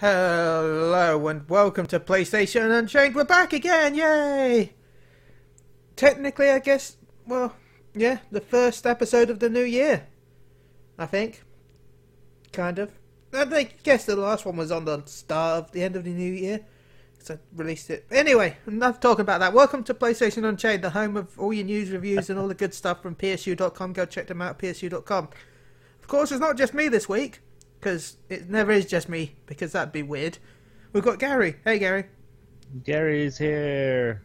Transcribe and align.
Hello 0.00 1.26
and 1.26 1.48
welcome 1.48 1.84
to 1.86 1.98
PlayStation 1.98 2.70
Unchained. 2.70 3.16
We're 3.16 3.24
back 3.24 3.52
again, 3.52 3.96
yay! 3.96 4.74
Technically, 5.96 6.50
I 6.50 6.60
guess, 6.60 6.96
well, 7.26 7.56
yeah, 7.94 8.18
the 8.30 8.40
first 8.40 8.86
episode 8.86 9.28
of 9.28 9.40
the 9.40 9.50
new 9.50 9.64
year. 9.64 10.06
I 10.96 11.06
think. 11.06 11.42
Kind 12.52 12.78
of. 12.78 12.92
I 13.32 13.70
guess 13.82 14.04
the 14.04 14.14
last 14.14 14.46
one 14.46 14.56
was 14.56 14.70
on 14.70 14.84
the 14.84 15.02
start 15.06 15.64
of 15.64 15.72
the 15.72 15.82
end 15.82 15.96
of 15.96 16.04
the 16.04 16.10
new 16.10 16.32
year. 16.32 16.60
Because 17.14 17.32
I 17.32 17.38
released 17.56 17.90
it. 17.90 18.06
Anyway, 18.12 18.56
enough 18.68 19.00
talking 19.00 19.22
about 19.22 19.40
that. 19.40 19.52
Welcome 19.52 19.82
to 19.82 19.94
PlayStation 19.94 20.44
Unchained, 20.44 20.84
the 20.84 20.90
home 20.90 21.16
of 21.16 21.36
all 21.36 21.52
your 21.52 21.64
news, 21.64 21.90
reviews, 21.90 22.30
and 22.30 22.38
all 22.38 22.46
the 22.46 22.54
good 22.54 22.72
stuff 22.72 23.02
from 23.02 23.16
PSU.com. 23.16 23.94
Go 23.94 24.06
check 24.06 24.28
them 24.28 24.42
out 24.42 24.60
PSU.com. 24.60 25.28
Of 26.00 26.06
course, 26.06 26.30
it's 26.30 26.40
not 26.40 26.56
just 26.56 26.72
me 26.72 26.86
this 26.86 27.08
week 27.08 27.40
because 27.78 28.16
it 28.28 28.48
never 28.48 28.72
is 28.72 28.86
just 28.86 29.08
me, 29.08 29.36
because 29.46 29.72
that'd 29.72 29.92
be 29.92 30.02
weird. 30.02 30.38
We've 30.92 31.04
got 31.04 31.18
Gary. 31.18 31.56
Hey, 31.64 31.78
Gary. 31.78 32.04
Gary's 32.84 33.38
here. 33.38 34.22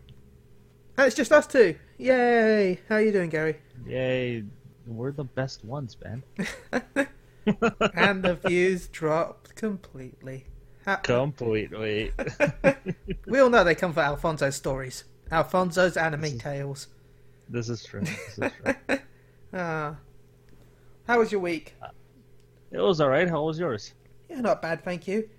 And 0.97 1.07
it's 1.07 1.15
just 1.15 1.31
us 1.31 1.47
two. 1.47 1.75
Yay! 1.97 2.79
How 2.89 2.97
you 2.97 3.11
doing, 3.11 3.29
Gary? 3.29 3.57
Yay. 3.85 4.43
We're 4.85 5.11
the 5.11 5.23
best 5.23 5.63
ones, 5.63 5.97
man. 6.03 6.23
and 7.95 8.23
the 8.23 8.39
views 8.45 8.87
dropped 8.87 9.55
completely. 9.55 10.45
Completely. 11.03 12.11
we 13.27 13.39
all 13.39 13.49
know 13.49 13.63
they 13.63 13.75
come 13.75 13.93
for 13.93 14.01
Alfonso's 14.01 14.55
stories. 14.55 15.05
Alfonso's 15.31 15.95
anime 15.95 16.37
tales. 16.37 16.87
this 17.49 17.69
is 17.69 17.83
true. 17.83 18.01
This 18.01 18.37
is 18.37 18.51
true. 18.61 18.97
Ah. 19.55 19.97
How 21.05 21.19
was 21.19 21.31
your 21.31 21.39
week? 21.41 21.75
It 22.73 22.79
was 22.81 22.99
alright. 22.99 23.29
How 23.29 23.43
was 23.43 23.59
yours? 23.59 23.93
Yeah, 24.29 24.41
not 24.41 24.61
bad, 24.61 24.83
thank 24.83 25.07
you. 25.07 25.29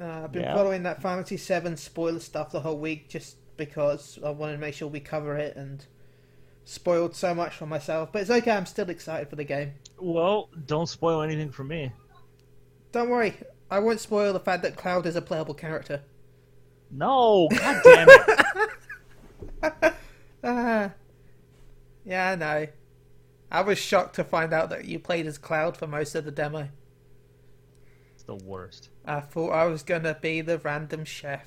Uh, 0.00 0.22
I've 0.24 0.32
been 0.32 0.42
Yeah. 0.42 0.54
following 0.54 0.84
that 0.84 1.02
Final 1.02 1.18
Fantasy 1.18 1.36
Seven 1.36 1.76
spoiler 1.76 2.20
stuff 2.20 2.50
the 2.52 2.60
whole 2.60 2.78
week 2.78 3.08
just 3.08 3.36
because 3.56 4.18
I 4.24 4.30
wanted 4.30 4.52
to 4.52 4.58
make 4.58 4.74
sure 4.74 4.88
we 4.88 5.00
cover 5.00 5.36
it 5.36 5.56
and 5.56 5.84
spoiled 6.64 7.14
so 7.14 7.34
much 7.34 7.54
for 7.54 7.66
myself. 7.66 8.10
But 8.12 8.22
it's 8.22 8.30
okay, 8.30 8.52
I'm 8.52 8.66
still 8.66 8.88
excited 8.88 9.28
for 9.28 9.36
the 9.36 9.44
game. 9.44 9.72
Well, 10.00 10.48
don't 10.66 10.88
spoil 10.88 11.20
anything 11.22 11.50
for 11.50 11.64
me. 11.64 11.92
Don't 12.92 13.10
worry, 13.10 13.34
I 13.70 13.78
won't 13.80 14.00
spoil 14.00 14.32
the 14.32 14.40
fact 14.40 14.62
that 14.62 14.76
Cloud 14.76 15.06
is 15.06 15.16
a 15.16 15.22
playable 15.22 15.54
character. 15.54 16.02
No! 16.90 17.48
God 17.50 17.80
damn 17.84 18.08
it! 18.08 19.94
Ah, 20.44 20.90
yeah, 22.04 22.30
I 22.30 22.34
know. 22.34 22.66
I 23.52 23.60
was 23.60 23.76
shocked 23.76 24.14
to 24.16 24.24
find 24.24 24.54
out 24.54 24.70
that 24.70 24.86
you 24.86 24.98
played 24.98 25.26
as 25.26 25.36
Cloud 25.36 25.76
for 25.76 25.86
most 25.86 26.14
of 26.14 26.24
the 26.24 26.30
demo. 26.30 26.70
It's 28.14 28.22
the 28.22 28.34
worst. 28.34 28.88
I 29.04 29.20
thought 29.20 29.50
I 29.50 29.66
was 29.66 29.82
gonna 29.82 30.16
be 30.20 30.40
the 30.40 30.58
random 30.58 31.04
chef. 31.04 31.46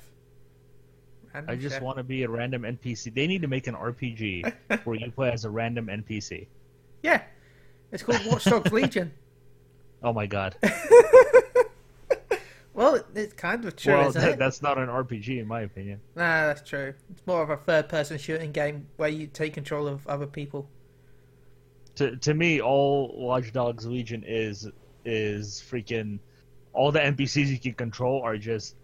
Random 1.34 1.52
I 1.52 1.56
just 1.56 1.74
chef. 1.74 1.82
want 1.82 1.98
to 1.98 2.04
be 2.04 2.22
a 2.22 2.28
random 2.28 2.62
NPC. 2.62 3.12
They 3.12 3.26
need 3.26 3.42
to 3.42 3.48
make 3.48 3.66
an 3.66 3.74
RPG 3.74 4.52
where 4.84 4.96
you 4.96 5.10
play 5.10 5.32
as 5.32 5.44
a 5.44 5.50
random 5.50 5.88
NPC. 5.88 6.46
Yeah, 7.02 7.22
it's 7.90 8.04
called 8.04 8.24
Watch 8.24 8.44
Dogs 8.44 8.72
Legion. 8.72 9.12
Oh 10.02 10.12
my 10.12 10.26
god. 10.26 10.54
Well, 12.74 13.02
it's 13.14 13.32
kind 13.32 13.64
of 13.64 13.74
true, 13.74 13.94
well, 13.94 14.12
that, 14.12 14.38
that's 14.38 14.60
not 14.60 14.76
an 14.76 14.88
RPG 14.88 15.40
in 15.40 15.48
my 15.48 15.62
opinion. 15.62 15.98
Nah, 16.14 16.48
that's 16.48 16.68
true. 16.68 16.92
It's 17.10 17.26
more 17.26 17.42
of 17.42 17.48
a 17.48 17.56
third-person 17.56 18.18
shooting 18.18 18.52
game 18.52 18.86
where 18.98 19.08
you 19.08 19.26
take 19.28 19.54
control 19.54 19.88
of 19.88 20.06
other 20.06 20.26
people. 20.26 20.68
To 21.96 22.16
to 22.16 22.34
me, 22.34 22.60
all 22.60 23.14
Watch 23.16 23.52
Dogs 23.52 23.84
Legion 23.86 24.24
is 24.26 24.68
is 25.04 25.62
freaking 25.70 26.18
all 26.72 26.90
the 26.92 27.00
NPCs 27.00 27.48
you 27.48 27.58
can 27.58 27.74
control 27.74 28.22
are 28.22 28.36
just 28.36 28.76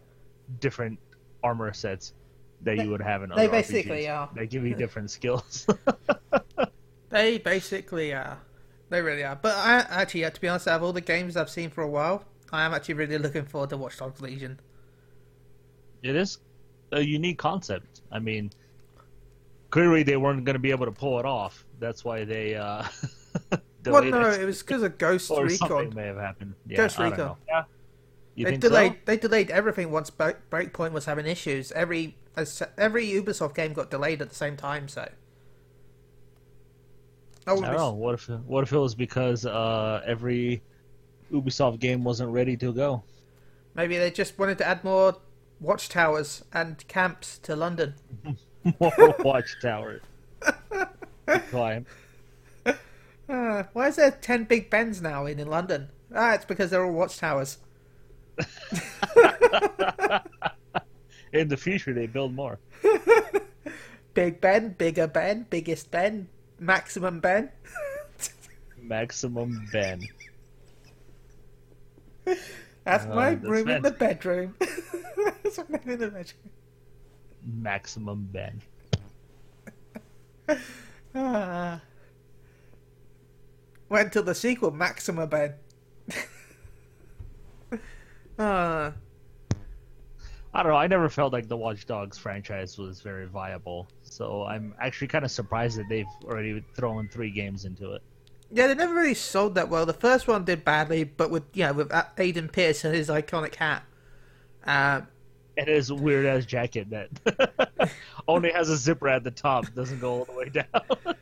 different 0.61 0.99
armor 1.43 1.73
sets 1.73 2.15
that 2.63 2.77
They- 2.77 2.85
you 2.85 2.91
would 2.91 3.03
have 3.03 3.23
in 3.23 3.29
they 3.31 3.35
other 3.35 3.43
They 3.47 3.49
basically 3.49 4.03
RPGs. 4.05 4.17
are. 4.19 4.31
They 4.35 4.47
give 4.47 4.65
you 4.67 4.75
different 4.75 5.11
skills. 5.19 5.67
They 7.11 7.37
basically 7.39 8.15
are. 8.15 8.39
They 8.89 9.03
really 9.03 9.23
are. 9.23 9.37
But 9.37 9.55
I 9.57 9.81
actually, 9.91 10.23
to 10.31 10.41
be 10.41 10.49
honest, 10.49 10.67
out 10.67 10.77
of 10.77 10.83
all 10.83 10.95
the 10.95 11.03
games 11.03 11.37
I've 11.37 11.51
seen 11.51 11.69
for 11.69 11.83
a 11.83 11.89
while, 11.89 12.25
I 12.51 12.65
am 12.65 12.73
actually 12.73 12.95
really 12.95 13.19
looking 13.19 13.45
forward 13.45 13.69
to 13.71 13.77
Watch 13.77 13.99
Dogs 13.99 14.21
Legion. 14.23 14.59
it 16.03 16.17
is 16.17 16.39
a 16.91 17.01
unique 17.03 17.39
concept. 17.39 18.01
I 18.11 18.19
mean, 18.19 18.51
clearly 19.71 20.03
they 20.03 20.17
weren't 20.17 20.45
going 20.45 20.55
to 20.55 20.59
be 20.59 20.71
able 20.71 20.87
to 20.87 20.93
pull 20.93 21.19
it 21.19 21.27
off. 21.27 21.67
That's 21.83 22.05
why 22.05 22.25
they 22.25 22.55
uh, 22.55 22.85
Well, 23.85 24.05
no, 24.05 24.31
it. 24.31 24.45
was 24.47 24.63
because 24.63 24.83
of 24.85 24.97
Ghost 24.97 25.29
or 25.31 25.49
something 25.51 25.93
may 25.95 26.07
have 26.07 26.17
happened. 26.17 26.55
Yeah, 26.67 26.77
Ghost 26.77 26.99
Recon. 26.99 27.37
Yeah. 27.49 27.65
You 28.37 28.45
They 28.47 28.57
delayed. 28.57 28.93
so? 28.93 28.99
They 29.05 29.17
delayed 29.17 29.51
everything 29.51 29.91
once 29.91 30.11
Breakpoint 30.11 30.93
was 30.93 31.05
having 31.05 31.27
issues. 31.27 31.73
Every 31.73 32.17
every 32.79 33.07
Ubisoft 33.09 33.55
game 33.55 33.73
got 33.73 33.91
delayed 33.91 34.23
at 34.23 34.29
the 34.29 34.35
same 34.35 34.57
time. 34.57 34.87
So. 34.89 35.03
I 37.47 37.51
I 37.51 37.55
don't 37.57 37.63
be- 37.65 37.77
know. 37.77 37.93
What 37.93 38.15
if 38.15 38.29
what 38.29 38.63
if 38.63 38.73
it 38.73 38.79
was 38.79 38.95
because 38.95 39.45
uh, 39.45 40.01
every 40.07 40.63
Ubisoft 41.33 41.81
game 41.81 42.05
wasn't 42.05 42.31
ready 42.31 42.57
to 42.59 42.73
go? 42.73 43.03
Maybe 43.75 43.99
they 43.99 44.11
just 44.13 44.39
wanted 44.39 44.59
to 44.59 44.67
add 44.67 44.85
more 44.85 45.17
watchtowers 45.61 46.45
and 46.53 46.87
camps 46.89 47.39
to 47.39 47.57
London. 47.57 47.95
More 48.79 49.15
watchtower. 49.25 50.03
climb. 51.27 51.87
Uh, 53.29 53.63
why 53.73 53.89
is 53.89 53.97
there 53.97 54.11
ten 54.11 54.45
Big 54.45 54.71
Bens 54.71 55.01
now 55.03 55.27
in, 55.27 55.39
in 55.39 55.49
London? 55.49 55.89
Ah, 56.15 56.35
it's 56.35 56.45
because 56.45 56.71
they're 56.71 56.85
all 56.85 56.93
watchtowers. 56.93 57.59
In 61.33 61.49
the 61.49 61.57
future, 61.57 61.95
they 61.95 62.07
build 62.07 62.35
more. 62.35 62.59
Big 64.15 64.41
Ben, 64.43 64.75
bigger 64.75 65.07
Ben, 65.07 65.47
biggest 65.49 65.91
Ben, 65.91 66.29
maximum 66.59 67.21
Ben. 67.21 67.51
Maximum 68.77 69.67
Ben. 69.73 70.03
That's 72.85 73.07
Uh, 73.07 73.15
my 73.15 73.35
that's 73.37 73.45
room 73.47 73.69
in 73.71 73.83
the 73.83 73.91
bedroom. 73.93 74.57
That's 75.43 75.59
my 75.59 75.65
room 75.71 75.81
in 75.91 75.99
the 75.99 76.09
bedroom. 76.11 76.51
Maximum 77.43 78.29
Ben. 78.33 78.61
Ah. 81.15 81.81
Went 83.89 84.13
to 84.15 84.23
the 84.23 84.35
sequel, 84.35 84.71
Maxima 84.71 85.27
Ben. 85.27 85.55
Ah. 88.39 88.93
I 90.55 90.63
don't 90.63 90.73
know. 90.73 90.79
I 90.79 90.87
never 90.87 91.09
felt 91.09 91.33
like 91.33 91.49
the 91.49 91.57
Watch 91.57 91.87
Dogs 91.87 92.19
franchise 92.19 92.77
was 92.77 93.01
very 93.01 93.27
viable. 93.27 93.89
So 94.03 94.45
I'm 94.45 94.75
actually 94.81 95.09
kind 95.09 95.25
of 95.25 95.31
surprised 95.31 95.79
that 95.79 95.89
they've 95.89 96.05
already 96.25 96.63
thrown 96.75 97.09
three 97.09 97.31
games 97.31 97.65
into 97.65 97.93
it. 97.93 98.03
Yeah, 98.51 98.67
they 98.67 98.75
never 98.75 98.93
really 98.95 99.15
sold 99.15 99.55
that 99.55 99.71
well. 99.71 99.87
The 99.87 99.95
first 99.95 100.29
one 100.29 100.45
did 100.45 100.63
badly, 100.63 101.05
but 101.05 101.31
with 101.31 101.45
yeah, 101.55 101.71
with 101.71 101.91
A- 101.91 102.11
Aiden 102.19 102.53
Pearce 102.53 102.85
and 102.85 102.95
his 102.95 103.09
iconic 103.09 103.55
hat. 103.55 103.85
Uh, 104.67 105.03
And 105.57 105.69
his 105.69 105.93
weird 105.93 106.25
ass 106.27 106.47
jacket 106.47 106.89
that 106.91 107.91
only 108.29 108.51
has 108.53 108.71
a 108.71 108.77
zipper 108.77 109.09
at 109.09 109.23
the 109.23 109.31
top, 109.31 109.67
doesn't 109.75 110.01
go 110.01 110.11
all 110.21 110.25
the 110.25 110.33
way 110.33 110.49
down. 110.49 110.65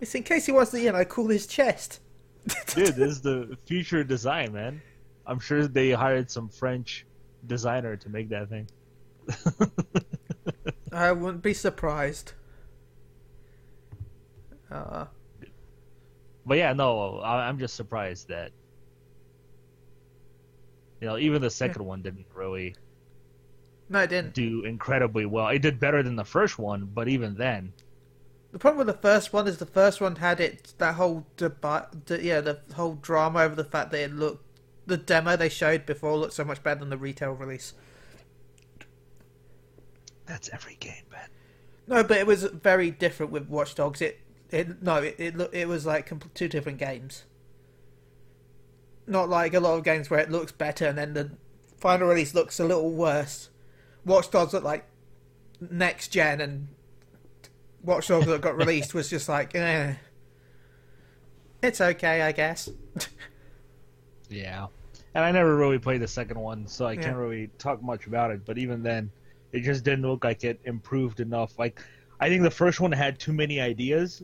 it's 0.00 0.14
in 0.14 0.22
case 0.22 0.46
he 0.46 0.52
wants 0.52 0.70
to, 0.72 0.80
you 0.80 0.92
know, 0.92 1.04
cool 1.06 1.28
his 1.28 1.46
chest. 1.46 2.00
Dude, 2.74 2.96
this 2.96 3.12
is 3.12 3.20
the 3.22 3.56
future 3.66 4.04
design, 4.04 4.52
man. 4.52 4.82
I'm 5.26 5.38
sure 5.40 5.66
they 5.66 5.90
hired 5.92 6.30
some 6.30 6.48
French 6.48 7.06
designer 7.46 7.96
to 7.96 8.08
make 8.10 8.28
that 8.28 8.48
thing. 8.50 8.68
I 10.92 11.12
wouldn't 11.12 11.42
be 11.42 11.54
surprised. 11.54 12.32
Uh, 14.70 15.06
But 16.46 16.58
yeah, 16.58 16.72
no, 16.72 17.18
I- 17.20 17.48
I'm 17.48 17.58
just 17.58 17.74
surprised 17.76 18.28
that 18.28 18.52
you 21.00 21.08
know 21.08 21.18
even 21.18 21.42
the 21.42 21.50
second 21.50 21.84
one 21.84 22.02
didn't 22.02 22.26
really 22.34 22.76
no, 23.88 24.00
it 24.00 24.06
didn't. 24.08 24.34
do 24.34 24.64
incredibly 24.64 25.26
well. 25.26 25.48
It 25.48 25.60
did 25.62 25.80
better 25.80 26.02
than 26.02 26.16
the 26.16 26.24
first 26.24 26.58
one, 26.58 26.86
but 26.86 27.08
even 27.08 27.34
then, 27.34 27.72
The 28.52 28.58
problem 28.60 28.86
with 28.86 28.94
the 28.96 29.02
first 29.02 29.32
one 29.32 29.48
is 29.48 29.58
the 29.58 29.66
first 29.66 30.00
one 30.00 30.16
had 30.16 30.38
it 30.40 30.74
that 30.78 30.94
whole 30.94 31.26
deba- 31.36 32.06
the, 32.06 32.22
yeah, 32.22 32.40
the 32.40 32.60
whole 32.74 32.94
drama 32.94 33.40
over 33.40 33.54
the 33.56 33.64
fact 33.64 33.90
that 33.90 34.00
it 34.00 34.12
looked 34.12 34.44
the 34.86 34.96
demo 34.96 35.36
they 35.36 35.48
showed 35.48 35.86
before 35.86 36.16
looked 36.16 36.34
so 36.34 36.44
much 36.44 36.62
better 36.62 36.80
than 36.80 36.90
the 36.90 36.96
retail 36.98 37.32
release. 37.32 37.74
that's 40.26 40.48
every 40.50 40.76
game, 40.76 41.04
man. 41.10 41.28
No, 41.86 42.04
but 42.04 42.18
it 42.18 42.26
was 42.26 42.44
very 42.44 42.90
different 42.90 43.32
with 43.32 43.48
Watch 43.48 43.74
Dogs. 43.74 44.00
It 44.00 44.20
it 44.50 44.82
no, 44.82 44.96
it 44.96 45.16
it, 45.18 45.36
look, 45.36 45.54
it 45.54 45.68
was 45.68 45.86
like 45.86 46.12
two 46.34 46.48
different 46.48 46.78
games. 46.78 47.24
Not 49.10 49.28
like 49.28 49.54
a 49.54 49.60
lot 49.60 49.76
of 49.76 49.84
games 49.84 50.08
where 50.08 50.20
it 50.20 50.30
looks 50.30 50.52
better 50.52 50.86
and 50.86 50.96
then 50.96 51.14
the 51.14 51.32
final 51.78 52.06
release 52.06 52.32
looks 52.32 52.60
a 52.60 52.64
little 52.64 52.92
worse. 52.92 53.50
Watch 54.04 54.30
Dogs 54.30 54.52
looked 54.52 54.64
like 54.64 54.86
next 55.60 56.08
gen, 56.08 56.40
and 56.40 56.68
Watch 57.82 58.06
Dogs 58.08 58.26
that 58.26 58.40
got 58.40 58.56
released 58.56 58.94
was 58.94 59.10
just 59.10 59.28
like, 59.28 59.54
eh. 59.54 59.94
It's 61.62 61.80
okay, 61.80 62.22
I 62.22 62.32
guess. 62.32 62.68
Yeah. 64.32 64.68
and 65.12 65.24
I 65.24 65.32
never 65.32 65.56
really 65.56 65.80
played 65.80 66.00
the 66.00 66.06
second 66.06 66.38
one, 66.38 66.68
so 66.68 66.86
I 66.86 66.92
Yeah. 66.92 67.02
can't 67.02 67.16
really 67.16 67.48
talk 67.58 67.82
much 67.82 68.06
about 68.06 68.30
it. 68.30 68.44
But 68.46 68.58
even 68.58 68.80
then, 68.80 69.10
it 69.50 69.62
just 69.62 69.82
didn't 69.84 70.02
look 70.02 70.22
like 70.22 70.44
it 70.44 70.60
improved 70.64 71.18
enough. 71.18 71.58
Like, 71.58 71.80
I 72.20 72.28
think 72.28 72.44
the 72.44 72.50
first 72.50 72.78
one 72.78 72.92
had 72.92 73.18
too 73.18 73.32
many 73.32 73.58
ideas 73.60 74.22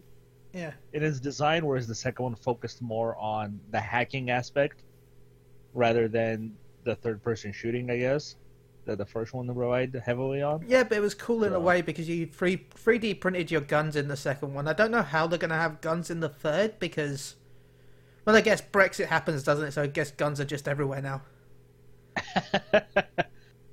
Yeah. 0.56 0.72
in 0.94 1.02
its 1.02 1.20
design, 1.20 1.66
whereas 1.66 1.86
the 1.86 1.94
second 1.94 2.22
one 2.22 2.34
focused 2.34 2.80
more 2.80 3.14
on 3.16 3.60
the 3.70 3.80
hacking 3.80 4.30
aspect 4.30 4.82
rather 5.74 6.08
than 6.08 6.56
the 6.84 6.94
third-person 6.96 7.52
shooting. 7.52 7.90
I 7.90 7.98
guess 7.98 8.36
that 8.86 8.96
the 8.98 9.04
first 9.04 9.34
one 9.34 9.52
relied 9.54 10.00
heavily 10.04 10.40
on. 10.42 10.64
Yeah, 10.66 10.84
but 10.84 10.96
it 10.96 11.00
was 11.00 11.14
cool 11.14 11.44
in 11.44 11.52
a 11.52 11.60
way 11.60 11.82
because 11.82 12.08
you 12.08 12.26
three 12.26 12.66
three 12.70 12.98
D 12.98 13.12
printed 13.14 13.50
your 13.50 13.60
guns 13.60 13.96
in 13.96 14.08
the 14.08 14.16
second 14.16 14.54
one. 14.54 14.66
I 14.66 14.72
don't 14.72 14.90
know 14.90 15.02
how 15.02 15.26
they're 15.26 15.38
gonna 15.38 15.56
have 15.56 15.80
guns 15.80 16.10
in 16.10 16.20
the 16.20 16.28
third 16.28 16.78
because, 16.78 17.34
well, 18.24 18.34
I 18.34 18.40
guess 18.40 18.62
Brexit 18.62 19.06
happens, 19.06 19.42
doesn't 19.42 19.66
it? 19.66 19.72
So 19.72 19.82
I 19.82 19.88
guess 19.88 20.10
guns 20.10 20.40
are 20.40 20.44
just 20.44 20.66
everywhere 20.68 21.02
now. 21.02 21.22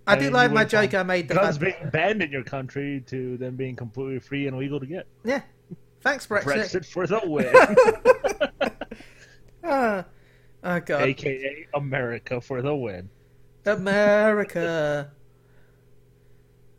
I, 0.06 0.16
I 0.16 0.16
do 0.18 0.26
mean, 0.26 0.34
like 0.34 0.52
my 0.52 0.66
joke 0.66 0.94
I 0.94 1.04
made. 1.04 1.30
The 1.30 1.36
Guns 1.36 1.58
being 1.58 1.76
banned 1.92 2.22
in 2.22 2.30
your 2.30 2.44
country 2.44 3.02
to 3.08 3.38
them 3.38 3.56
being 3.56 3.76
completely 3.76 4.20
free 4.20 4.48
and 4.48 4.58
legal 4.58 4.80
to 4.80 4.86
get. 4.86 5.08
yeah, 5.24 5.42
thanks 6.04 6.28
Brexit. 6.28 6.44
Brexit 6.44 6.86
for 6.86 7.08
the 7.08 7.22
win. 7.24 8.72
Ah, 9.66 10.04
oh 10.66 10.80
god, 10.82 11.04
aka 11.04 11.68
America 11.74 12.42
for 12.42 12.62
the 12.62 12.76
win. 12.76 13.10
America. 13.66 15.10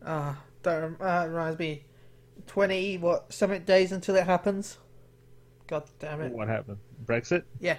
Ah, 0.05 0.39
that 0.63 0.83
uh, 1.01 1.27
reminds 1.29 1.59
me. 1.59 1.85
Twenty 2.47 2.99
what 2.99 3.33
something 3.33 3.63
days 3.65 3.91
until 3.91 4.17
it 4.17 4.25
happens. 4.25 4.77
God 5.67 5.85
damn 5.99 6.21
it. 6.21 6.33
What 6.33 6.49
happened? 6.49 6.79
Brexit? 7.07 7.45
Yeah. 7.59 7.79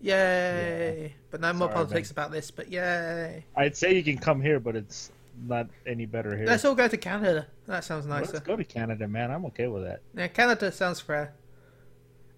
Yay. 0.00 1.14
But 1.30 1.40
no 1.40 1.52
more 1.54 1.68
Sorry, 1.68 1.74
politics 1.74 2.10
about 2.12 2.30
this, 2.30 2.50
but 2.52 2.70
yay. 2.70 3.44
I'd 3.56 3.76
say 3.76 3.94
you 3.94 4.04
can 4.04 4.18
come 4.18 4.40
here, 4.40 4.60
but 4.60 4.76
it's 4.76 5.10
not 5.42 5.68
any 5.86 6.06
better 6.06 6.36
here. 6.36 6.46
Let's 6.46 6.64
all 6.64 6.74
go 6.74 6.88
to 6.88 6.96
Canada. 6.96 7.46
That 7.66 7.84
sounds 7.84 8.06
nicer. 8.06 8.34
Let's 8.34 8.46
go 8.46 8.56
to 8.56 8.64
Canada, 8.64 9.08
man. 9.08 9.30
I'm 9.30 9.44
okay 9.46 9.66
with 9.66 9.84
that. 9.84 10.00
Yeah, 10.16 10.28
Canada 10.28 10.70
sounds 10.72 11.00
fair. 11.00 11.34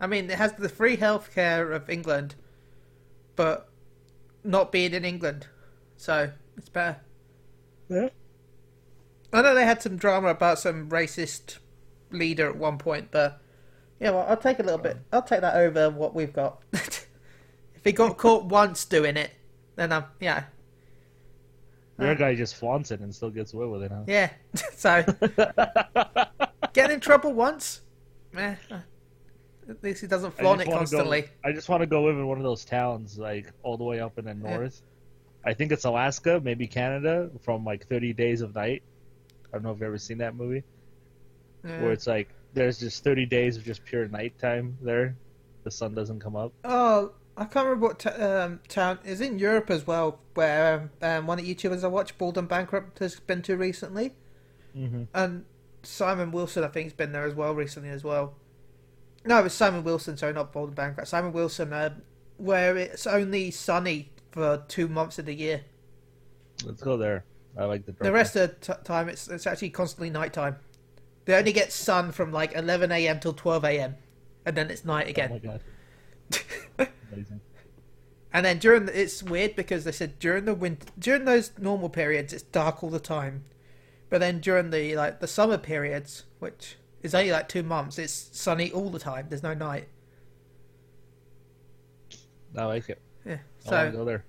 I 0.00 0.06
mean, 0.06 0.30
it 0.30 0.36
has 0.36 0.52
the 0.52 0.68
free 0.68 0.96
healthcare 0.96 1.74
of 1.74 1.88
England, 1.88 2.34
but 3.34 3.68
not 4.44 4.70
being 4.72 4.92
in 4.92 5.04
England. 5.04 5.46
So, 5.96 6.30
it's 6.56 6.68
better. 6.68 7.00
Yeah. 7.88 8.08
I 9.32 9.42
know 9.42 9.54
they 9.54 9.64
had 9.64 9.82
some 9.82 9.96
drama 9.96 10.28
about 10.28 10.58
some 10.58 10.88
racist 10.88 11.58
leader 12.10 12.48
at 12.48 12.56
one 12.56 12.78
point, 12.78 13.10
but 13.10 13.40
yeah, 14.00 14.10
well, 14.10 14.26
I'll 14.28 14.36
take 14.36 14.58
a 14.58 14.62
little 14.62 14.78
bit. 14.78 14.98
I'll 15.12 15.22
take 15.22 15.40
that 15.40 15.56
over 15.56 15.90
what 15.90 16.14
we've 16.14 16.32
got. 16.32 16.62
if 16.72 17.06
he 17.84 17.92
got 17.92 18.16
caught 18.16 18.44
once 18.44 18.84
doing 18.84 19.16
it, 19.16 19.32
then 19.76 19.92
I'm 19.92 20.04
yeah, 20.20 20.44
Your 21.98 22.14
guy 22.14 22.34
just 22.34 22.56
flaunts 22.56 22.90
it 22.90 23.00
and 23.00 23.14
still 23.14 23.30
gets 23.30 23.54
away 23.54 23.66
with 23.66 23.82
it, 23.82 23.90
huh? 23.90 24.02
yeah. 24.06 24.30
so 24.74 25.02
get 26.72 26.90
in 26.90 27.00
trouble 27.00 27.32
once, 27.32 27.80
eh, 28.36 28.54
at 29.68 29.82
least 29.82 30.00
he 30.02 30.06
doesn't 30.06 30.32
flaunt 30.32 30.60
it 30.60 30.68
constantly. 30.70 31.22
Go, 31.22 31.28
I 31.44 31.52
just 31.52 31.68
want 31.68 31.80
to 31.82 31.86
go 31.86 32.02
live 32.04 32.16
in 32.16 32.26
one 32.26 32.38
of 32.38 32.44
those 32.44 32.64
towns, 32.64 33.18
like 33.18 33.50
all 33.62 33.76
the 33.76 33.84
way 33.84 34.00
up 34.00 34.18
in 34.18 34.26
the 34.26 34.34
north. 34.34 34.82
I 35.44 35.54
think 35.54 35.72
it's 35.72 35.84
Alaska, 35.84 36.40
maybe 36.42 36.66
Canada, 36.66 37.30
from 37.42 37.64
like 37.64 37.86
30 37.88 38.12
Days 38.12 38.40
of 38.42 38.54
Night. 38.54 38.82
I 39.46 39.56
don't 39.56 39.62
know 39.62 39.70
if 39.70 39.76
you've 39.76 39.84
ever 39.86 39.98
seen 39.98 40.18
that 40.18 40.34
movie, 40.34 40.64
Yeah. 41.64 41.82
where 41.82 41.92
it's 41.92 42.06
like 42.06 42.28
there's 42.52 42.78
just 42.78 43.04
30 43.04 43.26
days 43.26 43.56
of 43.56 43.64
just 43.64 43.84
pure 43.84 44.06
nighttime 44.08 44.76
there. 44.82 45.16
The 45.64 45.70
sun 45.70 45.94
doesn't 45.94 46.20
come 46.20 46.36
up. 46.36 46.52
Oh, 46.64 47.12
I 47.36 47.44
can't 47.44 47.66
remember 47.66 47.86
what 47.88 47.98
t- 47.98 48.08
um, 48.08 48.60
town 48.68 48.98
is 49.04 49.20
in 49.20 49.38
Europe 49.38 49.70
as 49.70 49.86
well, 49.86 50.20
where 50.34 50.90
um, 51.02 51.08
um, 51.08 51.26
one 51.26 51.38
of 51.38 51.44
the 51.44 51.54
YouTubers 51.54 51.84
I 51.84 51.88
watch, 51.88 52.16
Bald 52.16 52.38
and 52.38 52.48
Bankrupt, 52.48 52.98
has 53.00 53.20
been 53.20 53.42
to 53.42 53.56
recently, 53.56 54.12
Mm-hmm. 54.76 55.04
and 55.14 55.44
Simon 55.82 56.32
Wilson 56.32 56.62
I 56.64 56.68
think 56.68 56.84
has 56.86 56.92
been 56.92 57.12
there 57.12 57.24
as 57.24 57.34
well 57.34 57.54
recently 57.54 57.88
as 57.88 58.04
well. 58.04 58.34
No, 59.24 59.44
it's 59.44 59.54
Simon 59.54 59.84
Wilson, 59.84 60.16
sorry, 60.16 60.32
not 60.34 60.52
Bald 60.52 60.68
and 60.68 60.76
Bankrupt. 60.76 61.08
Simon 61.08 61.32
Wilson, 61.32 61.72
uh, 61.72 61.94
where 62.36 62.76
it's 62.76 63.06
only 63.06 63.50
sunny 63.50 64.10
for 64.30 64.64
two 64.68 64.86
months 64.88 65.18
of 65.18 65.24
the 65.26 65.34
year. 65.34 65.62
Let's 66.64 66.82
go 66.82 66.96
there. 66.96 67.24
I 67.58 67.64
like 67.64 67.86
the. 67.86 67.92
The 67.92 68.12
rest 68.12 68.36
of 68.36 68.50
the 68.50 68.74
t- 68.74 68.80
time, 68.84 69.08
it's 69.08 69.28
it's 69.28 69.46
actually 69.46 69.70
constantly 69.70 70.10
nighttime. 70.10 70.56
They 71.24 71.34
only 71.34 71.52
get 71.52 71.72
sun 71.72 72.12
from 72.12 72.30
like 72.32 72.54
11 72.54 72.92
a.m. 72.92 73.18
till 73.18 73.32
12 73.32 73.64
a.m. 73.64 73.96
and 74.44 74.56
then 74.56 74.70
it's 74.70 74.84
night 74.84 75.06
Oh 75.06 75.10
again. 75.10 75.30
my 75.30 75.38
god. 75.38 75.60
Amazing. 76.78 77.40
And 78.32 78.44
then 78.44 78.58
during 78.58 78.86
the, 78.86 79.00
it's 79.00 79.22
weird 79.22 79.56
because 79.56 79.84
they 79.84 79.92
said 79.92 80.18
during 80.18 80.44
the 80.44 80.54
winter 80.54 80.86
during 80.98 81.24
those 81.24 81.52
normal 81.58 81.88
periods 81.88 82.32
it's 82.32 82.42
dark 82.42 82.82
all 82.84 82.90
the 82.90 83.00
time, 83.00 83.44
but 84.10 84.18
then 84.20 84.40
during 84.40 84.70
the 84.70 84.94
like 84.96 85.20
the 85.20 85.26
summer 85.26 85.56
periods, 85.58 86.24
which 86.38 86.76
is 87.02 87.14
only 87.14 87.30
like 87.32 87.48
two 87.48 87.62
months, 87.62 87.98
it's 87.98 88.28
sunny 88.32 88.70
all 88.72 88.90
the 88.90 88.98
time. 88.98 89.26
There's 89.28 89.42
no 89.42 89.54
night. 89.54 89.88
I 92.56 92.64
like 92.64 92.88
it. 92.88 93.00
Yeah. 93.24 93.38
I 93.66 93.68
So 93.70 93.90
go 93.92 94.04
there. 94.04 94.24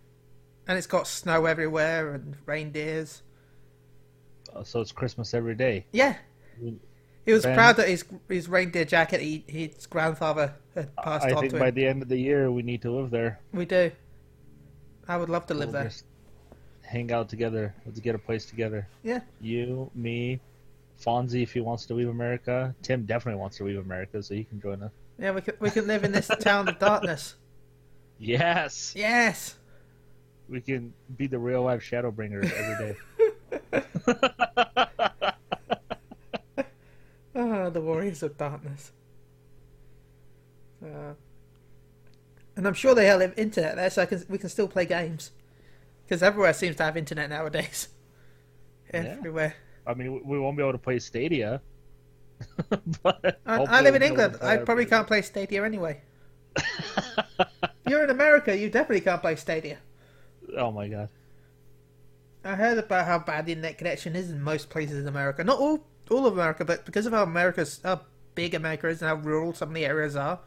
and 0.67 0.77
it's 0.77 0.87
got 0.87 1.07
snow 1.07 1.45
everywhere 1.45 2.13
and 2.13 2.35
reindeers. 2.45 3.23
Uh, 4.53 4.63
so 4.63 4.79
it's 4.81 4.91
Christmas 4.91 5.33
every 5.33 5.55
day. 5.55 5.85
Yeah. 5.91 6.15
He 7.27 7.33
was 7.33 7.43
Ben- 7.43 7.55
proud 7.55 7.75
that 7.75 7.87
his 7.89 8.03
his 8.29 8.47
reindeer 8.49 8.85
jacket 8.85 9.19
he, 9.21 9.43
his 9.47 9.85
grandfather 9.85 10.53
had 10.73 10.95
passed 10.95 11.25
I 11.27 11.33
on 11.33 11.41
think 11.41 11.53
to 11.53 11.59
by 11.59 11.67
him. 11.67 11.75
the 11.75 11.85
end 11.85 12.01
of 12.01 12.07
the 12.09 12.17
year 12.17 12.49
we 12.49 12.63
need 12.63 12.81
to 12.83 12.89
live 12.91 13.11
there. 13.11 13.39
We 13.53 13.65
do. 13.65 13.91
I 15.07 15.17
would 15.17 15.29
love 15.29 15.45
to 15.47 15.53
live 15.53 15.67
We'll 15.69 15.81
there. 15.81 15.89
just 15.89 16.05
hang 16.83 17.11
out 17.11 17.27
together. 17.29 17.75
Let's 17.85 17.99
get 17.99 18.15
a 18.15 18.17
place 18.17 18.45
together. 18.45 18.87
Yeah. 19.03 19.19
You, 19.41 19.91
me, 19.93 20.39
Fonzie 21.03 21.43
if 21.43 21.51
he 21.53 21.59
wants 21.59 21.85
to 21.87 21.93
leave 21.93 22.07
America. 22.09 22.73
Tim 22.81 23.05
definitely 23.05 23.39
wants 23.41 23.57
to 23.57 23.65
leave 23.65 23.77
America, 23.79 24.23
so 24.23 24.33
he 24.33 24.45
can 24.45 24.59
join 24.61 24.81
us. 24.81 24.91
Yeah, 25.19 25.31
we 25.31 25.41
could 25.41 25.59
we 25.59 25.69
can 25.69 25.85
live 25.85 26.03
in 26.05 26.11
this 26.13 26.27
town 26.39 26.69
of 26.69 26.79
darkness. 26.79 27.35
Yes, 28.19 28.93
Yes. 28.95 29.57
we 30.47 30.61
can 30.61 30.93
be 31.17 31.27
the 31.27 31.37
real 31.39 31.63
life 31.63 31.81
Shadowbringers 31.83 32.49
every 32.53 32.93
day. 32.93 32.95
The 37.69 37.81
Warriors 37.81 38.23
of 38.23 38.37
Darkness. 38.37 38.91
Uh, 40.83 41.13
and 42.55 42.67
I'm 42.67 42.73
sure 42.73 42.95
they 42.95 43.05
have 43.07 43.21
internet 43.37 43.75
there, 43.75 43.89
so 43.89 44.01
I 44.01 44.05
can, 44.05 44.23
we 44.29 44.37
can 44.37 44.49
still 44.49 44.67
play 44.67 44.85
games. 44.85 45.31
Because 46.05 46.23
everywhere 46.23 46.53
seems 46.53 46.75
to 46.77 46.83
have 46.83 46.97
internet 46.97 47.29
nowadays. 47.29 47.89
Yeah. 48.93 49.15
Everywhere. 49.17 49.53
I 49.85 49.93
mean, 49.95 50.21
we- 50.25 50.39
won't 50.39 50.55
be 50.55 50.63
able 50.63 50.71
to 50.71 50.77
play 50.77 50.97
Stadia. 50.99 51.61
but 53.03 53.41
I, 53.45 53.57
I 53.63 53.81
live 53.81 53.95
in 53.95 54.01
we'll 54.01 54.15
be 54.15 54.21
able 54.21 54.21
England. 54.21 54.37
I 54.41 54.55
probably 54.57 54.85
can't 54.85 55.05
play 55.05 55.21
Stadia 55.21 55.65
anyway. 55.65 56.01
You're 57.87 58.05
in 58.05 58.09
America. 58.09 58.55
You 58.57 58.69
definitely 58.69 59.01
can't 59.01 59.21
play 59.21 59.35
Stadia. 59.35 59.79
oh 60.57 60.71
my 60.71 60.87
god. 60.87 61.09
I 62.45 62.55
heard 62.55 62.77
about 62.77 63.05
how 63.05 63.19
bad 63.19 63.45
the 63.45 63.51
internet 63.51 63.77
connection 63.77 64.15
is 64.15 64.29
in 64.31 64.41
most 64.41 64.69
places 64.69 64.99
in 64.99 65.07
America. 65.09 65.43
Not 65.43 65.59
all, 65.59 65.85
all 66.11 66.25
of 66.25 66.33
America, 66.33 66.65
but 66.65 66.85
because 66.85 67.05
of 67.05 67.13
how 67.13 67.23
America's 67.23 67.79
how 67.83 68.01
big 68.35 68.53
America 68.53 68.87
is 68.87 69.01
and 69.01 69.09
how 69.09 69.15
rural 69.15 69.53
some 69.53 69.69
of 69.69 69.75
the 69.75 69.85
areas 69.85 70.15
are. 70.15 70.39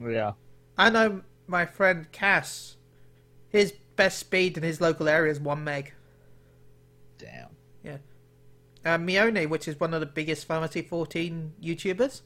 Yeah. 0.00 0.32
I 0.78 0.90
know 0.90 1.22
my 1.46 1.66
friend 1.66 2.10
Cass. 2.10 2.76
His 3.50 3.72
best 3.96 4.18
speed 4.18 4.56
in 4.56 4.62
his 4.62 4.80
local 4.80 5.08
area 5.08 5.30
is 5.30 5.38
one 5.40 5.62
meg. 5.64 5.92
Damn. 7.18 7.48
Yeah. 7.84 7.98
Uh, 8.84 8.98
Mione, 8.98 9.48
which 9.48 9.68
is 9.68 9.78
one 9.78 9.94
of 9.94 10.00
the 10.00 10.06
biggest 10.06 10.46
Fantasy 10.46 10.82
14 10.82 11.52
YouTubers, 11.62 12.22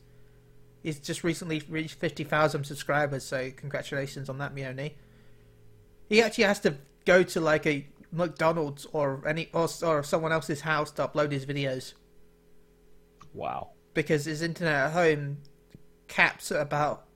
he's 0.82 0.98
just 0.98 1.24
recently 1.24 1.62
reached 1.68 1.98
50,000 1.98 2.64
subscribers. 2.64 3.24
So 3.24 3.50
congratulations 3.56 4.28
on 4.28 4.38
that, 4.38 4.54
Mione. 4.54 4.92
He 6.08 6.22
actually 6.22 6.44
has 6.44 6.60
to 6.60 6.76
go 7.04 7.22
to 7.22 7.40
like 7.40 7.66
a 7.66 7.86
McDonald's 8.12 8.86
or 8.92 9.22
any 9.26 9.48
or, 9.52 9.68
or 9.82 10.02
someone 10.02 10.32
else's 10.32 10.60
house 10.62 10.90
to 10.92 11.06
upload 11.06 11.30
his 11.32 11.46
videos 11.46 11.94
Wow. 13.34 13.70
because 13.94 14.24
his 14.24 14.42
internet 14.42 14.74
at 14.74 14.92
home 14.92 15.38
caps 16.08 16.50
at 16.52 16.60
about 16.60 17.06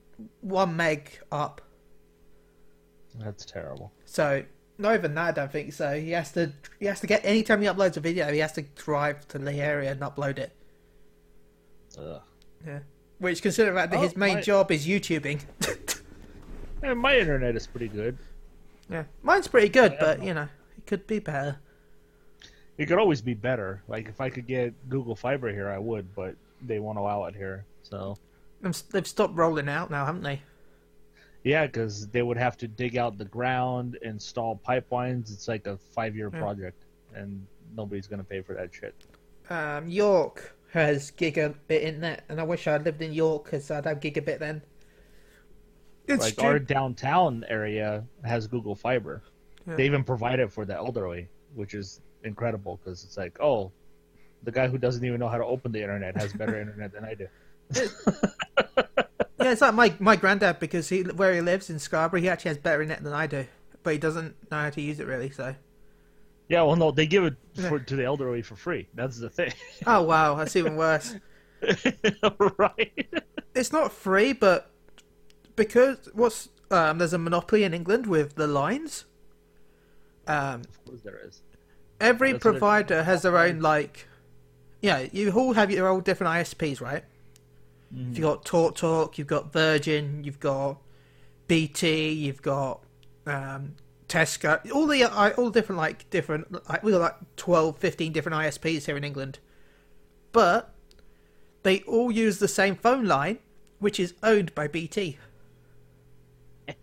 one 0.41 0.75
meg 0.75 1.19
up. 1.31 1.61
That's 3.19 3.45
terrible. 3.45 3.91
So 4.05 4.43
not 4.77 4.95
even 4.95 5.15
that, 5.15 5.27
I 5.27 5.31
don't 5.31 5.51
think 5.51 5.73
so. 5.73 5.99
He 5.99 6.11
has 6.11 6.31
to 6.33 6.51
he 6.79 6.85
has 6.85 6.99
to 7.01 7.07
get 7.07 7.25
anytime 7.25 7.61
he 7.61 7.67
uploads 7.67 7.97
a 7.97 7.99
video, 8.01 8.31
he 8.31 8.39
has 8.39 8.51
to 8.53 8.61
drive 8.61 9.27
to 9.29 9.37
the 9.39 9.53
area 9.53 9.91
and 9.91 10.01
upload 10.01 10.37
it. 10.37 10.51
Ugh. 11.97 12.21
Yeah. 12.65 12.79
Which, 13.19 13.41
considering 13.41 13.75
that 13.75 13.93
Oh, 13.93 14.01
his 14.01 14.15
main 14.17 14.35
my- 14.35 14.41
job 14.41 14.71
is 14.71 14.85
YouTubing, 14.85 15.41
And 16.83 16.99
my 16.99 17.17
internet 17.17 17.55
is 17.55 17.65
pretty 17.67 17.87
good. 17.87 18.17
yeah, 18.89 19.05
mine's 19.23 19.47
pretty 19.47 19.69
good, 19.69 19.93
Yeah. 19.93 19.99
but 20.01 20.23
you 20.23 20.33
know, 20.33 20.47
it 20.77 20.85
could 20.85 21.07
be 21.07 21.19
better. 21.19 21.57
It 22.77 22.87
could 22.87 22.97
always 22.99 23.21
be 23.21 23.33
better. 23.33 23.81
Like 23.87 24.07
if 24.09 24.19
I 24.19 24.29
could 24.29 24.47
get 24.47 24.73
Google 24.89 25.15
Fiber 25.15 25.51
here, 25.51 25.69
I 25.69 25.77
would, 25.77 26.13
but 26.15 26.35
they 26.61 26.79
won't 26.79 26.97
allow 26.97 27.25
it 27.25 27.35
here. 27.35 27.65
So 27.83 28.17
They've 28.91 29.05
stopped 29.07 29.35
rolling 29.35 29.69
out 29.69 29.91
now, 29.91 30.05
haven't 30.05 30.23
they? 30.23 30.41
Yeah, 31.43 31.67
because 31.67 32.07
they 32.07 32.23
would 32.23 32.37
have 32.37 32.57
to 32.57 32.67
dig 32.67 32.97
out 32.97 33.17
the 33.19 33.25
ground, 33.25 33.97
install 34.01 34.59
pipelines. 34.67 35.31
It's 35.31 35.47
like 35.47 35.67
a 35.67 35.77
five-year 35.77 36.31
Yeah. 36.33 36.39
project, 36.39 36.83
and 37.13 37.45
nobody's 37.75 38.07
gonna 38.07 38.23
pay 38.23 38.41
for 38.41 38.55
that 38.55 38.73
shit. 38.73 38.95
Um, 39.51 39.87
York 39.87 40.55
has 40.71 41.11
gigabit 41.11 41.55
internet, 41.69 42.23
and 42.29 42.41
I 42.41 42.43
wish 42.43 42.67
I 42.67 42.77
lived 42.77 43.01
in 43.03 43.13
York 43.13 43.45
because 43.45 43.69
I'd 43.69 43.85
have 43.85 43.99
gigabit 43.99 44.39
then. 44.39 44.61
It's 46.07 46.23
like 46.23 46.33
stu- 46.33 46.45
our 46.45 46.59
downtown 46.59 47.45
area 47.47 48.03
has 48.23 48.47
Google 48.47 48.73
Fiber. 48.75 49.21
Yeah. 49.67 49.75
They 49.75 49.85
even 49.85 50.03
provide 50.03 50.39
it 50.39 50.51
for 50.51 50.65
the 50.65 50.75
elderly, 50.75 51.29
which 51.53 51.73
is 51.75 52.01
incredible 52.25 52.79
because 52.83 53.03
it's 53.03 53.17
like, 53.17 53.39
oh, 53.39 53.71
the 54.43 54.51
guy 54.51 54.67
who 54.67 54.77
doesn't 54.77 55.03
even 55.03 55.19
know 55.19 55.27
how 55.27 55.37
to 55.37 55.45
open 55.45 55.71
the 55.71 55.81
internet 55.81 56.15
has 56.17 56.33
better 56.33 56.59
internet 56.59 56.93
than 56.93 57.03
I 57.03 57.13
do. 57.15 57.27
yeah, 59.39 59.51
it's 59.51 59.61
like 59.61 59.73
my 59.73 59.93
my 59.99 60.15
granddad 60.15 60.59
because 60.59 60.89
he 60.89 61.01
where 61.01 61.33
he 61.33 61.41
lives 61.41 61.69
in 61.69 61.79
Scarborough, 61.79 62.21
he 62.21 62.29
actually 62.29 62.49
has 62.49 62.57
better 62.57 62.81
internet 62.81 63.03
than 63.03 63.13
I 63.13 63.27
do, 63.27 63.45
but 63.83 63.93
he 63.93 63.99
doesn't 63.99 64.35
know 64.51 64.57
how 64.57 64.69
to 64.69 64.81
use 64.81 64.99
it 64.99 65.07
really. 65.07 65.31
So, 65.31 65.55
Yeah, 66.47 66.61
well, 66.61 66.75
no, 66.75 66.91
they 66.91 67.07
give 67.07 67.23
it 67.23 67.35
for, 67.67 67.79
to 67.79 67.95
the 67.95 68.03
elderly 68.03 68.43
for 68.43 68.55
free. 68.55 68.87
That's 68.93 69.19
the 69.19 69.29
thing, 69.29 69.53
oh 69.87 70.03
wow, 70.03 70.35
that's 70.35 70.55
even 70.55 70.75
worse. 70.75 71.15
right? 72.57 73.07
It's 73.55 73.71
not 73.71 73.91
free, 73.91 74.33
but 74.33 74.69
because 75.55 76.09
what's 76.13 76.49
um, 76.71 76.97
there's 76.97 77.13
a 77.13 77.17
monopoly 77.17 77.63
in 77.63 77.73
England 77.73 78.07
with 78.07 78.35
the 78.35 78.47
lines. 78.47 79.05
Um, 80.27 80.61
Of 80.61 80.85
course 80.85 81.01
there 81.01 81.19
is. 81.25 81.41
Every 81.99 82.33
That's 82.33 82.41
provider 82.41 83.03
has 83.03 83.21
their 83.23 83.37
own 83.37 83.59
like, 83.59 84.07
yeah, 84.81 85.05
you 85.11 85.31
all 85.31 85.53
have 85.53 85.71
your 85.71 85.87
own 85.87 86.01
different 86.01 86.33
ISPs, 86.33 86.81
right? 86.81 87.03
You've 87.91 88.21
got 88.21 88.43
Talk 88.43 88.75
Talk, 88.75 89.17
you've 89.17 89.27
got 89.27 89.53
Virgin, 89.53 90.23
you've 90.23 90.39
got 90.39 90.81
BT, 91.47 92.11
you've 92.11 92.41
got 92.41 92.83
um, 93.25 93.75
Tesco, 94.09 94.69
all 94.71 94.85
the 94.87 95.03
uh, 95.03 95.29
all 95.37 95.49
different 95.49 95.77
like 95.77 96.09
different 96.09 96.69
like 96.69 96.83
we 96.83 96.91
got 96.91 97.01
like 97.01 97.15
12, 97.37 97.77
15 97.77 98.11
different 98.11 98.37
ISPs 98.37 98.85
here 98.85 98.97
in 98.97 99.03
England, 99.03 99.39
but 100.31 100.73
they 101.63 101.81
all 101.81 102.11
use 102.11 102.39
the 102.39 102.47
same 102.47 102.75
phone 102.75 103.05
line, 103.05 103.39
which 103.79 103.99
is 103.99 104.13
owned 104.21 104.53
by 104.53 104.67
BT. 104.67 105.17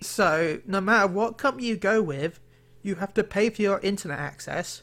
so 0.00 0.60
no 0.66 0.80
matter 0.80 1.06
what 1.08 1.38
company 1.38 1.66
you 1.68 1.76
go 1.76 2.02
with, 2.02 2.38
you 2.88 2.96
have 2.96 3.14
to 3.14 3.22
pay 3.22 3.50
for 3.50 3.62
your 3.62 3.78
internet 3.80 4.18
access. 4.18 4.82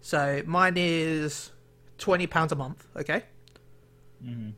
So 0.00 0.42
mine 0.46 0.74
is 0.76 1.50
twenty 1.98 2.26
pounds 2.26 2.52
a 2.52 2.56
month, 2.56 2.86
okay? 2.96 3.24
hmm 4.22 4.50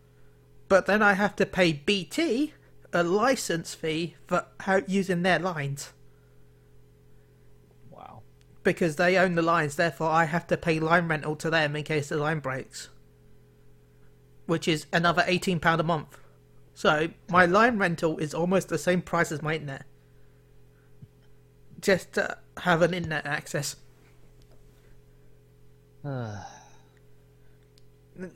But 0.69 0.87
then 0.87 1.03
I 1.03 1.15
have 1.15 1.35
to 1.37 1.47
pay 1.47 1.73
BT 1.73 2.53
a 2.93 3.03
license 3.03 3.75
fee 3.75 4.15
for 4.27 4.47
how 4.61 4.83
using 4.87 5.23
their 5.23 5.39
lines 5.39 5.93
Wow. 7.91 8.23
because 8.63 8.97
they 8.97 9.17
own 9.17 9.35
the 9.35 9.43
lines. 9.43 9.77
Therefore, 9.77 10.11
I 10.11 10.25
have 10.25 10.47
to 10.49 10.57
pay 10.57 10.79
line 10.81 11.09
rental 11.09 11.37
to 11.37 11.51
them 11.51 11.75
in 11.77 11.85
case 11.85 12.09
the 12.09 12.17
line 12.17 12.41
breaks, 12.41 12.89
which 14.47 14.69
is 14.69 14.87
another 14.93 15.25
eighteen 15.27 15.61
pound 15.61 15.81
a 15.81 15.85
month. 15.85 16.19
So 16.75 17.09
my 17.29 17.47
line 17.47 17.79
rental 17.79 18.19
is 18.19 18.35
almost 18.35 18.69
the 18.69 18.79
same 18.79 19.01
price 19.03 19.33
as 19.33 19.43
my 19.43 19.55
internet, 19.55 19.87
just 21.87 22.19
have 22.59 22.83
an 22.83 22.93
internet 22.93 23.25
access. 23.25 23.77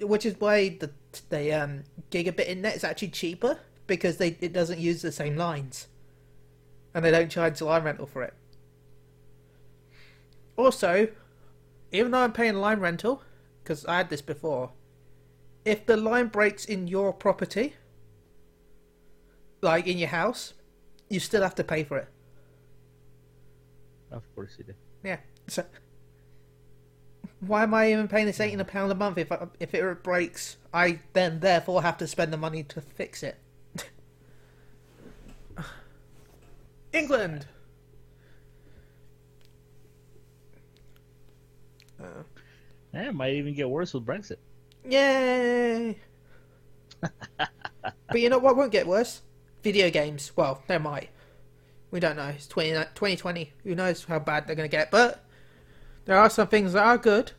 which 0.01 0.25
is 0.25 0.39
why 0.39 0.69
the 0.69 0.91
the 1.31 1.53
um, 1.53 1.83
gigabit 2.13 2.47
internet 2.47 2.77
is 2.77 2.85
actually 2.85 3.09
cheaper 3.09 3.59
because 3.89 4.19
they 4.19 4.37
it 4.41 4.53
doesn't 4.53 4.79
use 4.79 5.03
the 5.03 5.11
same 5.11 5.37
lines, 5.37 5.89
and 6.95 7.05
they 7.05 7.11
don't 7.11 7.29
charge 7.29 7.61
line 7.61 7.83
rental 7.83 8.07
for 8.07 8.23
it. 8.23 8.35
Also, 10.57 11.09
even 11.91 12.13
though 12.13 12.21
I'm 12.21 12.33
paying 12.33 12.55
line 12.55 12.79
rental, 12.79 13.23
because 13.63 13.85
I 13.87 13.97
had 13.97 14.11
this 14.11 14.23
before, 14.23 14.71
if 15.65 15.87
the 15.87 15.97
line 15.97 16.29
breaks 16.29 16.65
in 16.65 16.87
your 16.87 17.13
property, 17.13 17.75
like 19.61 19.89
in 19.89 19.99
your 19.99 20.11
house, 20.11 20.55
you 21.09 21.19
still 21.19 21.43
have 21.43 21.57
to 21.57 21.65
pay 21.65 21.83
for 21.83 21.99
it. 21.99 22.09
Of 24.11 24.23
course 24.35 24.55
you 24.59 24.65
do. 24.65 24.75
Yeah. 25.05 25.19
So 25.49 25.65
why 27.41 27.63
am 27.63 27.73
I 27.75 27.91
even 27.93 28.09
paying 28.09 28.27
this 28.27 28.41
eighteen 28.41 28.63
pound 28.65 28.93
a 28.93 28.95
month 28.95 29.19
if 29.19 29.33
I, 29.33 29.47
if 29.59 29.75
it 29.75 30.03
breaks? 30.03 30.57
I 30.75 31.01
then 31.13 31.41
therefore 31.41 31.83
have 31.83 31.99
to 31.99 32.07
spend 32.07 32.33
the 32.33 32.37
money 32.37 32.63
to 32.65 32.81
fix 32.81 33.23
it. 33.23 33.37
England. 36.93 37.47
Uh, 42.03 42.23
Yeah, 42.93 43.09
it 43.09 43.15
might 43.15 43.35
even 43.35 43.55
get 43.55 43.69
worse 43.71 43.95
with 43.95 44.05
Brexit. 44.07 44.37
yay! 44.85 45.99
but 47.37 48.21
you 48.21 48.29
know 48.29 48.39
what 48.39 48.57
won't 48.57 48.73
get 48.73 48.87
worse? 48.87 49.23
Video 49.63 49.91
games. 49.91 50.33
Well, 50.37 50.63
they 50.67 50.79
might. 50.79 51.11
We 51.91 52.01
don't 52.01 52.17
know. 52.17 52.29
It's 52.29 52.47
20, 52.47 52.71
2020. 52.71 53.53
Who 53.65 53.75
knows 53.75 54.05
how 54.05 54.19
bad 54.19 54.47
they're 54.47 54.57
going 54.57 54.69
to 54.69 54.77
get? 54.77 54.91
But 54.91 55.25
there 56.05 56.17
are 56.17 56.31
some 56.31 56.49
things 56.49 56.73
that 56.73 56.85
are 56.85 56.99
good, 56.99 57.33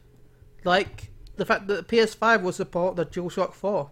like 0.63 1.11
the 1.37 1.45
fact 1.45 1.67
that 1.67 1.87
the 1.87 1.97
PS5 1.97 2.41
will 2.41 2.51
support 2.51 2.95
the 2.95 3.05
DualShock 3.05 3.53
4, 3.53 3.89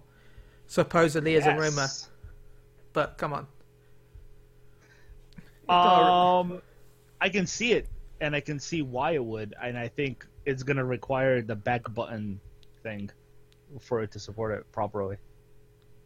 supposedly 0.68 1.36
as 1.36 1.46
a 1.46 1.56
rumor. 1.56 1.88
But 2.94 3.18
come 3.18 3.34
on. 3.34 3.48
Um, 5.70 6.64
I 7.22 7.30
can 7.30 7.46
see 7.46 7.74
it, 7.74 7.88
and 8.22 8.36
I 8.36 8.40
can 8.40 8.60
see 8.60 8.82
why 8.82 9.12
it 9.12 9.24
would, 9.24 9.54
and 9.62 9.78
I 9.78 9.88
think 9.88 10.26
it's 10.44 10.64
gonna 10.64 10.84
require 10.84 11.44
the 11.44 11.56
back 11.56 11.94
button 11.94 12.40
thing 12.82 13.12
for 13.80 14.02
it 14.02 14.12
to 14.14 14.20
support 14.20 14.58
it 14.58 14.72
properly. 14.72 15.18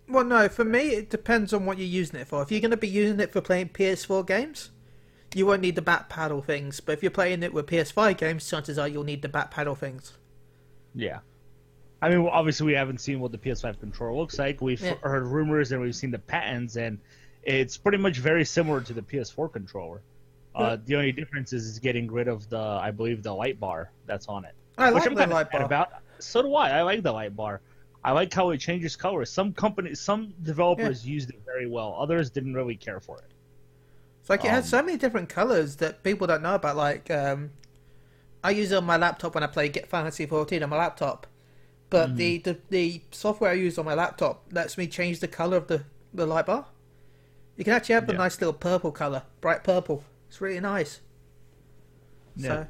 Well, 0.07 0.23
no, 0.25 0.49
for 0.49 0.65
me, 0.65 0.89
it 0.89 1.09
depends 1.09 1.53
on 1.53 1.65
what 1.65 1.77
you're 1.77 1.87
using 1.87 2.19
it 2.19 2.27
for. 2.27 2.41
If 2.41 2.51
you're 2.51 2.61
going 2.61 2.71
to 2.71 2.77
be 2.77 2.87
using 2.89 3.19
it 3.19 3.31
for 3.31 3.41
playing 3.41 3.69
PS4 3.69 4.25
games, 4.27 4.71
you 5.33 5.45
won't 5.45 5.61
need 5.61 5.75
the 5.75 5.81
back 5.81 6.09
paddle 6.09 6.41
things. 6.41 6.79
But 6.79 6.93
if 6.93 7.01
you're 7.03 7.09
playing 7.11 7.41
it 7.43 7.53
with 7.53 7.67
PS5 7.67 8.17
games, 8.17 8.47
chances 8.49 8.77
are 8.77 8.87
you'll 8.87 9.03
need 9.05 9.21
the 9.21 9.29
back 9.29 9.49
paddle 9.51 9.75
things. 9.75 10.13
Yeah. 10.93 11.19
I 12.01 12.09
mean, 12.09 12.27
obviously, 12.29 12.67
we 12.67 12.73
haven't 12.73 12.99
seen 12.99 13.21
what 13.21 13.31
the 13.31 13.37
PS5 13.37 13.79
controller 13.79 14.13
looks 14.13 14.37
like. 14.37 14.59
We've 14.61 14.81
Yeah. 14.81 14.95
heard 15.01 15.25
rumors 15.25 15.71
and 15.71 15.81
we've 15.81 15.95
seen 15.95 16.11
the 16.11 16.19
patents, 16.19 16.75
and 16.75 16.99
it's 17.43 17.77
pretty 17.77 17.97
much 17.97 18.17
very 18.17 18.43
similar 18.43 18.81
to 18.81 18.93
the 18.93 19.01
PS4 19.01 19.47
controller. 19.51 20.01
Uh, 20.53 20.77
the 20.85 20.95
only 20.95 21.11
difference 21.11 21.51
is 21.53 21.67
it's 21.67 21.79
getting 21.79 22.11
rid 22.11 22.27
of 22.27 22.47
the, 22.49 22.59
I 22.59 22.91
believe, 22.91 23.23
the 23.23 23.33
light 23.33 23.59
bar 23.59 23.89
that's 24.05 24.27
on 24.27 24.45
it. 24.45 24.53
I 24.77 24.91
which 24.91 25.01
like 25.03 25.11
I'm 25.11 25.29
the 25.29 25.33
light 25.33 25.49
bar. 25.51 25.63
about. 25.63 25.89
So 26.19 26.41
do 26.43 26.53
I. 26.53 26.69
I 26.71 26.81
like 26.83 27.01
the 27.03 27.11
light 27.11 27.35
bar. 27.35 27.61
I 28.03 28.11
like 28.11 28.33
how 28.33 28.49
it 28.51 28.59
changes 28.59 28.95
colors. 28.95 29.31
Some 29.31 29.53
companies, 29.53 29.99
some 30.01 30.33
developers 30.41 31.05
used 31.05 31.29
it 31.31 31.41
very 31.45 31.67
well. 31.67 31.95
Others 31.99 32.29
didn't 32.31 32.53
really 32.53 32.75
care 32.77 32.99
for 32.99 33.19
it. 33.21 33.33
It's 34.21 34.29
like 34.29 34.45
it 34.45 34.51
has 34.51 34.65
Um, 34.65 34.69
so 34.69 34.81
many 34.81 34.97
different 34.97 35.29
colors 35.29 35.75
that 35.77 36.03
people 36.03 36.27
don't 36.27 36.41
know 36.41 36.55
about. 36.55 36.75
Like, 36.77 37.11
um, 37.11 37.51
I 38.43 38.51
use 38.51 38.71
it 38.71 38.75
on 38.77 38.85
my 38.85 38.97
laptop 38.97 39.35
when 39.35 39.43
I 39.43 39.47
play 39.47 39.69
Get 39.69 39.87
Fantasy 39.89 40.25
14 40.25 40.63
on 40.63 40.69
my 40.69 40.77
laptop. 40.77 41.27
But 41.89 42.17
the, 42.17 42.39
the 42.39 42.59
the 42.69 43.03
software 43.11 43.51
I 43.51 43.55
use 43.55 43.77
on 43.79 43.85
my 43.85 43.93
laptop 43.95 44.45
lets 44.51 44.77
me 44.77 44.87
change 44.87 45.19
the 45.21 45.27
color 45.29 45.57
of 45.57 45.67
the, 45.67 45.85
the 46.13 46.25
light 46.25 46.47
bar. 46.47 46.67
You 47.57 47.63
can 47.65 47.73
actually 47.73 47.95
have 47.95 48.09
a 48.09 48.13
Yeah. 48.13 48.17
nice 48.17 48.39
little 48.41 48.53
purple 48.53 48.91
color, 48.91 49.23
bright 49.41 49.63
purple. 49.63 50.03
It's 50.29 50.41
really 50.41 50.59
nice. 50.61 51.01
Yeah. 52.35 52.49
So 52.49 52.67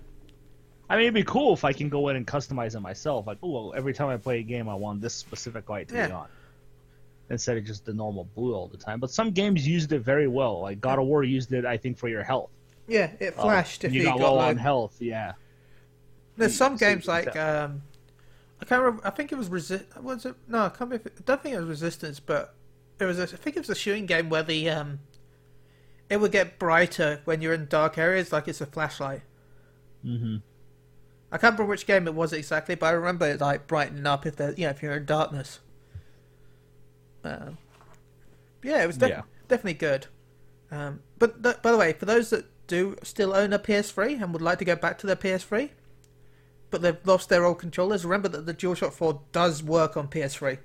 I 0.89 0.95
mean, 0.95 1.03
it'd 1.05 1.13
be 1.13 1.23
cool 1.23 1.53
if 1.53 1.63
I 1.63 1.73
can 1.73 1.89
go 1.89 2.09
in 2.09 2.15
and 2.17 2.27
customize 2.27 2.75
it 2.75 2.79
myself. 2.81 3.25
Like, 3.25 3.37
oh, 3.41 3.71
every 3.71 3.93
time 3.93 4.09
I 4.09 4.17
play 4.17 4.39
a 4.39 4.43
game, 4.43 4.67
I 4.69 4.75
want 4.75 5.01
this 5.01 5.13
specific 5.13 5.69
light 5.69 5.87
to 5.89 5.93
be 5.93 6.11
on, 6.11 6.27
instead 7.29 7.57
of 7.57 7.63
just 7.65 7.85
the 7.85 7.93
normal 7.93 8.25
blue 8.35 8.53
all 8.53 8.67
the 8.67 8.77
time. 8.77 8.99
But 8.99 9.09
some 9.11 9.31
games 9.31 9.65
used 9.67 9.91
it 9.93 9.99
very 9.99 10.27
well. 10.27 10.61
Like 10.61 10.81
God 10.81 10.99
of 10.99 11.05
War 11.05 11.23
used 11.23 11.53
it, 11.53 11.65
I 11.65 11.77
think, 11.77 11.97
for 11.97 12.09
your 12.09 12.23
health. 12.23 12.49
yeah, 12.87 13.11
it 13.19 13.33
Uh, 13.37 13.43
flashed 13.43 13.83
if 13.85 13.93
you 13.93 14.01
you 14.01 14.05
got 14.07 14.19
got 14.19 14.23
low 14.23 14.35
low. 14.35 14.41
on 14.49 14.57
health. 14.57 14.97
Yeah. 14.99 15.33
There's 16.35 16.55
some 16.55 16.75
games 16.75 17.07
like 17.07 17.35
um, 17.37 17.81
I 18.61 18.65
can't 18.65 18.81
remember. 18.81 19.07
I 19.07 19.09
think 19.11 19.31
it 19.31 19.37
was 19.37 19.47
resist. 19.49 19.85
Was 20.01 20.25
it? 20.25 20.35
No, 20.47 20.65
I 20.65 20.69
can't. 20.69 20.81
Remember 20.91 21.11
I 21.17 21.21
don't 21.25 21.41
think 21.41 21.55
it 21.55 21.59
was 21.59 21.69
Resistance, 21.69 22.19
but 22.19 22.55
it 22.99 23.05
was. 23.05 23.19
A, 23.19 23.23
I 23.23 23.25
think 23.27 23.55
it 23.55 23.59
was 23.59 23.69
a 23.69 23.75
shooting 23.75 24.05
game 24.05 24.29
where 24.29 24.43
the 24.43 24.69
um, 24.69 24.99
it 26.09 26.17
would 26.17 26.31
get 26.31 26.59
brighter 26.59 27.21
when 27.25 27.41
you're 27.41 27.53
in 27.53 27.67
dark 27.67 27.97
areas, 27.97 28.31
like 28.31 28.47
it's 28.47 28.61
a 28.61 28.65
flashlight. 28.65 29.21
Mm-hmm. 30.05 30.37
I 31.33 31.37
can't 31.37 31.53
remember 31.55 31.71
which 31.71 31.87
game 31.87 32.07
it 32.07 32.13
was 32.13 32.31
exactly, 32.31 32.75
but 32.75 32.85
I 32.87 32.91
remember 32.91 33.25
it 33.27 33.41
like 33.41 33.65
brightening 33.67 34.05
up 34.05 34.25
if 34.25 34.35
there, 34.35 34.53
you 34.53 34.65
know, 34.65 34.69
if 34.69 34.83
you're 34.83 34.93
in 34.95 35.05
darkness. 35.05 35.59
Um, 37.23 37.57
yeah, 38.63 38.83
it 38.83 38.87
was 38.87 38.97
def- 38.97 39.09
Yeah. 39.09 39.21
definitely 39.47 39.73
good. 39.73 40.07
Um, 40.71 41.01
but 41.17 41.41
th- 41.43 41.61
by 41.61 41.71
the 41.71 41.77
way, 41.77 41.93
for 41.93 42.05
those 42.05 42.29
that 42.29 42.45
do 42.67 42.95
still 43.03 43.33
own 43.35 43.51
a 43.51 43.59
PS3 43.59 44.21
and 44.21 44.31
would 44.33 44.41
like 44.41 44.59
to 44.59 44.65
go 44.65 44.75
back 44.75 44.97
to 44.99 45.07
their 45.07 45.15
PS3, 45.15 45.71
but 46.69 46.81
they've 46.81 46.97
lost 47.05 47.29
their 47.29 47.45
old 47.45 47.59
controllers, 47.59 48.03
remember 48.03 48.27
that 48.29 48.45
the 48.45 48.53
DualShock 48.53 48.93
4 48.93 49.19
does 49.31 49.63
work 49.63 49.97
on 49.97 50.07
PS3. 50.07 50.59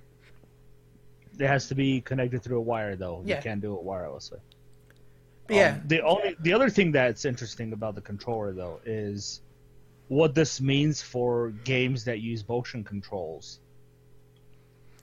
It 1.39 1.47
has 1.47 1.69
to 1.69 1.75
be 1.75 2.01
connected 2.01 2.43
through 2.43 2.59
a 2.59 2.63
wire, 2.63 2.95
though. 2.97 3.23
Yeah. 3.25 3.37
You 3.37 3.43
can't 3.43 3.61
do 3.61 3.75
it 3.77 3.85
wirelessly. 3.85 4.41
But 5.47 5.57
yeah, 5.57 5.73
Um, 5.77 5.83
the 5.87 6.03
only 6.03 6.37
the 6.41 6.53
other 6.53 6.69
thing 6.69 6.93
that's 6.93 7.25
interesting 7.25 7.73
about 7.73 7.95
the 7.95 8.03
controller 8.03 8.53
though 8.53 8.81
is 8.85 9.41
what 10.09 10.35
this 10.35 10.61
means 10.61 11.03
for 11.03 11.51
games 11.65 12.05
that 12.05 12.21
use 12.21 12.47
motion 12.49 12.83
controls 12.83 13.61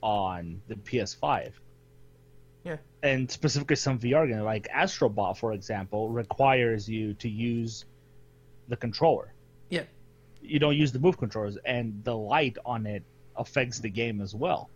on 0.01 0.61
the 0.67 0.75
PS5. 0.75 1.51
Yeah. 2.63 2.77
And 3.03 3.29
specifically 3.29 3.75
some 3.75 3.99
VR 3.99 4.27
games 4.27 4.41
like 4.41 4.67
Astrobot, 4.69 5.37
for 5.37 5.53
example, 5.53 6.09
requires 6.09 6.89
you 6.89 7.13
to 7.15 7.29
use 7.29 7.85
the 8.67 8.75
controller. 8.75 9.31
yeah, 9.69 9.83
You 10.41 10.57
don't 10.59 10.75
use 10.75 10.91
the 10.91 10.99
move 10.99 11.17
controllers, 11.17 11.57
and 11.63 12.03
the 12.03 12.15
light 12.15 12.57
on 12.65 12.87
it 12.87 13.03
affects 13.35 13.79
the 13.79 13.89
game 13.89 14.21
as 14.21 14.33
well. 14.33 14.69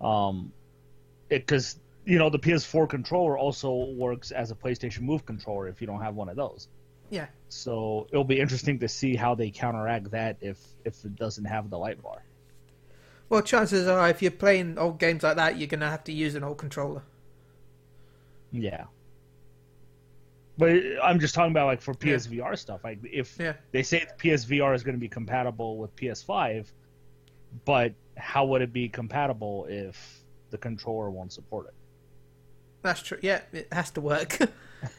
Um, 0.00 0.52
because 1.28 1.78
you 2.04 2.18
know 2.18 2.30
the 2.30 2.38
PS4 2.38 2.88
controller 2.88 3.38
also 3.38 3.72
works 3.72 4.30
as 4.30 4.50
a 4.50 4.54
PlayStation 4.54 5.00
Move 5.02 5.24
controller 5.24 5.68
if 5.68 5.80
you 5.80 5.86
don't 5.86 6.02
have 6.02 6.14
one 6.14 6.28
of 6.28 6.36
those. 6.36 6.68
Yeah. 7.10 7.26
So 7.48 8.06
it'll 8.10 8.24
be 8.24 8.40
interesting 8.40 8.78
to 8.80 8.88
see 8.88 9.16
how 9.16 9.34
they 9.34 9.50
counteract 9.50 10.10
that 10.10 10.36
if 10.40 10.58
if 10.84 11.04
it 11.04 11.16
doesn't 11.16 11.44
have 11.44 11.70
the 11.70 11.78
light 11.78 12.02
bar. 12.02 12.22
Well, 13.28 13.42
chances 13.42 13.88
are, 13.88 14.08
if 14.08 14.22
you're 14.22 14.30
playing 14.30 14.78
old 14.78 14.98
games 15.00 15.22
like 15.22 15.36
that, 15.36 15.58
you're 15.58 15.66
gonna 15.68 15.90
have 15.90 16.04
to 16.04 16.12
use 16.12 16.34
an 16.34 16.44
old 16.44 16.58
controller. 16.58 17.02
Yeah. 18.52 18.84
But 20.58 20.70
I'm 21.02 21.20
just 21.20 21.34
talking 21.34 21.50
about 21.50 21.66
like 21.66 21.82
for 21.82 21.92
PSVR 21.94 22.56
stuff. 22.58 22.82
Like 22.82 22.98
if 23.04 23.36
Yeah. 23.38 23.54
they 23.72 23.82
say 23.82 24.06
PSVR 24.18 24.74
is 24.74 24.82
going 24.82 24.94
to 24.94 25.00
be 25.00 25.08
compatible 25.08 25.76
with 25.76 25.94
PS5, 25.96 26.72
but 27.66 27.92
how 28.16 28.46
would 28.46 28.62
it 28.62 28.72
be 28.72 28.88
compatible 28.88 29.66
if 29.68 30.24
the 30.50 30.56
controller 30.56 31.10
won't 31.10 31.32
support 31.32 31.66
it? 31.66 31.74
That's 32.82 33.02
true. 33.02 33.18
Yeah, 33.20 33.42
it 33.52 33.70
has 33.72 33.90
to 33.92 34.00
work. 34.00 34.38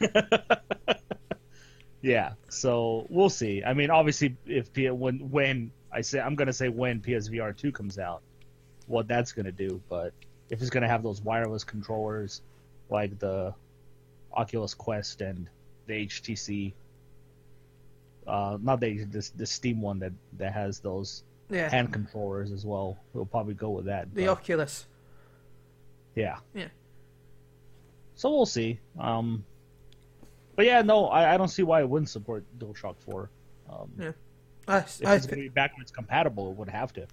yeah. 2.02 2.32
So 2.48 3.06
we'll 3.08 3.30
see. 3.30 3.62
I 3.64 3.74
mean, 3.74 3.90
obviously, 3.90 4.36
if 4.46 4.72
P- 4.72 4.90
when 4.90 5.30
when 5.30 5.70
I 5.92 6.00
say 6.02 6.20
I'm 6.20 6.34
going 6.34 6.46
to 6.46 6.52
say 6.52 6.68
when 6.68 7.00
PSVR 7.00 7.56
two 7.56 7.72
comes 7.72 7.98
out, 7.98 8.22
what 8.86 9.08
that's 9.08 9.32
going 9.32 9.46
to 9.46 9.52
do. 9.52 9.80
But 9.88 10.12
if 10.50 10.60
it's 10.60 10.70
going 10.70 10.82
to 10.82 10.88
have 10.88 11.02
those 11.02 11.20
wireless 11.22 11.64
controllers, 11.64 12.42
like 12.90 13.18
the 13.18 13.54
Oculus 14.32 14.74
Quest 14.74 15.20
and 15.20 15.48
the 15.86 16.06
HTC, 16.06 16.72
uh, 18.26 18.58
not 18.60 18.80
the, 18.80 19.04
the 19.04 19.30
the 19.36 19.46
Steam 19.46 19.80
one 19.80 19.98
that 20.00 20.12
that 20.38 20.52
has 20.52 20.80
those 20.80 21.24
yeah, 21.50 21.68
hand 21.70 21.92
controllers 21.92 22.52
as 22.52 22.64
well. 22.66 22.98
We'll 23.12 23.24
probably 23.26 23.54
go 23.54 23.70
with 23.70 23.86
that. 23.86 24.14
the 24.14 24.26
but- 24.26 24.32
Oculus. 24.32 24.86
yeah. 26.14 26.38
Yeah. 26.54 26.68
So 28.14 28.30
we'll 28.30 28.46
see. 28.46 28.80
Um, 28.98 29.44
but 30.58 30.66
yeah, 30.66 30.82
no, 30.82 31.06
I, 31.06 31.34
I 31.34 31.36
don't 31.36 31.46
see 31.46 31.62
why 31.62 31.82
it 31.82 31.88
wouldn't 31.88 32.08
support 32.08 32.44
DualShock 32.58 32.96
4. 32.98 33.30
Um, 33.70 33.92
Yeah. 33.96 34.10
I, 34.66 34.78
If 34.78 35.06
I, 35.06 35.14
it's 35.14 35.24
going 35.24 35.38
to 35.38 35.44
be 35.44 35.48
backwards 35.48 35.92
compatible, 35.92 36.50
it 36.50 36.56
would 36.56 36.68
have 36.68 36.92
to. 36.94 37.06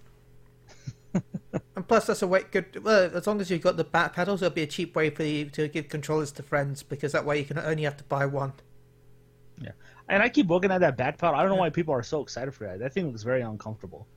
and 1.14 1.86
plus, 1.86 2.08
that's 2.08 2.22
a 2.22 2.26
way 2.26 2.42
good. 2.50 2.82
Well, 2.82 3.08
as 3.14 3.24
long 3.24 3.40
as 3.40 3.48
you've 3.48 3.62
got 3.62 3.76
the 3.76 3.84
back 3.84 4.14
paddles, 4.14 4.42
it'll 4.42 4.52
be 4.52 4.62
a 4.62 4.66
cheap 4.66 4.96
way 4.96 5.10
for 5.10 5.22
you 5.22 5.44
to 5.50 5.68
give 5.68 5.88
controllers 5.88 6.32
to 6.32 6.42
friends 6.42 6.82
because 6.82 7.12
that 7.12 7.24
way 7.24 7.38
you 7.38 7.44
can 7.44 7.56
only 7.60 7.84
have 7.84 7.96
to 7.98 8.04
buy 8.04 8.26
one. 8.26 8.52
Yeah, 9.62 9.70
and 10.08 10.24
I 10.24 10.28
keep 10.28 10.50
looking 10.50 10.72
at 10.72 10.80
that 10.80 10.96
back 10.96 11.16
paddle. 11.18 11.36
I 11.38 11.42
don't 11.42 11.50
know 11.50 11.56
why 11.56 11.70
people 11.70 11.94
are 11.94 12.02
so 12.02 12.20
excited 12.20 12.52
for 12.52 12.64
that. 12.64 12.80
That 12.80 12.92
thing 12.92 13.06
looks 13.06 13.22
very 13.22 13.42
uncomfortable 13.42 14.08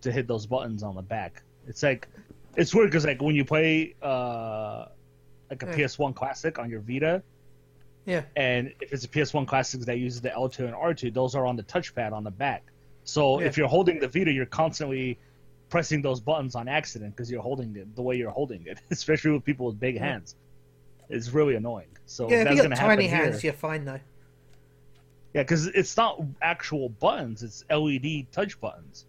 to 0.00 0.10
hit 0.10 0.26
those 0.26 0.44
buttons 0.46 0.82
on 0.82 0.96
the 0.96 1.02
back. 1.02 1.44
It's 1.68 1.84
like 1.84 2.08
it's 2.56 2.74
weird 2.74 2.90
because 2.90 3.06
like 3.06 3.22
when 3.22 3.36
you 3.36 3.44
play 3.44 3.94
uh, 4.02 4.86
like 5.48 5.62
a 5.62 5.66
Yeah. 5.66 5.86
PS1 5.86 6.14
Classic 6.16 6.58
on 6.58 6.68
your 6.68 6.80
Vita, 6.80 7.22
Yeah, 8.04 8.22
and 8.36 8.72
if 8.80 8.92
it's 8.92 9.04
a 9.04 9.08
PS1 9.08 9.46
Classic 9.46 9.80
that 9.82 9.98
uses 9.98 10.20
the 10.20 10.30
L2 10.30 10.60
and 10.60 10.74
R2, 10.74 11.14
those 11.14 11.34
are 11.36 11.46
on 11.46 11.56
the 11.56 11.62
touchpad 11.62 12.12
on 12.12 12.24
the 12.24 12.30
back. 12.32 12.64
So 13.04 13.40
Yeah. 13.40 13.46
if 13.46 13.56
you're 13.56 13.68
holding 13.68 14.00
the 14.00 14.08
Vita, 14.08 14.32
you're 14.32 14.46
constantly 14.46 15.18
pressing 15.68 16.02
those 16.02 16.20
buttons 16.20 16.54
on 16.54 16.68
accident 16.68 17.14
because 17.16 17.30
you're 17.30 17.42
holding 17.42 17.74
it 17.76 17.94
the 17.94 18.02
way 18.02 18.16
you're 18.16 18.30
holding 18.30 18.66
it, 18.66 18.80
especially 18.90 19.30
with 19.30 19.44
people 19.44 19.66
with 19.66 19.78
big 19.78 19.98
hands. 19.98 20.34
It's 21.08 21.30
really 21.30 21.54
annoying. 21.54 21.88
So 22.06 22.28
yeah. 22.28 22.38
If 22.38 22.44
that's 22.48 22.56
you 22.62 22.68
got 22.68 22.76
tiny 22.76 23.06
hands, 23.06 23.40
here. 23.40 23.50
you're 23.50 23.58
fine 23.58 23.84
though. 23.84 24.00
Yeah, 25.34 25.42
because 25.42 25.66
it's 25.68 25.96
not 25.96 26.20
actual 26.42 26.88
buttons; 26.90 27.42
it's 27.42 27.64
LED 27.70 28.26
touch 28.32 28.60
buttons. 28.60 29.06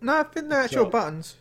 No, 0.00 0.18
I 0.20 0.22
think 0.24 0.48
they're 0.48 0.60
actual 0.62 0.84
So- 0.86 0.90
buttons. 0.90 1.36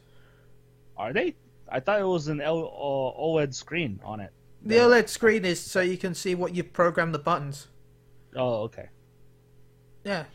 Are 0.97 1.12
they? 1.13 1.36
I 1.69 1.80
thought 1.80 2.00
it 2.00 2.06
was 2.06 2.28
an 2.28 2.39
L- 2.41 2.60
uh, 2.67 3.19
OLED 3.21 3.54
screen 3.54 4.00
on 4.04 4.19
it. 4.19 4.32
The 4.65 4.75
OLED 4.75 5.10
screen 5.10 5.45
is 5.45 5.60
so 5.62 5.82
you 5.82 5.97
can 5.97 6.15
see 6.15 6.34
what 6.34 6.56
you've 6.56 6.73
programmed 6.73 7.13
the 7.13 7.19
buttons. 7.19 7.67
Oh, 8.36 8.63
okay. 8.63 8.89
Yeah, 10.04 10.25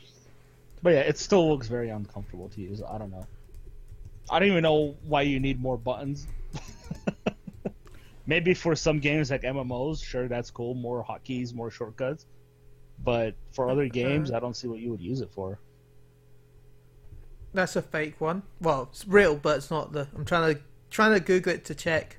But 0.83 0.91
yeah, 0.95 1.01
it 1.01 1.19
still 1.19 1.49
looks 1.49 1.69
very 1.69 1.91
uncomfortable 1.91 2.49
to 2.49 2.61
use. 2.61 2.83
I 2.83 2.99
don't 2.99 3.11
know. 3.11 3.27
I 4.31 4.39
don't 4.39 4.49
even 4.49 4.63
know 4.63 4.97
why 5.07 5.23
you 5.23 5.39
need 5.39 5.61
more 5.61 5.77
buttons. 5.77 6.27
Maybe 8.27 8.55
for 8.55 8.75
some 8.75 8.99
games 9.01 9.31
like 9.31 9.43
MMOs, 9.43 10.03
sure, 10.05 10.29
that's 10.29 10.51
cool. 10.51 10.75
More 10.75 11.05
hotkeys, 11.05 11.53
more 11.55 11.71
shortcuts. 11.71 12.27
But 13.03 13.35
for 13.53 13.71
other 13.71 13.89
games, 13.89 14.31
I 14.33 14.41
don't 14.41 14.55
see 14.57 14.69
what 14.69 14.79
you 14.81 14.91
would 14.91 15.01
use 15.01 15.21
it 15.21 15.31
for. 15.33 15.59
that's 17.53 17.75
a 17.77 17.83
fake 17.83 18.21
one. 18.21 18.43
Well, 18.61 18.89
it's 18.91 19.07
real, 19.07 19.37
but 19.37 19.57
it's 19.59 19.71
not 19.71 19.93
the. 19.93 20.07
I'm 20.15 20.25
trying 20.25 20.55
to 20.55 20.61
trying 20.91 21.15
to 21.15 21.21
Google 21.21 21.55
it 21.55 21.65
to 21.67 21.75
check. 21.75 22.19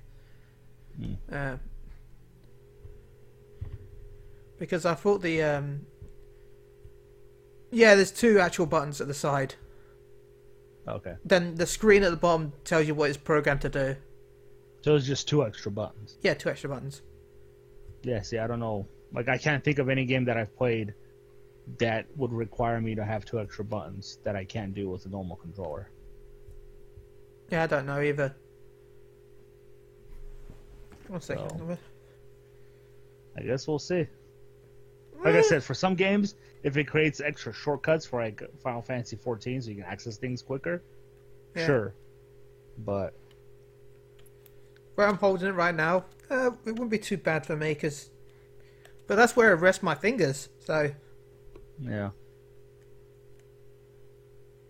Uh, 1.32 1.58
because 4.62 4.86
I 4.86 4.94
thought 4.94 5.24
the 5.24 5.42
um. 5.42 5.82
Yeah, 7.72 7.96
there's 7.96 8.12
two 8.12 8.40
actual 8.40 8.68
buttons 8.68 9.02
at 9.02 9.08
the 9.08 9.14
side. 9.14 9.56
Okay. 10.88 11.16
Then 11.26 11.56
the 11.56 11.66
screen 11.66 12.04
at 12.04 12.12
the 12.12 12.18
bottom 12.18 12.54
tells 12.64 12.86
you 12.86 12.94
what 12.94 13.10
it's 13.10 13.18
programmed 13.18 13.62
to 13.62 13.70
do. 13.70 13.96
So 14.82 14.96
it's 14.96 15.06
just 15.08 15.28
two 15.28 15.44
extra 15.44 15.72
buttons. 15.72 16.18
Yeah, 16.22 16.36
two 16.36 16.50
extra 16.50 16.70
buttons. 16.70 17.02
Yeah, 18.04 18.22
see, 18.22 18.38
I 18.38 18.46
don't 18.46 18.60
know. 18.60 18.88
Like, 19.14 19.30
I 19.30 19.38
can't 19.38 19.64
think 19.64 19.80
of 19.80 19.90
any 19.90 20.06
game 20.06 20.26
that 20.26 20.38
I've 20.38 20.56
played 20.56 20.94
that 21.80 22.06
would 22.18 22.32
require 22.34 22.82
me 22.82 22.94
to 22.96 23.04
have 23.06 23.26
two 23.26 23.40
extra 23.40 23.64
buttons 23.66 24.20
that 24.24 24.36
I 24.36 24.44
can't 24.44 24.74
do 24.76 24.90
with 24.90 25.06
a 25.06 25.10
normal 25.10 25.38
controller. 25.38 25.90
Yeah, 27.50 27.64
I 27.64 27.68
don't 27.68 27.86
know 27.86 28.02
either. 28.02 28.36
One 31.08 31.22
second. 31.22 31.50
So- 31.50 31.78
I 33.38 33.42
guess 33.44 33.68
we'll 33.68 33.80
see. 33.80 34.06
Like 35.24 35.36
I 35.36 35.42
said, 35.42 35.64
for 35.64 35.74
some 35.74 35.96
games, 35.96 36.36
if 36.64 36.78
it 36.78 36.86
creates 36.86 37.22
extra 37.22 37.54
shortcuts 37.54 38.06
for 38.06 38.22
like 38.22 38.42
Final 38.62 38.82
Fantasy 38.82 39.16
14, 39.16 39.62
so 39.62 39.70
you 39.70 39.76
can 39.76 39.86
access 39.86 40.18
things 40.18 40.42
quicker, 40.42 40.82
Yeah. 41.56 41.66
sure. 41.66 41.96
But 42.80 43.14
Where 44.96 45.08
I'm 45.08 45.18
holding 45.18 45.50
it 45.50 45.52
right 45.52 45.76
now, 45.76 46.06
uh, 46.30 46.52
it 46.66 46.72
wouldn't 46.72 46.90
be 46.90 46.98
too 47.00 47.18
bad 47.18 47.46
for 47.46 47.56
me, 47.56 47.76
cause... 47.76 48.10
But 49.08 49.16
that's 49.16 49.36
where 49.36 49.50
I 49.52 49.54
rest 49.54 49.84
my 49.84 49.96
fingers, 49.96 50.50
so... 50.60 50.92
yeah, 51.80 52.12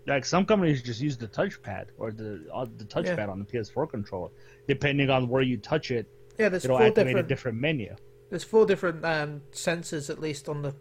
like 0.07 0.25
some 0.25 0.45
companies 0.45 0.81
just 0.81 1.01
use 1.01 1.17
the 1.17 1.27
touchpad 1.27 1.87
or 1.97 2.11
the 2.11 2.43
uh, 2.53 2.65
the 2.77 2.85
touchpad 2.85 3.29
on 3.29 3.39
the 3.39 3.45
PS4 3.45 3.89
controller. 3.89 4.29
Depending 4.67 5.09
on 5.09 5.27
where 5.27 5.41
you 5.41 5.57
touch 5.57 5.91
it, 5.91 6.07
Yeah, 6.39 6.49
there's 6.49 6.65
it'll 6.65 6.79
activate 6.79 7.07
different... 7.07 7.25
a 7.25 7.27
different 7.27 7.57
menu. 7.59 7.95
There's 8.31 8.43
four 8.43 8.65
different 8.65 9.05
um, 9.05 9.41
sensors, 9.51 10.09
at 10.09 10.19
least, 10.19 10.49
on 10.49 10.63
the 10.63 10.73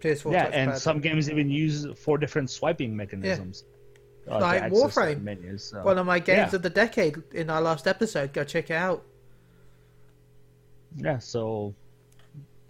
PS4 0.00 0.32
yeah, 0.32 0.46
touchpad. 0.46 0.52
and 0.54 0.76
some 0.78 1.00
games 1.00 1.30
even 1.30 1.48
use 1.50 1.86
four 1.96 2.18
different 2.18 2.50
swiping 2.50 2.96
mechanisms. 2.96 3.64
uh, 4.28 4.38
Like 4.40 4.72
Warframe. 4.72 5.22
menus. 5.22 5.64
So. 5.64 5.82
One 5.82 5.98
of 5.98 6.06
my 6.06 6.18
games 6.18 6.50
Yeah. 6.52 6.56
of 6.56 6.62
the 6.62 6.70
decade 6.70 7.22
in 7.34 7.50
our 7.50 7.60
last 7.60 7.86
episode. 7.86 8.32
Go 8.32 8.42
check 8.42 8.70
it 8.70 8.74
out. 8.74 9.04
Yeah, 10.96 11.18
so 11.18 11.74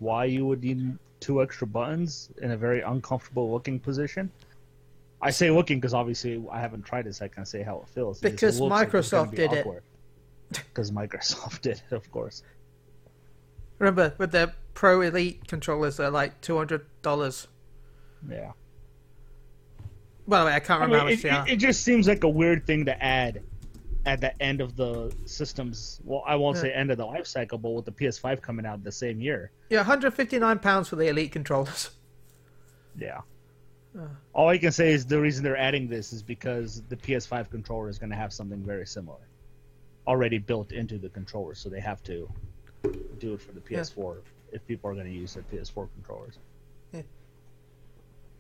why 0.01 0.25
you 0.25 0.47
would 0.47 0.63
need 0.63 0.99
two 1.21 1.43
extra 1.43 1.67
buttons 1.67 2.31
in 2.43 2.51
a 2.51 2.57
very 2.57 2.81
uncomfortable 2.83 3.51
looking 3.53 3.79
position? 3.79 4.31
I 5.23 5.31
say 5.31 5.51
looking 5.51 5.79
because 5.79 5.95
obviously 5.95 6.43
I 6.51 6.61
haven't 6.61 6.85
tried 6.85 7.05
this. 7.07 7.23
I 7.23 7.29
can't 7.29 7.47
say 7.49 7.63
how 7.63 7.79
it 7.83 7.89
feels. 7.89 8.19
It 8.23 8.33
Because 8.33 8.61
like 8.61 8.91
Microsoft 8.91 9.31
be 9.31 9.37
did 9.39 9.53
it. 9.53 9.67
Because 10.51 10.91
Microsoft 10.91 11.61
did 11.63 11.81
it, 11.91 11.95
of 11.95 12.11
course. 12.11 12.43
Remember, 13.79 14.15
with 14.19 14.33
their 14.33 14.55
Pro 14.75 15.01
Elite 15.01 15.47
controllers, 15.49 15.97
they're 15.97 16.11
like 16.11 16.41
$200. 16.41 17.47
Yeah. 18.29 18.53
By 20.27 20.41
the 20.41 20.47
way, 20.47 20.53
I 20.55 20.61
can't 20.61 20.83
I 20.83 20.85
remember 20.85 20.97
mean, 20.97 20.99
how 20.99 21.05
much 21.05 21.19
it, 21.19 21.23
they 21.23 21.31
are. 21.31 21.49
it, 21.49 21.53
it 21.53 21.57
just 21.57 21.83
seems 21.83 22.07
like 22.09 22.25
a 22.25 22.29
weird 22.29 22.67
thing 22.67 22.85
to 22.87 23.03
add 23.03 23.43
at 24.05 24.21
the 24.21 24.41
end 24.43 24.61
of 24.61 24.77
the 24.77 25.15
system's. 25.27 26.01
Well, 26.05 26.23
I 26.27 26.37
won't 26.37 26.57
Yeah. 26.57 26.63
say 26.63 26.73
end 26.73 26.91
of 26.91 26.99
the 26.99 27.07
life 27.07 27.27
cycle, 27.27 27.59
but 27.59 27.71
with 27.71 27.85
the 27.85 27.93
PS5 27.93 28.41
coming 28.43 28.67
out 28.67 28.83
the 28.85 28.93
same 28.93 29.21
year. 29.21 29.51
Yeah, 29.71 29.85
£159 29.85 30.89
for 30.89 30.97
the 30.97 31.09
Elite 31.09 31.33
controllers. 31.33 31.91
Yeah. 33.01 33.21
Uh. 33.97 34.09
All 34.33 34.49
I 34.49 34.59
can 34.59 34.73
say 34.73 34.93
is 34.93 35.07
the 35.07 35.21
reason 35.21 35.45
they're 35.45 35.57
adding 35.57 35.87
this 35.87 36.13
is 36.13 36.21
because 36.21 36.83
the 36.89 36.97
PS5 36.97 37.49
controller 37.49 37.89
is 37.89 37.97
going 37.97 38.11
to 38.11 38.17
have 38.17 38.33
something 38.33 38.61
very 38.65 38.87
similar. 38.89 39.21
already 40.09 40.39
built 40.39 40.73
into 40.73 40.99
the 40.99 41.09
controller, 41.09 41.55
so 41.55 41.69
they 41.69 41.79
have 41.81 42.03
to 42.03 42.29
do 43.19 43.35
it 43.35 43.41
for 43.41 43.53
the 43.53 43.61
PS4 43.61 44.19
if 44.53 44.67
people 44.67 44.91
are 44.91 44.95
going 44.95 45.07
to 45.07 45.13
use 45.13 45.35
their 45.35 45.45
PS4 45.45 45.89
controllers. 45.95 46.39
Yeah. 46.93 47.03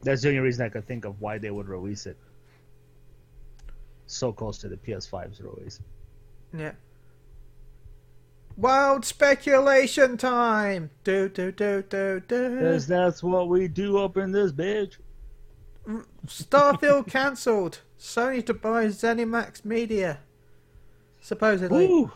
That's 0.03 0.23
the 0.23 0.29
only 0.29 0.41
reason 0.41 0.65
I 0.65 0.69
could 0.69 0.87
think 0.87 1.05
of 1.05 1.21
why 1.21 1.39
they 1.39 1.51
would 1.51 1.69
release 1.69 2.07
it 2.07 2.17
so 4.07 4.33
close 4.33 4.59
to 4.59 4.69
the 4.69 4.77
PS5's 4.77 5.41
release. 5.41 5.81
Yeah. 6.57 6.73
Wild 8.57 9.05
speculation 9.05 10.17
time. 10.17 10.91
Do 11.05 11.29
do 11.29 11.53
do 11.53 11.83
do 11.83 12.21
do. 12.27 12.57
Because 12.57 12.87
that's 12.87 13.23
what 13.23 13.49
we 13.49 13.69
do 13.69 13.99
up 13.99 14.17
in 14.17 14.33
this 14.33 14.51
bitch. 14.51 14.97
Mm, 15.87 16.05
Starfield 16.27 17.07
cancelled. 17.11 17.81
Sony 17.99 18.45
to 18.47 18.55
buy 18.55 18.87
ZeniMax 18.87 19.65
Media. 19.65 20.19
Supposedly. 21.21 21.87
Ooh, 21.87 22.11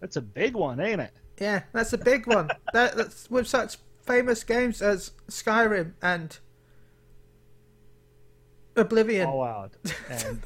that's 0.00 0.16
a 0.16 0.20
big 0.20 0.54
one, 0.54 0.80
ain't 0.80 1.00
it? 1.00 1.12
Yeah, 1.40 1.62
that's 1.72 1.92
a 1.92 1.98
big 1.98 2.26
one. 2.26 2.50
that, 2.72 2.96
that's 2.96 3.30
with 3.30 3.46
such 3.46 3.76
famous 4.02 4.42
games 4.44 4.82
as 4.82 5.12
Skyrim 5.30 5.92
and 6.02 6.38
Oblivion. 8.76 9.26
Fallout 9.26 9.72
and 10.10 10.42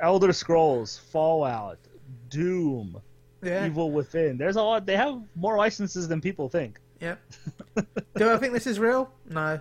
Elder 0.00 0.32
Scrolls, 0.32 0.98
Fallout, 0.98 1.78
Doom, 2.28 3.00
yeah. 3.42 3.66
Evil 3.66 3.90
Within. 3.90 4.38
There's 4.38 4.56
a 4.56 4.62
lot. 4.62 4.86
They 4.86 4.96
have 4.96 5.20
more 5.34 5.56
licenses 5.56 6.08
than 6.08 6.20
people 6.20 6.48
think. 6.48 6.78
Yep. 7.00 7.20
Do 8.16 8.30
I 8.30 8.38
think 8.38 8.52
this 8.52 8.66
is 8.66 8.78
real? 8.78 9.10
No. 9.28 9.60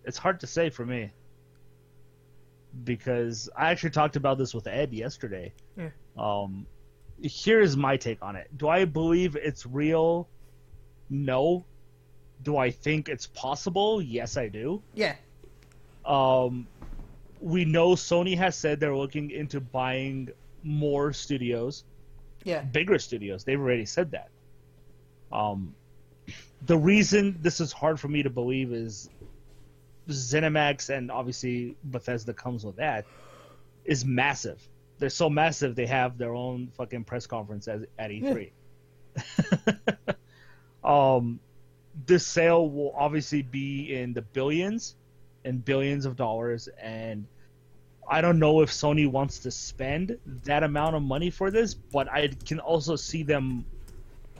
it's 0.04 0.18
hard 0.18 0.38
to 0.40 0.46
say 0.46 0.70
for 0.70 0.84
me 0.86 1.10
because 2.84 3.48
I 3.56 3.70
actually 3.70 3.90
talked 3.90 4.16
about 4.16 4.38
this 4.38 4.54
with 4.54 4.66
Ed 4.66 4.92
yesterday. 4.92 5.52
Yeah. 5.76 5.90
Um, 6.16 6.66
here's 7.22 7.76
my 7.76 7.96
take 7.96 8.22
on 8.22 8.36
it. 8.36 8.48
Do 8.56 8.68
I 8.68 8.84
believe 8.84 9.36
it's 9.36 9.66
real? 9.66 10.28
No. 11.08 11.64
Do 12.42 12.56
I 12.56 12.70
think 12.70 13.08
it's 13.08 13.26
possible? 13.26 14.02
Yes, 14.02 14.36
I 14.36 14.48
do. 14.48 14.82
Yeah. 14.94 15.14
Um, 16.04 16.66
we 17.40 17.64
know 17.64 17.90
Sony 17.90 18.36
has 18.36 18.56
said 18.56 18.80
they're 18.80 18.96
looking 18.96 19.30
into 19.30 19.60
buying 19.60 20.30
more 20.62 21.12
studios, 21.12 21.84
Yeah. 22.44 22.62
bigger 22.62 22.98
studios. 22.98 23.44
They've 23.44 23.60
already 23.60 23.86
said 23.86 24.10
that. 24.12 24.30
Um, 25.32 25.74
the 26.64 26.76
reason 26.78 27.38
this 27.40 27.60
is 27.60 27.72
hard 27.72 28.00
for 28.00 28.08
me 28.08 28.22
to 28.22 28.30
believe 28.30 28.72
is 28.72 29.10
ZeniMax 30.08 30.90
and 30.90 31.10
obviously 31.10 31.76
Bethesda 31.84 32.32
comes 32.32 32.64
with 32.64 32.76
that 32.76 33.06
is 33.84 34.04
massive. 34.04 34.60
They're 34.98 35.10
so 35.10 35.28
massive 35.28 35.74
they 35.74 35.86
have 35.86 36.18
their 36.18 36.34
own 36.34 36.68
fucking 36.76 37.04
press 37.04 37.26
conference 37.26 37.68
at, 37.68 37.80
at 37.98 38.10
E3. 38.10 38.50
um, 40.84 41.40
this 42.06 42.26
sale 42.26 42.68
will 42.68 42.92
obviously 42.96 43.42
be 43.42 43.94
in 43.94 44.12
the 44.12 44.22
billions 44.22 44.96
and 45.44 45.64
billions 45.64 46.06
of 46.06 46.16
dollars, 46.16 46.68
and 46.80 47.26
I 48.08 48.20
don't 48.20 48.38
know 48.38 48.60
if 48.60 48.70
Sony 48.70 49.10
wants 49.10 49.38
to 49.40 49.50
spend 49.50 50.18
that 50.44 50.62
amount 50.62 50.96
of 50.96 51.02
money 51.02 51.30
for 51.30 51.50
this, 51.50 51.74
but 51.74 52.10
I 52.10 52.28
can 52.44 52.60
also 52.60 52.96
see 52.96 53.22
them 53.22 53.64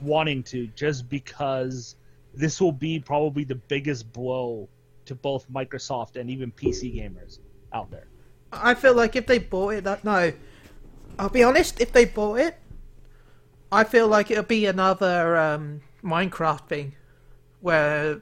wanting 0.01 0.43
to 0.43 0.67
just 0.67 1.09
because 1.09 1.95
this 2.33 2.61
will 2.61 2.71
be 2.71 2.99
probably 2.99 3.43
the 3.43 3.55
biggest 3.55 4.11
blow 4.13 4.69
to 5.07 5.15
both 5.15 5.49
Microsoft 5.51 6.15
and 6.15 6.29
even 6.29 6.51
PC 6.51 6.95
gamers 6.95 7.39
out 7.73 7.89
there. 7.91 8.07
I 8.51 8.75
feel 8.75 8.93
like 8.93 9.15
if 9.15 9.25
they 9.25 9.39
bought 9.39 9.73
it, 9.73 9.83
that 9.83 10.03
no, 10.03 10.31
I'll 11.19 11.29
be 11.29 11.43
honest. 11.43 11.81
If 11.81 11.91
they 11.91 12.05
bought 12.05 12.39
it, 12.39 12.57
I 13.71 13.83
feel 13.83 14.07
like 14.07 14.31
it'll 14.31 14.43
be 14.43 14.65
another 14.65 15.35
um, 15.35 15.81
Minecraft 16.03 16.67
thing, 16.67 16.95
where 17.61 18.21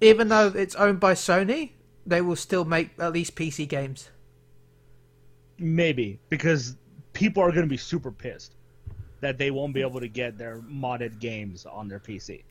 even 0.00 0.28
though 0.28 0.48
it's 0.48 0.74
owned 0.74 1.00
by 1.00 1.14
Sony, 1.14 1.70
they 2.04 2.20
will 2.20 2.36
still 2.36 2.64
make 2.64 2.90
at 2.98 3.12
least 3.12 3.34
PC 3.34 3.68
games. 3.68 4.10
Maybe 5.58 6.18
because 6.28 6.76
people 7.14 7.42
are 7.42 7.50
going 7.50 7.62
to 7.62 7.70
be 7.70 7.78
super 7.78 8.12
pissed 8.12 8.54
that 9.20 9.38
they 9.38 9.50
won't 9.50 9.72
be 9.72 9.80
able 9.80 10.00
to 10.00 10.08
get 10.08 10.36
their 10.36 10.58
modded 10.58 11.18
games 11.18 11.64
on 11.64 11.88
their 11.88 11.98
PC. 11.98 12.44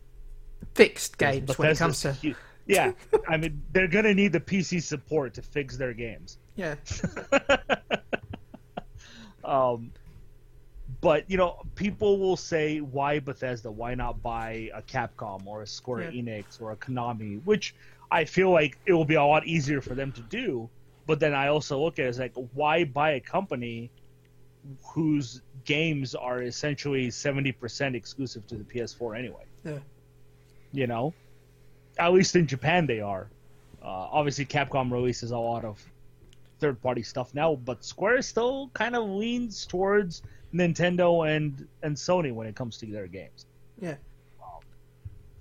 Fixed 0.73 1.17
games 1.17 1.55
when 1.57 1.69
it 1.69 1.77
comes 1.77 2.01
to 2.01 2.13
hu- 2.13 2.33
yeah, 2.67 2.91
I 3.27 3.37
mean 3.37 3.61
they're 3.71 3.87
going 3.87 4.05
to 4.05 4.13
need 4.13 4.33
the 4.33 4.39
PC 4.39 4.81
support 4.81 5.33
to 5.35 5.41
fix 5.41 5.77
their 5.77 5.93
games. 5.93 6.37
yeah, 6.55 6.75
um, 9.43 9.91
but 11.01 11.29
you 11.29 11.37
know, 11.37 11.61
people 11.75 12.19
will 12.19 12.37
say, 12.37 12.79
"Why 12.79 13.19
Bethesda? 13.19 13.71
Why 13.71 13.95
not 13.95 14.21
buy 14.21 14.69
a 14.73 14.81
Capcom 14.81 15.45
or 15.45 15.61
a 15.61 15.67
Square 15.67 16.11
Yeah. 16.11 16.21
Enix 16.21 16.61
or 16.61 16.71
a 16.71 16.75
Konami?" 16.77 17.41
Which 17.43 17.75
I 18.11 18.25
feel 18.25 18.51
like 18.51 18.77
it 18.85 18.93
will 18.93 19.05
be 19.05 19.15
a 19.15 19.23
lot 19.23 19.45
easier 19.45 19.81
for 19.81 19.95
them 19.95 20.11
to 20.13 20.21
do. 20.21 20.69
But 21.07 21.19
then 21.19 21.33
I 21.35 21.49
also 21.49 21.79
look 21.83 21.99
at 21.99 22.05
it 22.05 22.09
as 22.09 22.19
like, 22.19 22.33
why 22.53 22.83
buy 22.83 23.11
a 23.11 23.19
company 23.19 23.91
whose 24.83 25.41
games 25.65 26.15
are 26.15 26.41
essentially 26.41 27.11
seventy 27.11 27.51
percent 27.51 27.95
exclusive 27.95 28.47
to 28.47 28.55
the 28.55 28.63
PS4 28.63 29.17
anyway? 29.17 29.43
yeah, 29.63 29.79
You 30.71 30.87
know, 30.87 31.13
at 31.97 32.13
least 32.13 32.35
in 32.35 32.47
Japan 32.47 32.85
they 32.85 32.99
are. 33.01 33.27
Uh, 33.81 34.07
obviously, 34.11 34.45
Capcom 34.45 34.91
releases 34.91 35.31
a 35.31 35.37
lot 35.37 35.63
of 35.63 35.83
third-party 36.59 37.03
stuff 37.03 37.33
now, 37.33 37.55
but 37.55 37.83
Square 37.83 38.21
still 38.23 38.69
kind 38.73 38.95
of 38.95 39.07
leans 39.07 39.65
towards 39.65 40.23
Nintendo 40.53 41.35
and 41.35 41.67
and 41.83 41.95
Sony 41.95 42.33
when 42.33 42.47
it 42.47 42.55
comes 42.55 42.77
to 42.77 42.85
their 42.85 43.07
games. 43.07 43.45
yeah. 43.79 43.95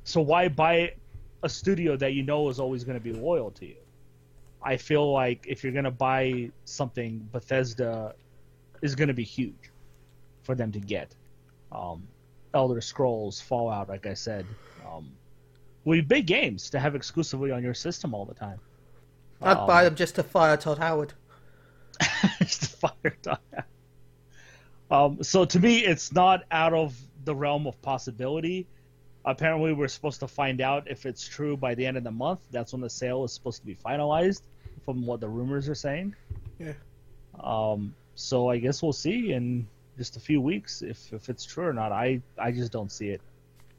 So 0.07 0.21
why 0.21 0.49
buy 0.49 0.95
a 1.43 1.49
studio 1.49 1.97
that 1.97 2.13
you 2.13 2.23
know 2.23 2.49
is 2.51 2.61
always 2.61 2.85
going 2.85 2.99
to 2.99 3.03
be 3.03 3.13
loyal 3.13 3.51
to 3.53 3.67
you? 3.67 3.77
I 4.63 4.77
feel 4.77 5.13
like 5.13 5.47
if 5.49 5.65
you're 5.65 5.73
going 5.73 5.85
to 5.85 5.91
buy 5.91 6.51
something, 6.65 7.27
Bethesda 7.33 8.15
is 8.83 8.95
going 8.95 9.09
to 9.09 9.15
be 9.15 9.25
huge 9.25 9.71
for 10.43 10.55
them 10.55 10.73
to 10.73 10.79
get. 10.79 11.15
Um, 11.73 12.07
Elder 12.53 12.81
Scrolls, 12.81 13.41
Fallout, 13.41 13.89
like 13.89 14.07
I 14.07 14.15
said, 14.15 14.47
um, 14.87 15.11
will 15.85 15.95
be 15.97 16.01
big 16.01 16.27
games 16.27 16.71
to 16.71 16.81
have 16.81 16.95
exclusively 16.95 17.51
on 17.51 17.63
your 17.63 17.75
system 17.75 18.15
all 18.15 18.25
the 18.25 18.35
time. 18.35 18.59
I'd 19.43 19.57
Um, 19.59 19.67
buy 19.67 19.85
them 19.85 19.95
just 19.95 20.15
to 20.17 20.23
fire 20.23 20.57
Todd 20.57 20.79
Howard. 20.79 21.13
just 22.39 22.63
to 22.63 22.69
fire 22.69 23.17
Todd. 23.23 23.39
Um, 24.91 25.23
so 25.23 25.45
to 25.45 25.59
me, 25.59 25.79
it's 25.79 26.13
not 26.13 26.45
out 26.51 26.73
of 26.75 26.99
the 27.25 27.35
realm 27.35 27.67
of 27.67 27.81
possibility. 27.83 28.67
Apparently, 29.25 29.73
we're 29.73 29.89
supposed 29.89 30.21
to 30.21 30.29
find 30.29 30.61
out 30.61 30.91
if 30.91 31.07
it's 31.07 31.27
true 31.27 31.57
by 31.57 31.75
the 31.75 31.87
end 31.87 31.97
of 31.97 32.05
the 32.05 32.11
month. 32.11 32.41
That's 32.51 32.73
when 32.73 32.83
the 32.83 32.91
sale 32.91 33.25
is 33.25 33.33
supposed 33.33 33.61
to 33.61 33.67
be 33.67 33.75
finalized, 33.75 34.43
from 34.85 35.07
what 35.07 35.21
the 35.21 35.29
rumors 35.29 35.69
are 35.69 35.75
saying. 35.75 36.15
Yeah. 36.59 36.75
Um, 37.41 37.95
so 38.15 38.49
I 38.51 38.59
guess 38.59 38.83
we'll 38.83 38.93
see 38.93 39.33
in 39.33 39.67
just 39.97 40.17
a 40.17 40.21
few 40.21 40.41
weeks 40.41 40.83
if 40.83 41.13
if 41.13 41.29
it's 41.29 41.45
true 41.45 41.67
or 41.67 41.73
not. 41.73 41.91
I 41.91 42.21
I 42.39 42.53
just 42.53 42.71
don't 42.71 42.93
see 42.93 43.09
it, 43.09 43.23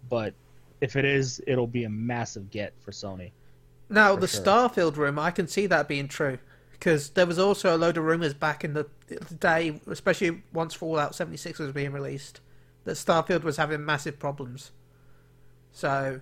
but 0.09 0.33
if 0.81 0.95
it 0.95 1.05
is, 1.05 1.41
it'll 1.47 1.67
be 1.67 1.83
a 1.83 1.89
massive 1.89 2.49
get 2.51 2.73
for 2.79 2.91
Sony. 2.91 3.31
Now 3.89 4.15
For 4.15 4.21
the 4.21 4.27
sure. 4.27 4.41
Starfield 4.43 4.97
rumor, 4.97 5.21
I 5.21 5.31
can 5.31 5.47
see 5.47 5.67
that 5.67 5.87
being 5.87 6.07
true 6.07 6.39
because 6.71 7.09
there 7.11 7.25
was 7.25 7.39
also 7.39 7.75
a 7.75 7.77
load 7.77 7.97
of 7.97 8.03
rumors 8.03 8.33
back 8.33 8.63
in 8.63 8.73
the, 8.73 8.87
the 9.07 9.35
day, 9.35 9.79
especially 9.87 10.43
once 10.53 10.73
Fallout 10.73 11.15
76 11.15 11.59
was 11.59 11.71
being 11.71 11.91
released, 11.91 12.41
that 12.83 12.93
Starfield 12.93 13.43
was 13.43 13.57
having 13.57 13.85
massive 13.85 14.19
problems. 14.19 14.71
So 15.71 16.21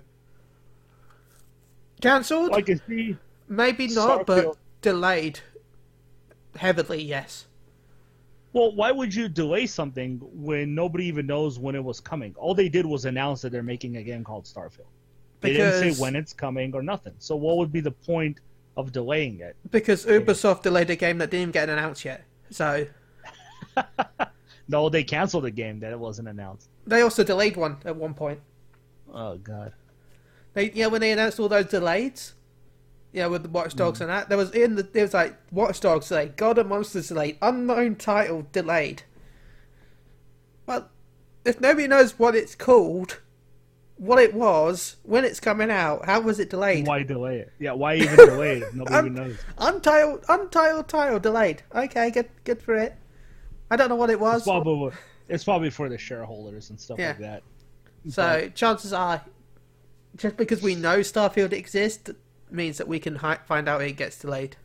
cancelled, 2.01 2.53
I 2.53 2.61
can 2.61 2.81
see 2.87 3.17
maybe 3.47 3.87
not, 3.87 4.21
Starfield- 4.21 4.25
but 4.25 4.57
delayed 4.81 5.39
heavily. 6.55 7.01
Yes, 7.01 7.45
Well, 8.53 8.73
why 8.75 8.91
would 8.91 9.13
you 9.13 9.27
delay 9.27 9.65
something 9.65 10.19
when 10.31 10.75
nobody 10.75 11.05
even 11.05 11.25
knows 11.25 11.57
when 11.59 11.75
it 11.75 11.83
was 11.83 11.99
coming? 11.99 12.33
All 12.37 12.53
they 12.53 12.69
did 12.69 12.85
was 12.85 13.05
announce 13.05 13.41
that 13.41 13.51
they're 13.51 13.63
making 13.63 13.97
a 13.97 14.03
game 14.03 14.23
called 14.23 14.45
Starfield. 14.45 14.85
They 15.41 15.53
didn't 15.53 15.95
say 15.95 16.01
when 16.01 16.15
it's 16.15 16.31
coming 16.33 16.73
or 16.73 16.81
nothing. 16.81 17.13
So 17.19 17.35
what 17.35 17.57
would 17.57 17.71
be 17.71 17.81
the 17.81 17.91
point 17.91 18.39
of 18.77 18.91
delaying 18.91 19.39
it? 19.39 19.55
because 19.71 20.05
Ubisoft 20.05 20.61
delayed 20.61 20.89
a 20.89 20.95
game 20.95 21.17
that 21.17 21.29
didn't 21.31 21.41
even 21.41 21.51
get 21.51 21.67
announced 21.69 22.05
yet. 22.05 22.23
So 22.49 22.85
No, 24.67 24.87
they 24.89 25.03
canceled 25.03 25.45
a 25.45 25.51
game 25.51 25.79
that 25.81 25.91
it 25.91 25.99
wasn't 25.99 26.27
announced. 26.29 26.69
they 26.87 27.01
also 27.01 27.23
delayed 27.23 27.57
one 27.57 27.77
at 27.85 27.95
one 27.95 28.13
point. 28.13 28.39
Oh 29.13 29.37
god. 29.37 29.73
They 30.53 30.71
yeah, 30.71 30.87
when 30.87 31.01
they 31.01 31.11
announced 31.11 31.39
all 31.39 31.49
those 31.49 31.65
delays, 31.65 32.33
yeah, 33.13 33.27
with 33.27 33.43
the 33.43 33.49
Watch 33.49 33.75
Dogs 33.75 34.01
and 34.01 34.09
that, 34.09 34.27
there 34.27 34.37
was 34.37 34.51
in 34.51 34.75
the 34.75 34.83
there 34.83 35.03
was 35.03 35.13
like 35.13 35.35
Watch 35.51 35.79
Dogs 35.79 36.09
delayed, 36.09 36.35
Gods 36.35 36.59
and 36.59 36.69
Monsters 36.69 37.07
delayed, 37.07 37.37
unknown 37.41 37.95
title 37.95 38.47
delayed. 38.51 39.03
Well, 40.65 40.89
if 41.45 41.59
nobody 41.61 41.87
knows 41.87 42.17
what 42.17 42.35
it's 42.35 42.55
called, 42.55 43.19
what 43.97 44.19
it 44.19 44.33
was, 44.33 44.95
when 45.03 45.25
it's 45.25 45.39
coming 45.39 45.69
out, 45.69 46.05
how 46.05 46.21
was 46.21 46.39
it 46.39 46.49
delayed? 46.49 46.87
Why 46.87 47.03
delay 47.03 47.37
it? 47.39 47.53
Yeah, 47.59 47.73
why 47.73 47.95
even 47.95 48.15
delay 48.15 48.59
it? 48.59 48.73
Nobody 48.73 48.95
Um, 48.95 49.05
even 49.07 49.15
knows. 49.15 49.37
Untitled, 49.57 50.23
untitled 50.29 50.87
title 50.87 51.19
delayed. 51.19 51.61
Okay, 51.75 52.11
good, 52.11 52.29
good 52.45 52.61
for 52.61 52.75
it. 52.75 52.95
I 53.69 53.75
don't 53.75 53.89
know 53.89 53.95
what 53.95 54.09
it 54.09 54.19
was. 54.19 54.37
It's 54.41 54.47
probably, 54.47 54.91
it's 55.29 55.43
probably 55.43 55.69
for 55.69 55.89
the 55.89 55.97
shareholders 55.97 56.69
and 56.69 56.79
stuff 56.79 56.97
Yeah. 56.99 57.09
like 57.09 57.19
that. 57.19 57.43
So 58.09 58.49
chances 58.55 58.93
are, 58.93 59.21
just 60.17 60.37
because 60.37 60.61
we 60.61 60.75
know 60.75 60.99
Starfield 60.99 61.53
exists, 61.53 62.09
means 62.53 62.77
that 62.77 62.87
we 62.87 62.99
can 62.99 63.15
hi- 63.15 63.39
find 63.45 63.67
out 63.67 63.81
it 63.81 63.93
gets 63.93 64.17
delayed. 64.19 64.55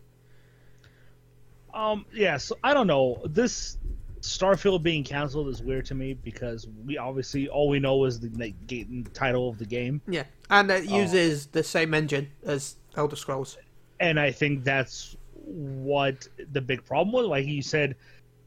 Um, 1.74 2.04
yeah, 2.12 2.36
so 2.36 2.56
I 2.64 2.74
don't 2.74 2.86
know. 2.86 3.20
This 3.26 3.78
Starfield 4.20 4.82
being 4.82 5.04
canceled 5.04 5.48
is 5.48 5.62
weird 5.62 5.86
to 5.86 5.94
me 5.94 6.14
because 6.14 6.66
we 6.84 6.98
obviously 6.98 7.48
all 7.48 7.68
we 7.68 7.78
know 7.78 8.04
is 8.04 8.18
the 8.20 8.52
ga- 8.66 8.86
title 9.14 9.48
of 9.48 9.58
the 9.58 9.66
game, 9.66 10.00
Yeah, 10.08 10.24
and 10.50 10.70
it 10.70 10.90
Oh. 10.90 11.00
uses 11.00 11.46
the 11.46 11.62
same 11.62 11.94
engine 11.94 12.28
as 12.44 12.76
Elder 12.96 13.16
Scrolls. 13.16 13.58
and 14.00 14.18
I 14.18 14.30
think 14.32 14.64
that's 14.64 15.16
what 15.44 16.28
the 16.52 16.60
big 16.60 16.84
problem 16.84 17.12
was. 17.12 17.26
Like 17.26 17.46
you 17.46 17.62
said, 17.62 17.96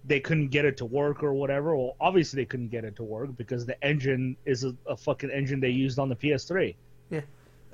they 0.06 0.20
couldn't 0.20 0.48
get 0.48 0.66
it 0.66 0.78
to 0.78 0.86
work 0.86 1.24
or 1.24 1.34
whatever. 1.34 1.76
Well, 1.76 1.96
obviously 2.00 2.42
they 2.42 2.46
couldn't 2.46 2.70
get 2.70 2.84
it 2.86 2.96
to 2.98 3.04
work 3.04 3.36
because 3.38 3.66
the 3.66 3.82
engine 3.84 4.36
is 4.46 4.64
a, 4.64 4.76
a 4.88 4.96
fucking 4.98 5.30
engine 5.30 5.60
they 5.60 5.70
used 5.70 6.00
on 6.00 6.10
the 6.10 6.16
PS3. 6.16 6.76
Yeah. 7.10 7.22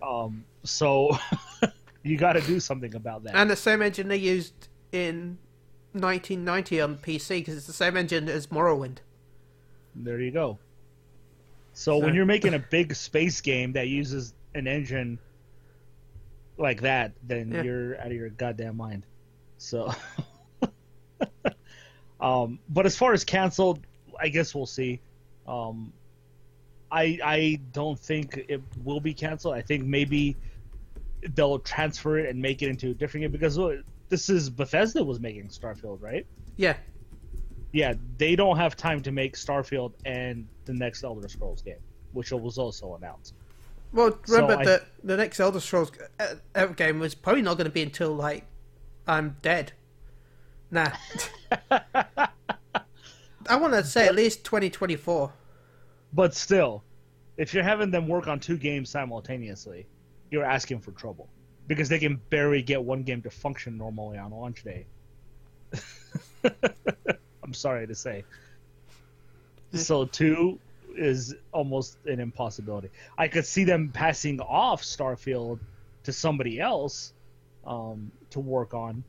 Um. 0.01 0.43
So 0.63 1.17
you 2.03 2.17
got 2.17 2.33
to 2.33 2.41
do 2.41 2.59
something 2.59 2.95
about 2.95 3.23
that. 3.23 3.35
And 3.35 3.49
the 3.49 3.55
same 3.55 3.81
engine 3.81 4.07
they 4.07 4.17
used 4.17 4.67
in 4.91 5.37
1990 5.93 6.81
on 6.81 6.97
PC 6.97 7.29
because 7.39 7.57
it's 7.57 7.67
the 7.67 7.73
same 7.73 7.97
engine 7.97 8.29
as 8.29 8.47
Morrowind. 8.47 8.97
There 9.95 10.19
you 10.19 10.31
go. 10.31 10.59
So 11.73 11.97
when 11.99 12.15
you're 12.15 12.25
making 12.25 12.55
a 12.55 12.59
big 12.59 12.95
space 12.95 13.39
game 13.39 13.73
that 13.73 13.87
uses 13.87 14.33
an 14.55 14.67
engine 14.67 15.19
like 16.57 16.81
that, 16.81 17.11
then 17.23 17.51
Yeah. 17.51 17.61
you're 17.61 17.99
out 17.99 18.07
of 18.07 18.13
your 18.13 18.29
goddamn 18.29 18.77
mind. 18.77 19.05
So, 19.59 19.91
um, 22.19 22.59
but 22.69 22.85
as 22.85 22.97
far 22.97 23.13
as 23.13 23.23
canceled, 23.23 23.79
I 24.19 24.29
guess 24.29 24.55
we'll 24.55 24.65
see. 24.65 24.99
Um, 25.47 25.93
I 26.91 27.19
I 27.23 27.59
don't 27.73 27.99
think 27.99 28.45
it 28.47 28.61
will 28.83 28.99
be 28.99 29.13
canceled. 29.13 29.55
I 29.55 29.61
think 29.61 29.85
maybe 29.85 30.35
they'll 31.35 31.59
transfer 31.59 32.17
it 32.19 32.29
and 32.29 32.41
make 32.41 32.61
it 32.61 32.69
into 32.69 32.91
a 32.91 32.93
different 32.93 33.23
game 33.23 33.31
because 33.31 33.59
this 34.09 34.29
is 34.29 34.49
Bethesda 34.49 35.03
was 35.03 35.19
making 35.19 35.47
Starfield, 35.49 36.01
right? 36.01 36.25
Yeah, 36.55 36.77
yeah, 37.73 37.93
they 38.17 38.35
don't 38.35 38.57
have 38.57 38.75
time 38.77 39.01
to 39.01 39.11
make 39.11 39.35
Starfield 39.35 39.93
and 40.05 40.47
the 40.65 40.73
next 40.73 41.03
Elder 41.03 41.27
Scrolls 41.27 41.61
game, 41.61 41.75
which 42.13 42.31
was 42.31 42.57
also 42.57 42.95
announced. 42.95 43.33
well, 43.91 44.17
remember 44.27 44.53
So 44.53 44.59
I- 44.59 44.65
that 44.65 44.85
the 45.03 45.17
next 45.17 45.39
Elder 45.39 45.59
Scrolls 45.59 45.91
uh, 46.19 46.35
uh, 46.55 46.65
game 46.67 46.99
was 46.99 47.15
probably 47.15 47.41
not 47.41 47.57
going 47.57 47.65
to 47.65 47.71
be 47.71 47.81
until 47.81 48.13
like 48.13 48.45
I'm 49.07 49.37
dead. 49.41 49.73
Nah, 50.71 50.91
I 53.49 53.55
want 53.55 53.73
to 53.73 53.83
say 53.83 54.05
at 54.07 54.15
least 54.15 54.43
2024. 54.43 55.31
But 56.13 56.33
still, 56.33 56.83
if 57.37 57.53
you're 57.53 57.63
having 57.63 57.91
them 57.91 58.07
work 58.07 58.27
on 58.27 58.39
two 58.39 58.57
games 58.57 58.89
simultaneously, 58.89 59.85
you're 60.31 60.45
asking 60.45 60.79
for 60.79 60.91
trouble 60.91 61.29
because 61.67 61.89
they 61.89 61.99
can 61.99 62.19
barely 62.29 62.61
get 62.61 62.83
one 62.83 63.03
game 63.03 63.21
to 63.21 63.29
function 63.29 63.77
normally 63.77 64.17
on 64.17 64.31
launch 64.31 64.63
day. 64.63 64.85
I'm 67.43 67.53
sorry 67.53 67.87
to 67.87 67.95
say. 67.95 68.23
So 69.73 70.05
two 70.05 70.59
is 70.95 71.35
almost 71.51 71.97
an 72.05 72.19
impossibility. 72.19 72.89
I 73.17 73.27
could 73.27 73.45
see 73.45 73.63
them 73.63 73.89
passing 73.93 74.39
off 74.39 74.81
Starfield 74.81 75.59
to 76.03 76.13
somebody 76.13 76.59
else 76.59 77.13
um, 77.65 78.11
to 78.31 78.39
work 78.39 78.73
on, 78.73 79.03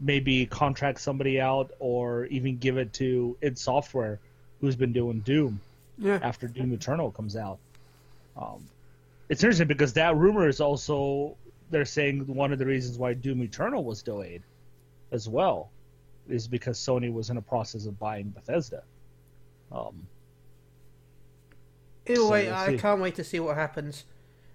maybe 0.00 0.44
contract 0.46 1.00
somebody 1.00 1.40
out, 1.40 1.70
or 1.78 2.26
even 2.26 2.58
give 2.58 2.76
it 2.76 2.92
to 2.94 3.36
id 3.40 3.56
Software, 3.56 4.18
who's 4.60 4.76
been 4.76 4.92
doing 4.92 5.20
Doom 5.20 5.60
Yeah, 5.98 6.18
after 6.22 6.48
Doom 6.48 6.72
Eternal 6.72 7.10
comes 7.10 7.36
out. 7.36 7.58
Um, 8.36 8.68
it's 9.28 9.42
interesting 9.42 9.68
because 9.68 9.92
that 9.94 10.16
rumor 10.16 10.48
is 10.48 10.60
also 10.60 11.36
they're 11.70 11.84
saying 11.84 12.26
one 12.26 12.52
of 12.52 12.58
the 12.58 12.66
reasons 12.66 12.98
why 12.98 13.14
Doom 13.14 13.42
Eternal 13.42 13.84
was 13.84 14.02
delayed, 14.02 14.42
as 15.10 15.28
well, 15.28 15.70
is 16.28 16.46
because 16.48 16.78
Sony 16.78 17.12
was 17.12 17.30
in 17.30 17.36
a 17.36 17.42
process 17.42 17.86
of 17.86 17.98
buying 17.98 18.30
Bethesda. 18.30 18.82
Um, 19.70 20.06
Either 22.06 22.16
So 22.16 22.28
way, 22.28 22.46
we'll 22.46 22.54
I 22.54 22.72
can't 22.76 23.00
wait 23.00 23.14
to 23.16 23.24
see 23.24 23.40
what 23.40 23.56
happens. 23.56 24.04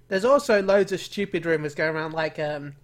There's 0.09 0.25
also 0.25 0.61
loads 0.61 0.91
of 0.91 0.99
stupid 1.01 1.45
rumors 1.45 1.75
going 1.75 1.95
around, 1.95 2.13
like 2.13 2.39
um, 2.39 2.75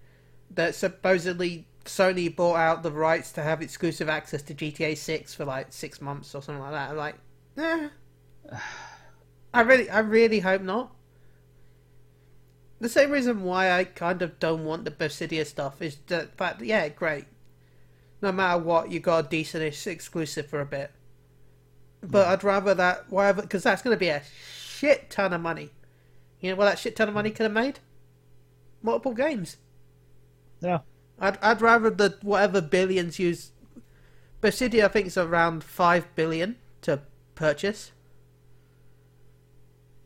that 0.51 0.75
supposedly 0.75 1.67
Sony 1.85 2.33
bought 2.33 2.55
out 2.57 2.83
the 2.83 2.91
rights 2.91 3.31
to 3.33 3.43
have 3.43 3.61
exclusive 3.61 4.09
access 4.09 4.41
to 4.43 4.53
GTA 4.55 4.97
6 4.97 5.33
for 5.33 5.45
like 5.45 5.71
six 5.71 6.01
months 6.01 6.33
or 6.35 6.41
something 6.41 6.61
like 6.61 6.71
that. 6.71 6.91
I'm 6.91 6.97
like, 6.97 7.15
eh. 7.57 7.89
I 9.53 9.61
really, 9.61 9.89
I 9.89 9.99
really 9.99 10.39
hope 10.39 10.61
not. 10.61 10.91
The 12.79 12.89
same 12.89 13.11
reason 13.11 13.43
why 13.43 13.71
I 13.71 13.85
kind 13.85 14.21
of 14.21 14.39
don't 14.39 14.65
want 14.65 14.83
the 14.83 14.91
Bethesda 14.91 15.45
stuff 15.45 15.81
is 15.81 15.97
the 16.07 16.29
fact 16.35 16.59
that, 16.59 16.65
yeah, 16.65 16.89
great. 16.89 17.25
No 18.21 18.31
matter 18.31 18.61
what, 18.61 18.91
you 18.91 18.99
got 18.99 19.25
a 19.25 19.27
decentish 19.27 19.87
exclusive 19.87 20.47
for 20.47 20.59
a 20.59 20.65
bit. 20.65 20.91
But 22.01 22.27
I'd 22.27 22.43
rather 22.43 22.73
that, 22.73 23.09
whatever, 23.09 23.41
because 23.41 23.63
that's 23.63 23.81
going 23.81 23.95
to 23.95 23.99
be 23.99 24.09
a 24.09 24.23
shit 24.57 25.09
ton 25.09 25.31
of 25.31 25.41
money. 25.41 25.69
You 26.41 26.49
know 26.49 26.55
what 26.57 26.65
that 26.65 26.79
shit 26.79 26.95
ton 26.97 27.07
of 27.07 27.13
money 27.13 27.29
could 27.29 27.43
have 27.43 27.53
made? 27.53 27.79
Multiple 28.81 29.13
games. 29.13 29.55
yeah, 30.59 30.79
I'd 31.17 31.37
I'd 31.41 31.61
rather 31.61 31.89
the 31.89 32.17
whatever 32.21 32.59
billions 32.59 33.17
use. 33.17 33.51
Bethesda, 34.41 34.83
I 34.83 34.89
think, 34.89 35.07
is 35.07 35.17
around 35.17 35.63
five 35.63 36.13
billion 36.15 36.57
to 36.81 36.99
purchase. 37.35 37.93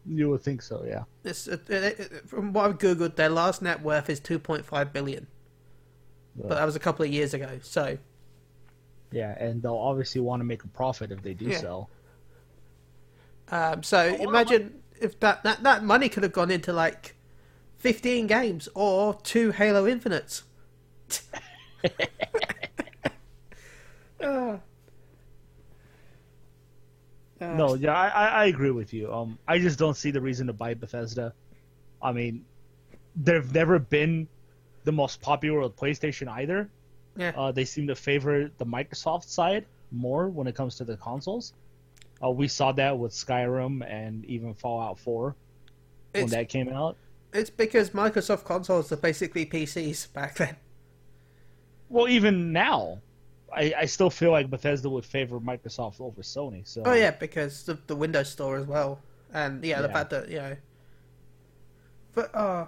You 0.09 0.29
would 0.29 0.41
think 0.41 0.61
so, 0.61 0.83
yeah. 0.87 1.03
It's, 1.23 1.47
it, 1.47 1.69
it, 1.69 1.99
it- 1.99 2.29
from 2.29 2.53
what 2.53 2.65
I've 2.65 2.77
googled, 2.77 3.15
their 3.15 3.29
last 3.29 3.61
net 3.61 3.81
worth 3.81 4.09
is 4.09 4.19
two 4.19 4.39
point 4.39 4.65
five 4.65 4.93
billion, 4.93 5.27
but 6.35 6.49
that 6.49 6.65
was 6.65 6.75
a 6.75 6.79
couple 6.79 7.05
of 7.05 7.11
years 7.11 7.33
ago. 7.33 7.59
So 7.61 7.97
Yeah, 9.11 9.35
and 9.43 9.61
they'll 9.61 9.75
obviously 9.75 10.21
want 10.21 10.39
to 10.41 10.45
make 10.45 10.63
a 10.63 10.67
profit 10.67 11.11
if 11.11 11.21
they 11.21 11.33
do 11.33 11.45
Yeah. 11.45 11.59
so. 11.59 11.87
Um, 13.49 13.81
so 13.83 14.05
imagine 14.19 14.81
if 14.99 15.19
that, 15.21 15.43
that 15.43 15.63
that 15.63 15.83
money 15.83 16.09
could 16.09 16.23
have 16.23 16.33
gone 16.33 16.51
into 16.51 16.73
like 16.73 17.15
fifteen 17.77 18.27
games 18.27 18.67
or 18.75 19.13
two 19.23 19.51
Halo 19.51 19.85
Infinites. 19.87 20.43
Ah. 24.19 24.59
Ah. 27.41 27.53
No, 27.53 27.75
yeah, 27.75 27.93
I, 27.93 28.07
I, 28.07 28.27
I 28.27 28.45
agree 28.45 28.71
with 28.71 28.93
you. 28.93 29.13
Um, 29.13 29.37
I 29.47 29.59
just 29.59 29.77
don't 29.77 29.95
see 29.95 30.11
the 30.11 30.21
reason 30.21 30.47
to 30.47 30.53
buy 30.53 30.73
Bethesda. 30.73 31.33
I 32.01 32.11
mean, 32.11 32.45
they've 33.15 33.53
never 33.53 33.79
been 33.79 34.27
the 34.83 34.91
most 34.91 35.21
popular 35.21 35.59
with 35.61 35.75
PlayStation 35.75 36.27
either. 36.29 36.69
Yeah. 37.15 37.33
Uh, 37.35 37.51
they 37.51 37.65
seem 37.65 37.87
to 37.87 37.95
favor 37.95 38.49
the 38.57 38.65
Microsoft 38.65 39.25
side 39.25 39.65
more 39.91 40.29
when 40.29 40.47
it 40.47 40.55
comes 40.55 40.75
to 40.75 40.83
the 40.83 40.97
consoles. 40.97 41.53
Uh, 42.23 42.29
we 42.29 42.47
saw 42.47 42.71
that 42.73 42.97
with 42.97 43.11
Skyrim 43.11 43.87
and 43.87 44.25
even 44.25 44.53
Fallout 44.53 44.97
4 44.99 45.35
when 46.13 46.27
that 46.27 46.49
came 46.49 46.69
out. 46.69 46.97
it's 47.33 47.49
because 47.51 47.91
Microsoft 47.91 48.43
consoles 48.43 48.91
are 48.91 48.97
basically 48.97 49.45
PCs 49.45 50.11
back 50.13 50.35
then. 50.35 50.55
Well, 51.89 52.07
even 52.07 52.51
now, 52.51 52.99
I, 53.55 53.73
I 53.79 53.85
still 53.85 54.09
feel 54.09 54.31
like 54.31 54.49
Bethesda 54.49 54.89
would 54.89 55.05
favor 55.05 55.39
Microsoft 55.39 56.01
over 56.01 56.21
Sony. 56.21 56.67
So 56.67 56.83
Oh 56.85 56.93
yeah, 56.93 57.11
because 57.11 57.67
of 57.69 57.85
the 57.87 57.95
Windows 57.95 58.29
Store 58.29 58.57
as 58.57 58.65
well, 58.65 58.99
and 59.33 59.63
yeah, 59.63 59.81
the 59.81 59.89
fact 59.89 60.09
that 60.09 60.29
you 60.29 60.37
know. 60.37 60.55
But 62.13 62.35
uh, 62.35 62.65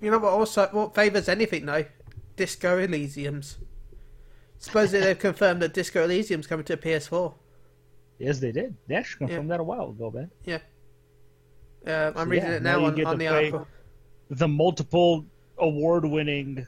you 0.00 0.10
know 0.10 0.18
what? 0.18 0.32
Also, 0.32 0.66
what 0.72 0.94
favors 0.94 1.28
anything 1.28 1.66
though? 1.66 1.84
Disco 2.36 2.78
Elysium's. 2.78 3.58
Supposedly 4.58 5.00
they've 5.06 5.18
confirmed 5.18 5.60
that 5.62 5.74
Disco 5.74 6.04
Elysium's 6.04 6.46
coming 6.46 6.64
to 6.66 6.76
PS4. 6.76 7.34
yes, 8.18 8.38
they 8.38 8.52
did. 8.52 8.74
They 8.86 8.94
actually 8.94 9.26
confirmed 9.26 9.50
that 9.50 9.60
a 9.60 9.64
while 9.64 9.90
ago, 9.90 10.10
man. 10.10 10.30
Uh, 11.86 12.12
I'm 12.14 12.14
So, 12.14 12.24
reading 12.24 12.48
yeah, 12.48 12.54
it 12.56 12.62
now 12.62 12.78
now, 12.80 12.86
on, 12.86 13.04
on 13.06 13.18
the 13.18 13.28
article. 13.28 13.66
the 14.30 14.48
multiple 14.48 15.24
award-winning 15.58 16.66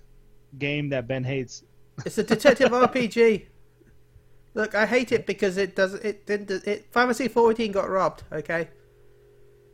game 0.58 0.88
that 0.90 1.06
Ben 1.08 1.24
hates. 1.24 1.64
It's 2.04 2.18
a 2.18 2.22
detective 2.22 2.70
RPG. 2.70 3.46
Look, 4.54 4.74
I 4.74 4.86
hate 4.86 5.12
it 5.12 5.26
because 5.26 5.56
it 5.56 5.76
does 5.76 5.94
it 5.94 6.26
didn't 6.26 6.66
it 6.66 6.86
Fantasy 6.92 7.28
14 7.28 7.72
got 7.72 7.88
robbed. 7.88 8.24
Okay, 8.32 8.68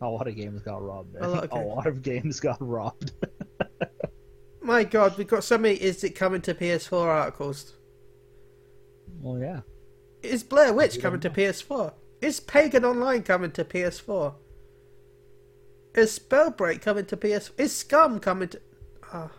A 0.01 0.09
lot 0.09 0.29
of 0.29 0.37
games 0.37 0.63
got 0.63 0.83
robbed. 0.83 1.17
A 1.21 1.29
lot, 1.29 1.45
okay. 1.45 1.65
lot 1.65 1.87
of 1.87 2.03
games 2.03 2.41
got 2.41 2.59
robbed. 2.61 3.13
my 4.63 4.85
God, 4.85 5.17
we've 5.17 5.29
got 5.29 5.45
so 5.45 5.57
many. 5.59 5.77
Is 5.77 6.05
it 6.05 6.11
coming 6.11 6.41
to 6.43 6.55
PS4 6.55 7.07
articles? 7.07 7.75
well, 9.21 9.39
yeah. 9.39 9.61
Is 10.23 10.43
Blair 10.43 10.73
Witch 10.73 11.01
coming 11.01 11.21
to 11.21 11.31
PS4? 11.31 11.93
Is 12.21 12.41
Pagan 12.41 12.85
Online 12.85 13.23
coming 13.23 13.51
to 13.53 13.65
PS4? 13.65 14.35
is 15.95 16.19
Spellbreak 16.19 16.81
coming 16.83 17.07
to 17.07 17.17
PS? 17.17 17.51
Is 17.57 17.75
Scum 17.75 18.19
coming 18.19 18.49
to? 18.49 18.61
Oh. 19.13 19.31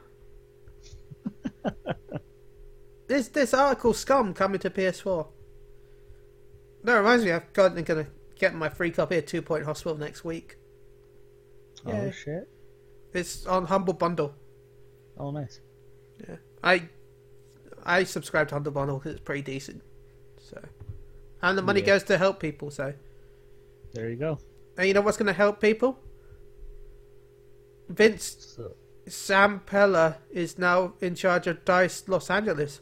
is 3.10 3.30
this 3.30 3.54
article 3.54 3.94
Scum 3.94 4.34
coming 4.34 4.60
to 4.60 4.70
PS4? 4.70 5.28
That 6.84 6.96
reminds 6.98 7.26
me, 7.26 7.32
I've 7.32 7.52
got 7.54 7.78
I'm 7.78 7.84
gonna 7.84 8.08
get 8.40 8.54
my 8.54 8.70
free 8.70 8.92
copy 8.92 9.18
of 9.18 9.26
Two 9.26 9.42
Point 9.42 9.66
Hospital 9.66 9.98
next 9.98 10.24
week. 10.24 10.58
Oh 11.86 11.92
Yeah. 11.92 12.12
shit! 12.12 12.48
It's 13.14 13.46
on 13.46 13.66
Humble 13.66 13.94
Bundle. 13.94 14.34
Oh 15.18 15.32
nice. 15.32 15.60
Yeah, 16.28 16.38
I 16.64 16.90
I 17.84 18.04
subscribe 18.04 18.48
to 18.50 18.56
Humble 18.56 18.72
Bundle 18.72 18.98
because 19.00 19.14
it's 19.14 19.24
pretty 19.24 19.42
decent. 19.42 19.82
So, 20.40 20.62
and 21.42 21.58
the 21.58 21.62
money 21.62 21.80
Yeah. 21.82 21.86
goes 21.88 22.04
to 22.04 22.18
help 22.18 22.40
people. 22.40 22.70
So, 22.72 22.94
There 23.94 24.10
you 24.10 24.16
go. 24.16 24.40
and 24.78 24.88
you 24.88 24.94
know 24.94 25.02
what's 25.02 25.18
going 25.18 25.28
to 25.28 25.34
help 25.34 25.60
people? 25.62 26.00
Vince 27.90 28.54
So, 28.56 28.76
Zampella 29.08 30.18
is 30.32 30.58
now 30.58 30.94
in 31.02 31.16
charge 31.16 31.48
of 31.48 31.64
Dice 31.66 32.08
Los 32.08 32.30
Angeles. 32.30 32.82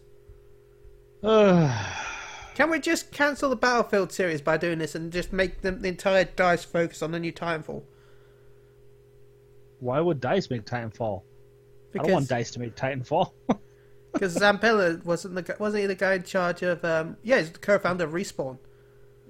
Can 2.56 2.70
we 2.70 2.80
just 2.80 3.12
cancel 3.12 3.50
the 3.50 3.56
Battlefield 3.56 4.12
series 4.12 4.42
by 4.42 4.58
doing 4.58 4.80
this 4.80 4.94
and 4.94 5.12
just 5.12 5.32
make 5.32 5.62
them, 5.62 5.82
the 5.82 5.88
entire 5.88 6.26
Dice 6.26 6.66
focus 6.66 7.02
on 7.02 7.12
the 7.12 7.20
new 7.20 7.32
Titanfall? 7.32 7.84
why 9.84 10.00
would 10.00 10.22
Dice 10.22 10.50
make 10.50 10.66
Titanfall? 10.66 11.22
I 11.94 11.98
don't 12.00 12.12
want 12.12 12.30
Dice 12.30 12.52
to 12.52 12.60
make 12.60 12.76
Titanfall. 12.76 13.32
because 14.14 14.36
Zampella 14.36 15.04
wasn't 15.04 15.36
the 15.36 15.56
wasn't 15.60 15.82
he 15.82 15.88
the 15.88 15.96
guy 15.96 16.14
in 16.16 16.24
charge 16.24 16.62
of 16.62 16.84
um 16.86 17.18
yeah 17.24 17.40
he's 17.40 17.52
the 17.52 17.60
co-founder 17.60 18.06
of 18.06 18.12
Respawn. 18.12 18.58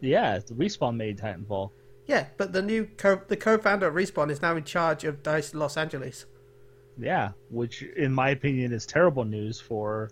yeah, 0.01 0.39
respawn 0.51 0.95
made 0.95 1.17
Titanfall. 1.17 1.71
Yeah, 2.05 2.27
but 2.37 2.53
the 2.53 2.61
new 2.61 2.87
co- 2.97 3.21
the 3.27 3.37
co-founder 3.37 3.87
of 3.87 3.95
Respawn 3.95 4.29
is 4.29 4.41
now 4.41 4.55
in 4.55 4.63
charge 4.63 5.03
of 5.05 5.23
Dice 5.23 5.53
Los 5.55 5.77
Angeles. 5.77 6.25
Yeah, 6.99 7.31
which 7.49 7.81
in 7.81 8.13
my 8.13 8.29
opinion 8.29 8.73
is 8.73 8.85
terrible 8.85 9.25
news 9.25 9.59
for 9.59 10.11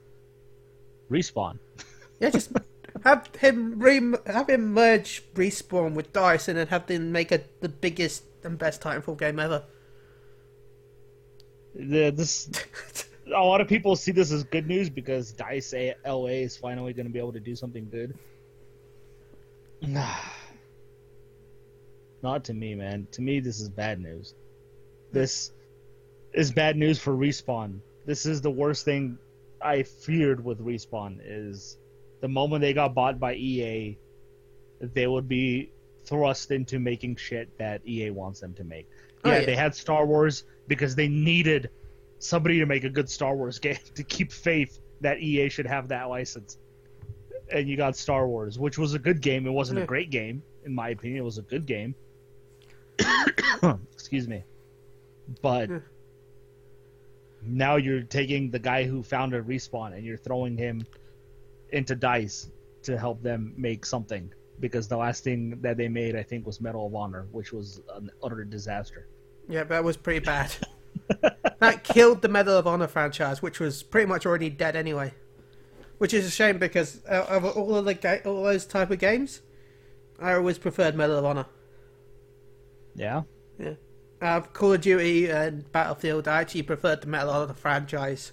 respawn. 1.11 1.59
Yeah, 2.19 2.29
just 2.29 2.51
have 3.03 3.29
him 3.39 3.79
re- 3.79 4.17
have 4.25 4.49
him 4.49 4.73
merge 4.73 5.23
Respawn 5.33 5.93
with 5.93 6.13
Dice 6.13 6.47
and 6.47 6.69
have 6.69 6.87
them 6.87 7.11
make 7.11 7.31
a, 7.31 7.41
the 7.61 7.69
biggest 7.69 8.23
and 8.43 8.57
best 8.57 8.81
Titanfall 8.81 9.17
game 9.17 9.39
ever. 9.39 9.63
The, 11.73 12.11
this 12.11 12.49
a 13.33 13.39
lot 13.39 13.61
of 13.61 13.67
people 13.67 13.95
see 13.95 14.11
this 14.11 14.31
as 14.31 14.43
good 14.43 14.67
news 14.67 14.89
because 14.89 15.31
Dice 15.31 15.73
A- 15.73 15.95
LA 16.05 16.43
is 16.45 16.57
finally 16.57 16.93
going 16.93 17.05
to 17.05 17.11
be 17.11 17.19
able 17.19 17.33
to 17.33 17.39
do 17.39 17.55
something 17.55 17.87
good. 17.89 18.17
Nah. 19.81 20.15
Not 22.23 22.43
to 22.45 22.53
me, 22.53 22.75
man. 22.75 23.07
To 23.13 23.21
me, 23.23 23.39
this 23.39 23.59
is 23.59 23.67
bad 23.67 23.99
news. 23.99 24.35
This 25.11 25.51
is 26.33 26.51
bad 26.51 26.77
news 26.77 26.99
for 26.99 27.15
respawn. 27.15 27.79
This 28.05 28.27
is 28.27 28.41
the 28.41 28.51
worst 28.51 28.85
thing 28.85 29.17
I 29.63 29.83
feared 29.83 30.43
with 30.43 30.59
respawn. 30.65 31.19
Is 31.23 31.77
the 32.21 32.27
moment 32.27 32.61
they 32.61 32.73
got 32.73 32.93
bought 32.93 33.19
by 33.19 33.35
EA, 33.35 33.97
they 34.79 35.07
would 35.07 35.27
be 35.27 35.71
thrust 36.05 36.51
into 36.51 36.79
making 36.79 37.15
shit 37.15 37.55
that 37.57 37.81
EA 37.87 38.09
wants 38.11 38.39
them 38.39 38.53
to 38.55 38.63
make. 38.63 38.89
Oh, 39.23 39.29
Yeah, 39.31 39.39
yeah. 39.39 39.45
they 39.45 39.55
had 39.55 39.75
Star 39.75 40.05
Wars 40.05 40.43
because 40.67 40.95
they 40.95 41.07
needed 41.07 41.69
somebody 42.19 42.59
to 42.59 42.65
make 42.65 42.83
a 42.83 42.89
good 42.89 43.09
Star 43.09 43.35
Wars 43.35 43.59
game 43.65 43.77
to 43.95 44.03
keep 44.03 44.31
faith 44.31 44.79
that 45.01 45.19
EA 45.19 45.49
should 45.49 45.67
have 45.67 45.87
that 45.89 46.09
license. 46.09 46.57
And 47.51 47.67
you 47.69 47.75
got 47.77 47.95
Star 47.97 48.27
Wars, 48.27 48.57
which 48.57 48.77
was 48.77 48.93
a 48.93 48.99
good 48.99 49.21
game. 49.21 49.45
It 49.45 49.51
wasn't 49.51 49.77
Yeah. 49.79 49.83
a 49.83 49.87
great 49.87 50.09
game, 50.09 50.41
in 50.65 50.73
my 50.73 50.89
opinion. 50.89 51.19
It 51.21 51.25
was 51.25 51.37
a 51.37 51.41
good 51.43 51.65
game. 51.65 51.93
Excuse 53.93 54.27
me. 54.27 54.43
But. 55.41 55.69
Now 57.43 57.75
you're 57.75 58.01
taking 58.01 58.51
the 58.51 58.59
guy 58.59 58.83
who 58.83 59.03
founded 59.03 59.45
Respawn 59.45 59.93
and 59.93 60.05
you're 60.05 60.17
throwing 60.17 60.57
him 60.57 60.85
into 61.69 61.95
Dice 61.95 62.49
to 62.83 62.97
help 62.97 63.21
them 63.21 63.53
make 63.57 63.85
something. 63.85 64.31
Because 64.59 64.87
the 64.87 64.97
last 64.97 65.23
thing 65.23 65.57
that 65.61 65.77
they 65.77 65.87
made, 65.87 66.15
I 66.15 66.21
think, 66.21 66.45
was 66.45 66.61
Medal 66.61 66.85
of 66.85 66.93
Honor, 66.93 67.25
which 67.31 67.51
was 67.51 67.81
an 67.95 68.11
utter 68.23 68.43
disaster. 68.43 69.07
Yeah, 69.49 69.63
that 69.63 69.83
was 69.83 69.97
pretty 69.97 70.23
bad. 70.23 70.53
that 71.59 71.83
killed 71.83 72.21
the 72.21 72.27
Medal 72.27 72.57
of 72.57 72.67
Honor 72.67 72.87
franchise, 72.87 73.41
which 73.41 73.59
was 73.59 73.81
pretty 73.81 74.07
much 74.07 74.25
already 74.25 74.49
dead 74.49 74.75
anyway. 74.75 75.13
Which 75.97 76.13
is 76.13 76.25
a 76.25 76.31
shame 76.31 76.57
because 76.59 77.01
of 77.03 77.45
all 77.45 77.75
of 77.75 77.85
the 77.85 77.93
ga- 77.93 78.21
all 78.25 78.43
those 78.43 78.65
type 78.65 78.91
of 78.91 78.99
games, 78.99 79.41
I 80.19 80.33
always 80.33 80.57
preferred 80.57 80.95
Medal 80.95 81.17
of 81.17 81.25
Honor. 81.25 81.45
Yeah. 82.95 83.23
Yeah. 83.59 83.73
Of 84.21 84.53
Call 84.53 84.73
of 84.73 84.81
Duty 84.81 85.29
and 85.29 85.69
Battlefield, 85.71 86.27
I 86.27 86.41
actually 86.41 86.61
preferred 86.61 87.01
the 87.01 87.07
Medal 87.07 87.31
of 87.31 87.49
Honor 87.49 87.53
franchise. 87.55 88.31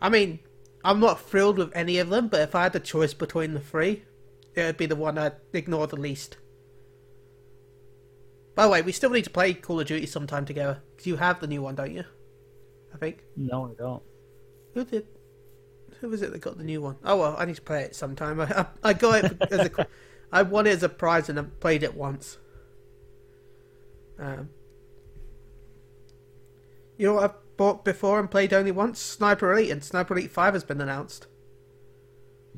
I 0.00 0.08
mean, 0.08 0.38
I'm 0.82 0.98
not 0.98 1.20
thrilled 1.20 1.58
with 1.58 1.70
any 1.76 1.98
of 1.98 2.08
them, 2.08 2.28
but 2.28 2.40
if 2.40 2.54
I 2.54 2.64
had 2.64 2.72
the 2.72 2.80
choice 2.80 3.12
between 3.12 3.52
the 3.52 3.60
three, 3.60 4.02
it 4.54 4.64
would 4.64 4.76
be 4.78 4.86
the 4.86 4.96
one 4.96 5.18
I'd 5.18 5.34
ignore 5.52 5.86
the 5.86 5.96
least. 5.96 6.38
By 8.54 8.64
the 8.64 8.70
way, 8.70 8.82
we 8.82 8.92
still 8.92 9.10
need 9.10 9.24
to 9.24 9.30
play 9.30 9.54
Call 9.54 9.80
of 9.80 9.86
Duty 9.86 10.06
sometime 10.06 10.44
together. 10.44 10.82
Because 10.90 11.06
you 11.06 11.16
have 11.16 11.40
the 11.40 11.46
new 11.46 11.62
one, 11.62 11.74
don't 11.74 11.92
you? 11.92 12.04
I 12.94 12.98
think. 12.98 13.24
No, 13.36 13.70
I 13.70 13.74
don't. 13.80 14.02
Who 14.74 14.84
did? 14.84 15.06
Who 16.00 16.08
was 16.08 16.22
it 16.22 16.32
that 16.32 16.40
got 16.40 16.58
the 16.58 16.64
new 16.64 16.80
one? 16.80 16.96
Oh 17.04 17.16
well, 17.16 17.36
I 17.38 17.44
need 17.44 17.56
to 17.56 17.62
play 17.62 17.82
it 17.82 17.94
sometime. 17.94 18.40
I, 18.40 18.44
I, 18.82 18.90
I 18.90 18.92
got 18.92 19.24
it 19.24 19.36
as 19.50 19.66
a, 19.66 19.86
I 20.32 20.42
won 20.42 20.66
it 20.66 20.70
as 20.70 20.82
a 20.82 20.88
prize 20.88 21.28
and 21.28 21.38
I 21.38 21.42
played 21.42 21.82
it 21.82 21.94
once. 21.94 22.38
Um, 24.18 24.50
you 26.98 27.06
know 27.06 27.14
what 27.14 27.24
I've 27.24 27.56
bought 27.56 27.84
before 27.84 28.18
and 28.20 28.30
played 28.30 28.52
only 28.52 28.70
once? 28.72 28.98
Sniper 29.00 29.52
Elite, 29.52 29.70
and 29.70 29.82
Sniper 29.84 30.14
Elite 30.14 30.30
Five 30.30 30.54
has 30.54 30.64
been 30.64 30.80
announced. 30.80 31.26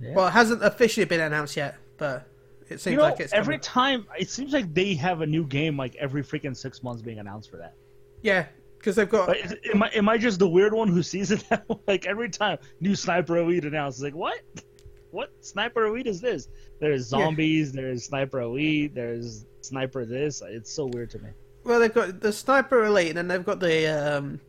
Yeah. 0.01 0.15
Well, 0.15 0.27
it 0.29 0.33
hasn't 0.33 0.63
officially 0.65 1.07
been 1.07 1.21
announced 1.21 1.57
yet, 1.57 1.77
but 1.99 2.27
it 2.69 2.81
seems 2.81 2.93
you 2.93 2.97
know, 2.99 3.05
like 3.05 3.21
it's 3.21 3.33
every 3.33 3.55
coming. 3.59 3.61
time 3.61 4.07
it 4.19 4.29
seems 4.29 4.53
like 4.53 4.73
they 4.75 4.95
have 4.95 5.21
a 5.21 5.27
new 5.27 5.45
game 5.47 5.77
like 5.77 5.95
every 5.97 6.23
freaking 6.23 6.57
six 6.57 6.83
months 6.83 7.03
being 7.03 7.19
announced 7.19 7.51
for 7.51 7.59
that. 7.59 7.75
yeah, 8.23 8.47
because 8.79 8.97
they've 8.97 9.09
got 9.09 9.29
But 9.29 9.39
am 9.73 9.83
I 9.83 9.89
am 9.95 10.09
I 10.09 10.19
just 10.19 10.39
the 10.41 10.49
weird 10.49 10.73
one 10.75 10.89
who 10.89 11.03
sees 11.03 11.31
it 11.31 11.45
that 11.51 11.69
way? 11.69 11.77
like 11.87 12.07
every 12.07 12.29
time 12.29 12.59
new 12.81 12.95
Sniper 12.97 13.37
Elite 13.39 13.65
announced, 13.65 14.03
like 14.03 14.15
what? 14.15 14.41
What 15.11 15.31
Sniper 15.45 15.87
Elite 15.87 16.09
is 16.09 16.21
this? 16.21 16.49
There's 16.81 17.03
Yeah. 17.13 17.21
zombies. 17.21 17.71
There's 17.71 18.05
Sniper 18.05 18.41
Elite. 18.41 18.97
There's 18.97 19.47
Sniper 19.61 20.05
this. 20.05 20.43
It's 20.45 20.73
so 20.73 20.87
weird 20.87 21.11
to 21.11 21.21
me. 21.21 21.29
Well, 21.65 21.81
they've 21.81 21.93
got 21.93 22.21
the 22.21 22.33
Sniper 22.33 22.85
Elite, 22.85 23.09
and 23.09 23.17
then 23.19 23.29
they've 23.29 23.45
got 23.45 23.59
the 23.61 23.87
um, 24.19 24.41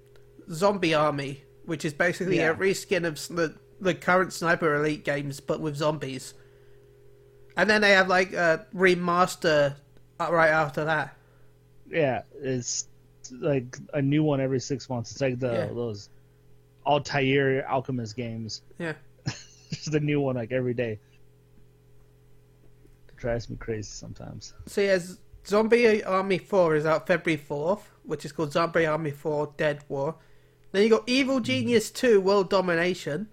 Zombie 0.51 0.93
Army, 0.93 1.41
which 1.65 1.85
is 1.85 1.93
basically 1.93 2.37
Yeah. 2.37 2.51
a 2.51 2.55
reskin 2.55 3.05
of 3.05 3.15
the, 3.35 3.55
the 3.79 3.95
current 3.95 4.33
Sniper 4.33 4.75
Elite 4.75 5.03
games, 5.05 5.39
but 5.39 5.61
with 5.61 5.75
zombies. 5.77 6.33
And 7.57 7.69
then 7.69 7.81
they 7.81 7.91
have 7.91 8.09
like 8.09 8.33
a 8.33 8.65
remaster 8.75 9.75
uh, 10.19 10.27
right 10.31 10.49
after 10.49 10.83
that. 10.85 11.15
Yeah, 11.89 12.23
it's 12.41 12.87
like 13.31 13.77
a 13.93 14.01
new 14.01 14.23
one 14.23 14.41
every 14.41 14.59
six 14.59 14.89
months. 14.89 15.11
It's 15.13 15.21
like 15.21 15.39
the 15.39 15.51
Yeah. 15.53 15.65
those 15.67 16.09
Atelier 16.85 17.65
Alchemist 17.65 18.15
games. 18.17 18.61
Yeah. 18.77 18.93
Just 19.71 19.93
a 19.93 19.99
new 20.01 20.19
one 20.19 20.35
like 20.35 20.51
every 20.51 20.73
day. 20.73 20.99
It 23.07 23.15
drives 23.15 23.49
me 23.49 23.55
crazy 23.55 23.83
sometimes. 23.89 24.53
So 24.67 24.81
yeah, 24.81 24.99
Zombie 25.47 26.03
Army 26.03 26.37
4 26.37 26.75
is 26.75 26.85
out 26.85 27.07
February 27.07 27.41
4th, 27.41 27.81
which 28.03 28.25
is 28.25 28.31
called 28.31 28.51
Zombie 28.51 28.85
Army 28.85 29.11
4 29.11 29.53
Dead 29.57 29.83
War. 29.87 30.15
Then 30.71 30.83
you 30.83 30.89
got 30.89 31.03
Evil 31.07 31.39
Genius 31.39 31.91
2 31.91 32.19
World 32.19 32.49
Domination. 32.49 33.29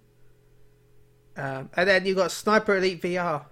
Um, 1.36 1.70
and 1.74 1.88
then 1.88 2.04
you 2.04 2.14
got 2.14 2.30
Sniper 2.30 2.76
Elite 2.76 3.00
VR. 3.00 3.46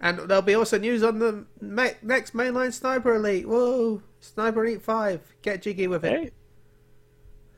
And 0.00 0.18
there'll 0.18 0.42
be 0.42 0.54
also 0.54 0.78
news 0.78 1.04
on 1.04 1.20
the 1.20 1.46
me- 1.60 1.92
next 2.02 2.34
mainline 2.34 2.72
Sniper 2.72 3.14
Elite. 3.14 3.48
Whoa! 3.48 4.02
Sniper 4.18 4.64
Elite 4.64 4.82
5. 4.82 5.20
Get 5.42 5.62
jiggy 5.62 5.86
with 5.86 6.04
it. 6.04 6.10
Hey, 6.10 6.30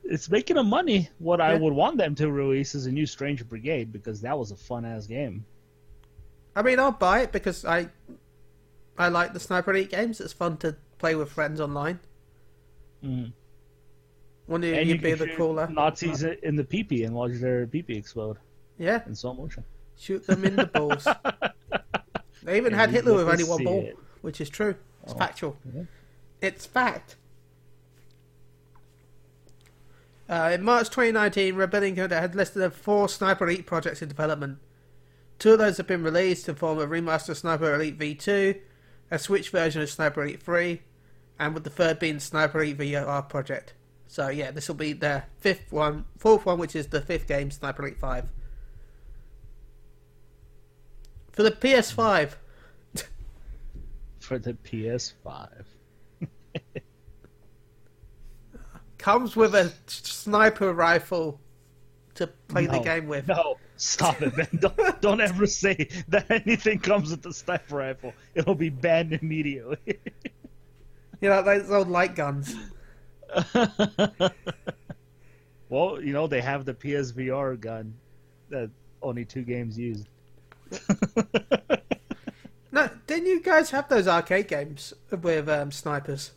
it's 0.04 0.30
making 0.30 0.56
them 0.56 0.68
money. 0.68 1.08
What 1.18 1.40
I 1.40 1.54
would 1.54 1.72
want 1.72 1.96
them 1.96 2.14
to 2.16 2.30
release 2.30 2.74
is 2.74 2.84
a 2.84 2.92
new 2.92 3.06
Strange 3.06 3.48
Brigade 3.48 3.92
because 3.92 4.20
that 4.20 4.38
was 4.38 4.50
a 4.50 4.56
fun 4.56 4.84
ass 4.84 5.06
game. 5.06 5.46
I 6.54 6.62
mean, 6.62 6.78
I'll 6.78 6.92
buy 6.92 7.20
it 7.20 7.32
because 7.32 7.64
I 7.64 7.88
I 8.98 9.08
like 9.08 9.32
the 9.32 9.40
Sniper 9.40 9.72
Elite 9.72 9.90
games. 9.90 10.20
It's 10.20 10.32
fun 10.32 10.56
to 10.58 10.76
play 10.98 11.14
with 11.14 11.30
friends 11.30 11.60
online. 11.60 11.98
Mm. 13.04 13.32
One 14.46 14.62
of 14.64 14.72
And 14.72 14.88
you 14.88 14.98
be 14.98 15.14
the 15.14 15.28
caller. 15.36 15.66
Nazis 15.68 16.22
in 16.22 16.56
the 16.56 16.64
peepee 16.64 17.04
and 17.04 17.14
watch 17.14 17.32
their 17.34 17.66
peepee 17.66 17.96
explode 17.96 18.38
Yeah. 18.78 19.00
in 19.06 19.14
slow 19.14 19.34
motion. 19.34 19.64
Shoot 19.96 20.26
them 20.26 20.44
in 20.44 20.56
the 20.56 20.66
balls. 20.66 21.04
they 22.42 22.56
even 22.56 22.72
And 22.72 22.80
had 22.80 22.90
Hitler 22.90 23.14
with 23.14 23.28
only 23.28 23.44
one 23.44 23.64
ball, 23.64 23.80
it. 23.80 23.98
which 24.22 24.40
is 24.40 24.48
true. 24.50 24.76
It's 25.02 25.12
Oh, 25.12 25.16
factual. 25.16 25.56
yeah. 25.74 25.82
It's 26.40 26.66
fact. 26.66 27.16
Uh, 30.28 30.50
in 30.54 30.62
March 30.62 30.88
2019, 30.88 31.54
Rebellion 31.54 31.96
Code 31.96 32.10
had 32.10 32.34
listed 32.34 32.72
four 32.72 33.08
Sniper 33.08 33.44
Elite 33.46 33.66
projects 33.66 34.00
in 34.02 34.08
development. 34.08 34.58
Two 35.38 35.52
of 35.52 35.58
those 35.58 35.76
have 35.76 35.86
been 35.86 36.02
released 36.02 36.48
in 36.48 36.54
form 36.54 36.78
of 36.78 36.88
remaster 36.90 37.36
Sniper 37.36 37.74
Elite 37.74 37.98
V2, 37.98 38.58
a 39.10 39.18
Switch 39.18 39.50
version 39.50 39.82
of 39.82 39.90
Sniper 39.90 40.22
Elite 40.22 40.42
3, 40.42 40.82
and 41.38 41.54
with 41.54 41.64
the 41.64 41.70
third 41.70 41.98
being 41.98 42.20
Sniper 42.20 42.62
Elite 42.62 42.78
VR 42.78 43.28
project. 43.28 43.74
So 44.06 44.28
yeah, 44.28 44.50
this 44.50 44.68
will 44.68 44.74
be 44.76 44.92
the 44.92 45.24
fifth 45.38 45.72
one, 45.72 46.04
fourth 46.18 46.46
one, 46.46 46.58
which 46.58 46.76
is 46.76 46.88
the 46.88 47.00
fifth 47.00 47.26
game, 47.26 47.50
Sniper 47.50 47.82
Elite 47.82 47.98
Five. 47.98 48.28
For 51.32 51.42
the 51.42 51.50
PS5, 51.50 52.34
For 54.20 54.38
the 54.38 54.52
PS5. 54.52 55.64
comes 58.98 59.36
with 59.36 59.54
a 59.54 59.70
sniper 59.86 60.72
rifle 60.72 61.38
to 62.14 62.26
play 62.26 62.66
the 62.66 62.78
game 62.78 63.06
with. 63.06 63.28
No, 63.28 63.58
stop 63.76 64.20
it, 64.22 64.36
man. 64.36 64.48
Don't, 64.58 65.00
don't 65.00 65.20
ever 65.20 65.46
say 65.46 65.88
that 66.08 66.30
anything 66.30 66.78
comes 66.78 67.10
with 67.10 67.22
the 67.22 67.32
sniper 67.32 67.76
rifle. 67.76 68.12
It'll 68.34 68.54
be 68.54 68.70
banned 68.70 69.12
immediately. 69.12 69.78
You 71.20 71.30
know, 71.30 71.42
those 71.42 71.70
old 71.70 71.88
light 71.88 72.16
guns. 72.16 72.54
well, 75.70 76.02
you 76.02 76.12
know, 76.12 76.26
they 76.26 76.42
have 76.42 76.66
the 76.66 76.74
PSVR 76.74 77.58
gun 77.58 77.94
that 78.50 78.68
only 79.00 79.24
two 79.24 79.40
games 79.40 79.78
used. 79.78 80.06
No, 82.74 82.90
didn't 83.06 83.26
you 83.26 83.40
guys 83.40 83.70
have 83.70 83.88
those 83.88 84.08
arcade 84.08 84.48
games 84.48 84.92
with 85.08 85.48
um, 85.48 85.70
snipers? 85.70 86.32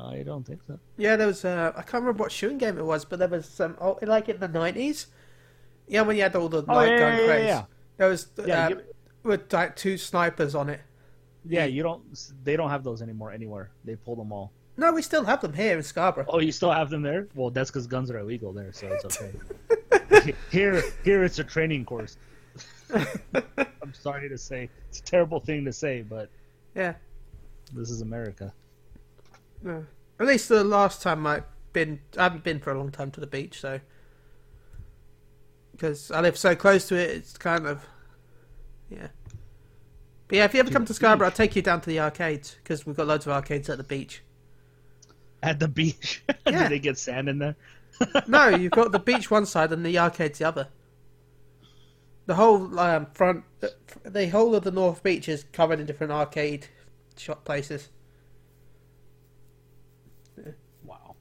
I 0.00 0.22
don't 0.22 0.44
think 0.46 0.60
so. 0.66 0.78
Yeah, 0.96 1.16
there 1.16 1.26
was. 1.26 1.44
Uh, 1.44 1.72
I 1.76 1.82
can't 1.82 2.02
remember 2.04 2.22
what 2.24 2.32
shooting 2.32 2.58
game 2.58 2.78
it 2.78 2.84
was, 2.84 3.04
but 3.04 3.18
there 3.18 3.28
was 3.28 3.46
some. 3.46 3.76
Oh, 3.80 3.98
like 4.02 4.28
in 4.28 4.38
the 4.40 4.48
nineties. 4.48 5.06
Yeah, 5.88 6.02
when 6.02 6.16
you 6.16 6.22
had 6.22 6.34
all 6.36 6.48
the 6.48 6.64
Oh, 6.68 6.74
light 6.74 6.88
yeah, 6.90 6.98
gun 6.98 7.12
yeah, 7.12 7.20
yeah, 7.20 7.26
craze. 7.26 7.46
yeah. 7.46 7.64
There 7.96 8.08
was 8.08 8.26
Yeah, 8.44 8.66
uh, 8.66 8.68
you- 8.70 8.82
with 9.22 9.52
like 9.52 9.76
two 9.76 9.96
snipers 9.96 10.54
on 10.54 10.68
it. 10.68 10.80
Yeah, 11.48 11.64
you 11.64 11.82
don't. 11.82 12.02
They 12.44 12.56
don't 12.56 12.70
have 12.70 12.82
those 12.84 13.02
anymore 13.02 13.30
anywhere. 13.32 13.70
They 13.84 13.94
pulled 13.96 14.18
them 14.18 14.32
all. 14.32 14.52
No, 14.76 14.92
we 14.92 15.00
still 15.00 15.24
have 15.24 15.40
them 15.40 15.52
here 15.54 15.76
in 15.76 15.82
Scarborough. 15.82 16.26
Oh, 16.28 16.40
you 16.40 16.52
still 16.52 16.70
have 16.72 16.90
them 16.90 17.00
there? 17.02 17.28
Well, 17.34 17.50
that's 17.50 17.70
because 17.70 17.86
guns 17.86 18.10
are 18.10 18.18
illegal 18.18 18.52
there, 18.52 18.72
so 18.72 18.88
it's 18.88 19.04
okay. 19.06 20.34
here, 20.50 20.82
here, 21.02 21.24
it's 21.24 21.38
a 21.38 21.44
training 21.44 21.84
course. 21.86 22.18
I'm 22.94 23.94
sorry 23.94 24.28
to 24.28 24.36
say, 24.36 24.68
it's 24.88 24.98
a 24.98 25.02
terrible 25.02 25.40
thing 25.40 25.64
to 25.64 25.72
say, 25.72 26.02
but 26.02 26.28
Yeah. 26.74 26.94
this 27.72 27.90
is 27.90 28.02
America. 28.02 28.52
Yeah. 29.64 29.82
At 30.18 30.26
least 30.26 30.48
the 30.48 30.64
last 30.64 31.02
time 31.02 31.26
I've 31.26 31.44
been, 31.72 32.00
I 32.16 32.24
haven't 32.24 32.44
been 32.44 32.58
for 32.60 32.72
a 32.72 32.78
long 32.78 32.90
time 32.90 33.10
to 33.12 33.20
the 33.20 33.26
beach, 33.26 33.60
so 33.60 33.80
because 35.72 36.10
I 36.10 36.20
live 36.20 36.38
so 36.38 36.54
close 36.56 36.88
to 36.88 36.94
it, 36.96 37.10
it's 37.10 37.36
kind 37.36 37.66
of 37.66 37.84
yeah. 38.88 39.08
But 40.28 40.36
yeah, 40.38 40.44
if 40.44 40.54
you 40.54 40.60
ever 40.60 40.70
To 40.70 40.72
come 40.72 40.84
to 40.86 40.94
Scarborough, 40.94 41.26
I'll 41.28 41.32
take 41.32 41.54
you 41.54 41.62
down 41.62 41.80
to 41.82 41.86
the 41.90 42.00
arcades 42.00 42.56
because 42.62 42.86
we've 42.86 42.96
got 42.96 43.06
loads 43.06 43.26
of 43.26 43.32
arcades 43.32 43.68
at 43.68 43.78
the 43.78 43.84
beach. 43.84 44.22
At 45.42 45.60
the 45.60 45.68
beach, 45.68 46.24
Yeah. 46.46 46.62
did 46.62 46.70
they 46.70 46.78
get 46.78 46.98
sand 46.98 47.28
in 47.28 47.38
there? 47.38 47.56
No, 48.26 48.48
you've 48.48 48.72
got 48.72 48.92
the 48.92 48.98
beach 48.98 49.30
one 49.30 49.46
side 49.46 49.72
and 49.72 49.84
the 49.84 49.98
arcades 49.98 50.38
the 50.38 50.46
other. 50.46 50.68
The 52.26 52.34
whole 52.34 52.78
um, 52.78 53.06
front, 53.14 53.44
the 54.04 54.28
whole 54.28 54.54
of 54.54 54.64
the 54.64 54.70
North 54.70 55.02
Beach 55.02 55.28
is 55.28 55.44
covered 55.52 55.78
in 55.80 55.86
different 55.86 56.12
arcade 56.12 56.66
shop 57.16 57.44
places. 57.44 57.88
Wow. 60.84 61.16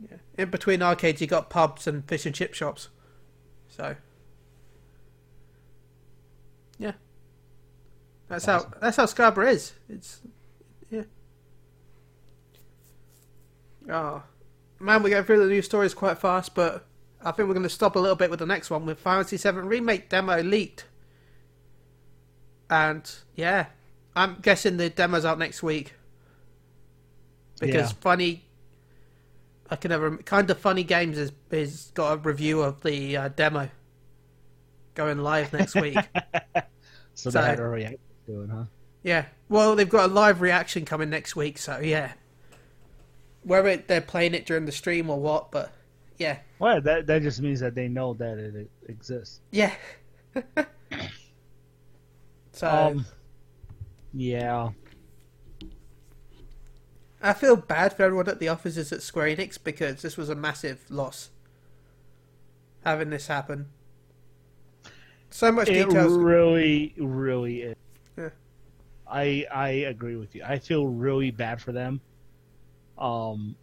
Yeah. 0.00 0.16
In 0.38 0.50
between 0.50 0.80
arcades, 0.82 1.20
you 1.20 1.26
got 1.26 1.50
pubs 1.50 1.86
and 1.88 2.06
fish 2.08 2.24
and 2.24 2.34
chip 2.34 2.54
shops. 2.54 2.88
So, 3.68 3.96
yeah, 6.78 6.92
that's 8.28 8.46
Awesome. 8.46 8.70
how 8.72 8.78
that's 8.80 8.96
how 8.96 9.06
Scarborough 9.06 9.48
is. 9.48 9.72
It's 9.88 10.20
yeah. 10.90 11.02
Oh 13.90 14.22
man, 14.78 15.02
we're 15.02 15.10
going 15.10 15.24
through 15.24 15.40
the 15.44 15.52
news 15.52 15.64
stories 15.64 15.92
quite 15.92 16.18
fast, 16.18 16.54
but 16.54 16.86
I 17.20 17.32
think 17.32 17.48
we're 17.48 17.54
going 17.54 17.64
to 17.64 17.68
stop 17.68 17.96
a 17.96 17.98
little 17.98 18.16
bit 18.16 18.30
with 18.30 18.38
the 18.38 18.46
next 18.46 18.70
one 18.70 18.86
with 18.86 19.00
Final 19.00 19.24
Fantasy 19.24 19.50
VII 19.50 19.58
remake 19.58 20.08
demo 20.08 20.40
leaked, 20.42 20.84
and 22.70 23.10
yeah, 23.34 23.66
I'm 24.14 24.36
guessing 24.40 24.76
the 24.76 24.88
demo's 24.88 25.24
out 25.24 25.38
next 25.38 25.62
week 25.64 25.94
because 27.60 27.90
Yeah. 27.90 27.96
funny 28.00 28.44
I 29.70 29.76
can 29.76 29.90
never 29.90 30.16
kind 30.18 30.50
of 30.50 30.58
funny 30.58 30.82
games 30.84 31.18
is 31.18 31.32
is 31.50 31.90
got 31.94 32.12
a 32.12 32.16
review 32.16 32.62
of 32.62 32.82
the 32.82 33.16
uh, 33.16 33.28
demo 33.28 33.68
going 34.94 35.18
live 35.18 35.52
next 35.52 35.74
week. 35.74 35.96
So, 37.14 37.30
So- 37.30 37.30
they 37.30 37.40
had 37.46 37.60
a 37.60 37.64
reaction 37.64 37.98
to 38.26 38.42
it, 38.42 38.50
huh? 38.50 38.64
yeah, 39.02 39.26
well 39.48 39.74
they've 39.76 39.88
got 39.88 40.10
a 40.10 40.12
live 40.12 40.40
reaction 40.40 40.84
coming 40.84 41.10
next 41.10 41.36
week, 41.36 41.58
so 41.58 41.78
yeah. 41.80 42.12
Whether 43.44 43.68
it, 43.68 43.88
they're 43.88 44.00
playing 44.00 44.34
it 44.34 44.44
during 44.46 44.66
the 44.66 44.72
stream 44.72 45.08
or 45.10 45.18
what, 45.18 45.50
but 45.52 45.72
yeah, 46.18 46.38
Well, 46.58 46.80
that 46.80 47.06
that 47.06 47.22
just 47.22 47.40
means 47.40 47.60
that 47.60 47.74
they 47.74 47.88
know 47.88 48.14
that 48.14 48.36
it, 48.38 48.54
it 48.56 48.70
exists. 48.88 49.40
yeah. 49.52 49.72
so 52.52 52.68
Um, 52.68 53.06
yeah. 54.12 54.70
I 57.20 57.32
feel 57.32 57.56
bad 57.56 57.92
for 57.94 58.04
everyone 58.04 58.28
at 58.28 58.38
the 58.38 58.48
offices 58.48 58.92
at 58.92 59.02
Square 59.02 59.36
Enix 59.36 59.58
because 59.62 60.02
this 60.02 60.16
was 60.16 60.28
a 60.28 60.34
massive 60.34 60.84
loss. 60.88 61.30
Having 62.84 63.10
this 63.10 63.26
happen, 63.26 63.66
so 65.30 65.50
much 65.52 65.68
It 65.68 65.84
details. 65.88 66.12
really, 66.12 66.94
really 66.96 67.62
is. 67.62 67.76
Yeah. 68.16 68.28
I 69.06 69.46
I 69.52 69.68
agree 69.90 70.16
with 70.16 70.34
you. 70.34 70.42
I 70.44 70.58
feel 70.58 70.86
really 70.86 71.30
bad 71.30 71.60
for 71.60 71.72
them. 71.72 72.00
Um, 72.96 73.56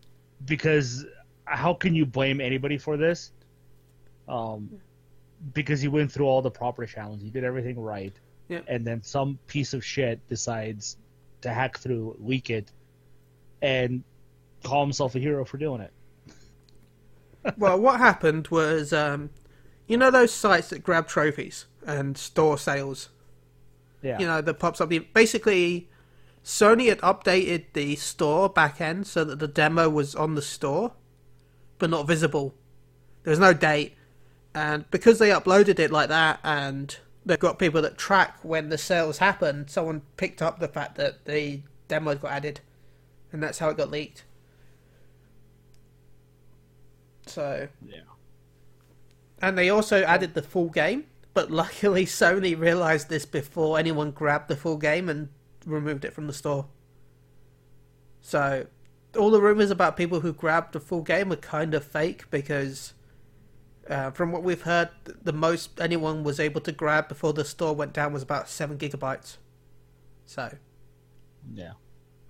because 0.45 1.05
how 1.45 1.73
can 1.73 1.95
you 1.95 2.05
blame 2.05 2.41
anybody 2.41 2.77
for 2.77 2.97
this? 2.97 3.31
Um, 4.27 4.69
because 5.53 5.83
you 5.83 5.91
went 5.91 6.11
through 6.11 6.25
all 6.25 6.41
the 6.41 6.51
proper 6.51 6.85
channels, 6.85 7.21
you 7.23 7.31
did 7.31 7.43
everything 7.43 7.79
right, 7.79 8.13
Yeah. 8.49 8.61
and 8.67 8.85
then 8.85 9.01
some 9.01 9.39
piece 9.47 9.73
of 9.73 9.83
shit 9.83 10.19
decides 10.27 10.97
to 11.41 11.49
hack 11.53 11.77
through, 11.77 12.15
leak 12.19 12.49
it, 12.49 12.71
and 13.61 14.03
call 14.63 14.83
himself 14.83 15.15
a 15.15 15.19
hero 15.19 15.45
for 15.45 15.57
doing 15.57 15.81
it. 15.81 15.93
well, 17.57 17.79
what 17.79 17.99
happened 17.99 18.47
was, 18.49 18.91
um, 18.93 19.29
you 19.87 19.97
know, 19.97 20.11
those 20.11 20.31
sites 20.31 20.69
that 20.69 20.83
grab 20.83 21.07
trophies 21.07 21.65
and 21.85 22.17
store 22.17 22.57
sales. 22.57 23.09
Yeah. 24.01 24.19
You 24.19 24.27
know, 24.27 24.41
that 24.41 24.59
pops 24.59 24.81
up. 24.81 24.91
Basically, 25.13 25.89
Sony 26.43 26.89
had 26.89 26.99
updated 26.99 27.65
the 27.73 27.95
store 27.95 28.49
back 28.49 28.79
end 28.79 29.07
so 29.07 29.23
that 29.23 29.39
the 29.39 29.47
demo 29.47 29.89
was 29.89 30.15
on 30.15 30.35
the 30.35 30.41
store, 30.41 30.93
but 31.79 31.89
not 31.89 32.07
visible. 32.07 32.53
There 33.23 33.31
was 33.31 33.39
no 33.39 33.53
date, 33.53 33.95
and 34.53 34.89
because 34.91 35.17
they 35.17 35.29
uploaded 35.29 35.79
it 35.79 35.89
like 35.89 36.09
that, 36.09 36.39
and 36.43 36.95
they've 37.25 37.39
got 37.39 37.57
people 37.57 37.81
that 37.81 37.97
track 37.97 38.37
when 38.43 38.69
the 38.69 38.77
sales 38.77 39.17
happen, 39.17 39.67
someone 39.67 40.03
picked 40.17 40.41
up 40.43 40.59
the 40.59 40.67
fact 40.67 40.95
that 40.97 41.25
the 41.25 41.61
demo 41.87 42.13
got 42.13 42.31
added, 42.31 42.61
and 43.35 43.43
that's 43.43 43.59
how 43.59 43.67
it 43.69 43.75
got 43.75 43.91
leaked. 43.91 44.23
So 47.27 47.67
yeah. 47.85 48.01
and 49.41 49.57
they 49.57 49.69
also 49.69 50.03
added 50.03 50.35
the 50.35 50.41
full 50.41 50.69
game, 50.69 51.05
but 51.33 51.51
luckily 51.51 52.05
Sony 52.05 52.57
realized 52.57 53.09
this 53.09 53.25
before 53.25 53.77
anyone 53.77 54.11
grabbed 54.11 54.47
the 54.47 54.55
full 54.55 54.77
game 54.77 55.09
and 55.09 55.27
removed 55.65 56.05
it 56.05 56.13
from 56.13 56.27
the 56.27 56.33
store. 56.33 56.67
So, 58.21 58.67
all 59.17 59.29
the 59.31 59.41
rumors 59.41 59.69
about 59.69 59.97
people 59.97 60.21
who 60.21 60.33
grabbed 60.33 60.73
the 60.73 60.79
full 60.79 61.01
game 61.01 61.31
are 61.31 61.35
kind 61.35 61.73
of 61.73 61.83
fake 61.83 62.29
because, 62.31 62.93
uh, 63.89 64.11
from 64.11 64.31
what 64.31 64.43
we've 64.43 64.61
heard, 64.61 64.89
the 65.03 65.33
most 65.33 65.79
anyone 65.81 66.23
was 66.23 66.39
able 66.39 66.61
to 66.61 66.71
grab 66.71 67.09
before 67.09 67.33
the 67.33 67.45
store 67.45 67.75
went 67.75 67.93
down 67.93 68.13
was 68.13 68.23
about 68.23 68.49
7 68.49 68.77
gigabytes. 68.77 69.37
So, 70.25 70.57
Yeah. 71.53 71.73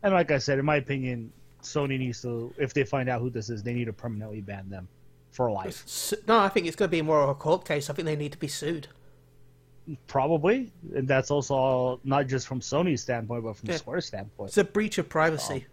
And 0.05 0.13
like 0.13 0.29
I 0.29 0.37
said, 0.37 0.59
in 0.59 0.65
my 0.65 0.75
opinion, 0.75 1.33
Sony 1.63 1.97
needs 1.97 2.21
to, 2.21 2.53
if 2.59 2.75
they 2.75 2.83
find 2.83 3.09
out 3.09 3.21
who 3.21 3.31
this 3.31 3.49
is, 3.49 3.63
they 3.63 3.73
need 3.73 3.85
to 3.85 3.93
permanently 3.93 4.39
ban 4.39 4.69
them 4.69 4.87
for 5.31 5.49
life. 5.51 6.13
no, 6.27 6.37
I 6.37 6.47
think 6.47 6.67
it's 6.67 6.75
going 6.75 6.89
to 6.89 6.95
be 6.95 7.01
more 7.01 7.23
of 7.23 7.29
a 7.29 7.33
court 7.33 7.65
case. 7.65 7.89
I 7.89 7.93
think 7.93 8.05
they 8.05 8.15
need 8.15 8.31
to 8.31 8.37
be 8.37 8.47
sued. 8.47 8.87
Probably. 10.05 10.71
And 10.95 11.07
that's 11.07 11.31
also 11.31 11.99
not 12.03 12.27
just 12.27 12.45
from 12.45 12.59
Sony's 12.59 13.01
standpoint, 13.01 13.43
but 13.45 13.55
from 13.57 13.69
Yeah. 13.69 13.77
Square's 13.77 14.05
standpoint. 14.05 14.49
It's 14.49 14.59
a 14.59 14.63
breach 14.63 14.99
of 14.99 15.09
privacy. 15.09 15.65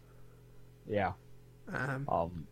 Yeah. 0.89 1.13
Um, 1.71 2.07
Um, 2.09 2.47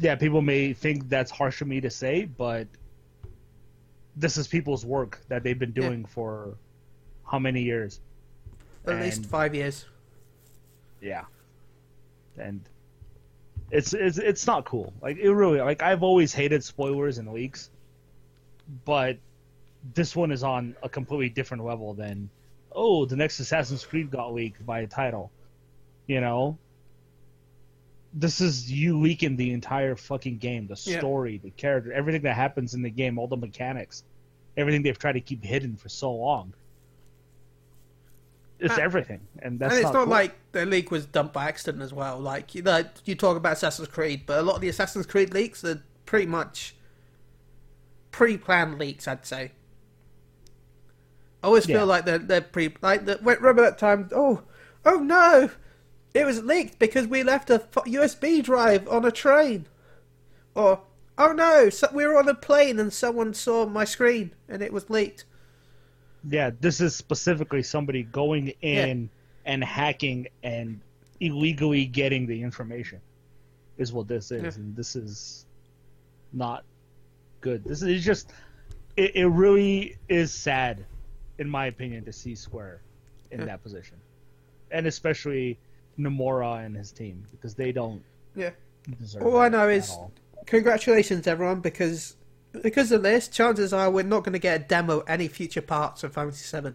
yeah, 0.00 0.16
people 0.16 0.42
may 0.42 0.72
think 0.72 1.08
that's 1.08 1.30
harsh 1.30 1.62
of 1.62 1.68
me 1.68 1.80
to 1.80 1.90
say, 1.90 2.24
but 2.24 2.66
this 4.16 4.36
is 4.36 4.48
people's 4.48 4.84
work 4.84 5.20
that 5.28 5.44
they've 5.44 5.58
been 5.58 5.72
Yeah. 5.76 5.82
doing 5.90 6.04
for 6.06 6.56
how 7.24 7.38
many 7.38 7.62
years? 7.62 8.00
At 8.88 9.02
least 9.02 9.26
five 9.26 9.54
years. 9.54 9.84
Yeah. 11.00 11.24
And 12.36 12.60
it's 13.70 13.92
it's 13.92 14.18
it's 14.18 14.46
not 14.46 14.64
cool. 14.64 14.92
Like 15.02 15.18
it 15.18 15.30
really 15.30 15.60
like 15.60 15.82
I've 15.82 16.02
always 16.02 16.32
hated 16.32 16.64
spoilers 16.64 17.18
and 17.18 17.32
leaks, 17.32 17.70
but 18.84 19.18
this 19.94 20.16
one 20.16 20.32
is 20.32 20.42
on 20.42 20.74
a 20.82 20.88
completely 20.88 21.28
different 21.28 21.64
level 21.64 21.94
than 21.94 22.30
oh, 22.72 23.04
the 23.04 23.16
next 23.16 23.40
Assassin's 23.40 23.84
Creed 23.84 24.10
got 24.10 24.32
leaked 24.32 24.64
by 24.64 24.80
a 24.80 24.86
title. 24.86 25.30
You 26.06 26.20
know, 26.20 26.58
this 28.14 28.40
is 28.40 28.70
you 28.70 29.00
leaking 29.00 29.36
the 29.36 29.52
entire 29.52 29.96
fucking 29.96 30.38
game, 30.38 30.66
the 30.66 30.80
Yeah. 30.86 30.98
story, 30.98 31.38
the 31.38 31.50
character, 31.50 31.92
everything 31.92 32.22
that 32.22 32.34
happens 32.34 32.74
in 32.74 32.82
the 32.82 32.90
game, 32.90 33.18
all 33.18 33.26
the 33.26 33.36
mechanics, 33.36 34.04
everything 34.56 34.82
they've 34.82 34.98
tried 34.98 35.12
to 35.12 35.20
keep 35.20 35.42
hidden 35.44 35.76
for 35.76 35.88
so 35.88 36.12
long. 36.12 36.54
It's 38.60 38.76
Uh, 38.76 38.78
everything, 38.78 39.20
and 39.40 39.58
that's 39.60 39.72
and 39.74 39.82
it's 39.84 39.92
not, 39.92 39.94
not 39.94 40.04
cool. 40.04 40.10
like 40.10 40.34
the 40.52 40.66
leak 40.66 40.90
was 40.90 41.06
dumped 41.06 41.32
by 41.32 41.46
accident 41.48 41.82
as 41.82 41.92
well. 41.92 42.18
Like 42.18 42.54
you 42.54 42.62
know, 42.62 42.82
you 43.04 43.14
talk 43.14 43.36
about 43.36 43.52
Assassin's 43.54 43.88
Creed, 43.88 44.22
but 44.26 44.38
a 44.38 44.42
lot 44.42 44.56
of 44.56 44.60
the 44.60 44.68
Assassin's 44.68 45.06
Creed 45.06 45.32
leaks 45.32 45.64
are 45.64 45.82
pretty 46.06 46.26
much 46.26 46.74
pre-planned 48.10 48.78
leaks. 48.78 49.06
I'd 49.06 49.24
say. 49.26 49.52
I 51.42 51.46
always 51.46 51.66
feel 51.66 51.78
Yeah. 51.78 51.82
like 51.84 52.04
they're 52.04 52.18
they're 52.18 52.40
pre 52.40 52.74
like 52.82 53.04
the, 53.06 53.16
remember 53.22 53.62
that 53.62 53.78
time? 53.78 54.08
Oh, 54.12 54.42
oh 54.84 54.98
no, 54.98 55.50
it 56.14 56.24
was 56.24 56.42
leaked 56.42 56.78
because 56.80 57.06
we 57.06 57.22
left 57.22 57.50
a 57.50 57.60
USB 57.86 58.42
drive 58.42 58.88
on 58.88 59.04
a 59.04 59.12
train, 59.12 59.66
or 60.56 60.80
oh 61.16 61.32
no, 61.32 61.70
so 61.70 61.88
we 61.92 62.06
were 62.06 62.18
on 62.18 62.28
a 62.28 62.34
plane 62.34 62.80
and 62.80 62.92
someone 62.92 63.34
saw 63.34 63.66
my 63.66 63.84
screen 63.84 64.34
and 64.48 64.62
it 64.62 64.72
was 64.72 64.90
leaked. 64.90 65.24
Yeah, 66.28 66.50
this 66.60 66.80
is 66.80 66.94
specifically 66.96 67.62
somebody 67.62 68.02
going 68.04 68.48
in 68.62 69.08
and 69.44 69.62
hacking 69.62 70.28
and 70.42 70.80
illegally 71.20 71.84
getting 71.86 72.26
the 72.26 72.42
information. 72.42 73.00
Is 73.76 73.92
what 73.92 74.08
this 74.08 74.32
is, 74.32 74.42
Yeah. 74.42 74.62
and 74.62 74.74
this 74.76 74.96
is 74.96 75.46
not 76.32 76.64
good. 77.40 77.62
This 77.64 77.82
is 77.82 78.04
just 78.04 78.30
it, 78.96 79.14
it 79.14 79.26
really 79.26 79.96
is 80.08 80.32
sad, 80.32 80.84
in 81.38 81.48
my 81.48 81.66
opinion, 81.66 82.04
to 82.06 82.12
see 82.12 82.34
Square 82.34 82.80
in 83.30 83.38
Yeah. 83.40 83.46
that 83.46 83.62
position, 83.62 83.96
and 84.72 84.86
especially 84.88 85.56
Nomura 85.98 86.64
and 86.66 86.76
his 86.76 86.90
team 86.90 87.24
because 87.30 87.54
they 87.54 87.70
don't 87.70 88.02
Yeah. 88.34 88.50
All 89.20 89.38
I 89.38 89.48
know 89.48 89.68
is- 89.68 89.90
all. 89.90 90.10
Congratulations, 90.46 91.26
everyone, 91.26 91.60
because 91.60 92.16
because 92.52 92.92
of 92.92 93.02
this, 93.02 93.28
chances 93.28 93.72
are 93.72 93.90
we're 93.90 94.04
not 94.04 94.24
going 94.24 94.32
to 94.32 94.38
get 94.38 94.60
a 94.60 94.64
demo 94.64 95.00
any 95.00 95.28
future 95.28 95.62
parts 95.62 96.02
of 96.02 96.12
Fantasy 96.12 96.44
Seven. 96.44 96.74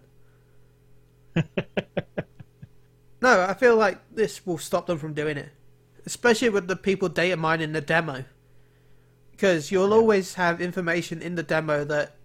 no, 1.36 3.41
I 3.41 3.53
feel 3.53 3.76
like 3.76 3.99
this 4.13 4.45
will 4.45 4.57
stop 4.57 4.86
them 4.86 4.97
from 4.97 5.13
doing 5.13 5.38
it, 5.38 5.49
especially 6.05 6.49
with 6.49 6.67
the 6.67 6.76
people 6.76 7.09
data 7.09 7.38
mining 7.38 7.71
the 7.71 7.82
demo, 7.82 8.26
because 9.32 9.71
you'll 9.71 9.93
always 9.93 10.36
have 10.36 10.61
information 10.61 11.21
in 11.21 11.36
the 11.36 11.43
demo 11.43 11.84
that 11.86 12.15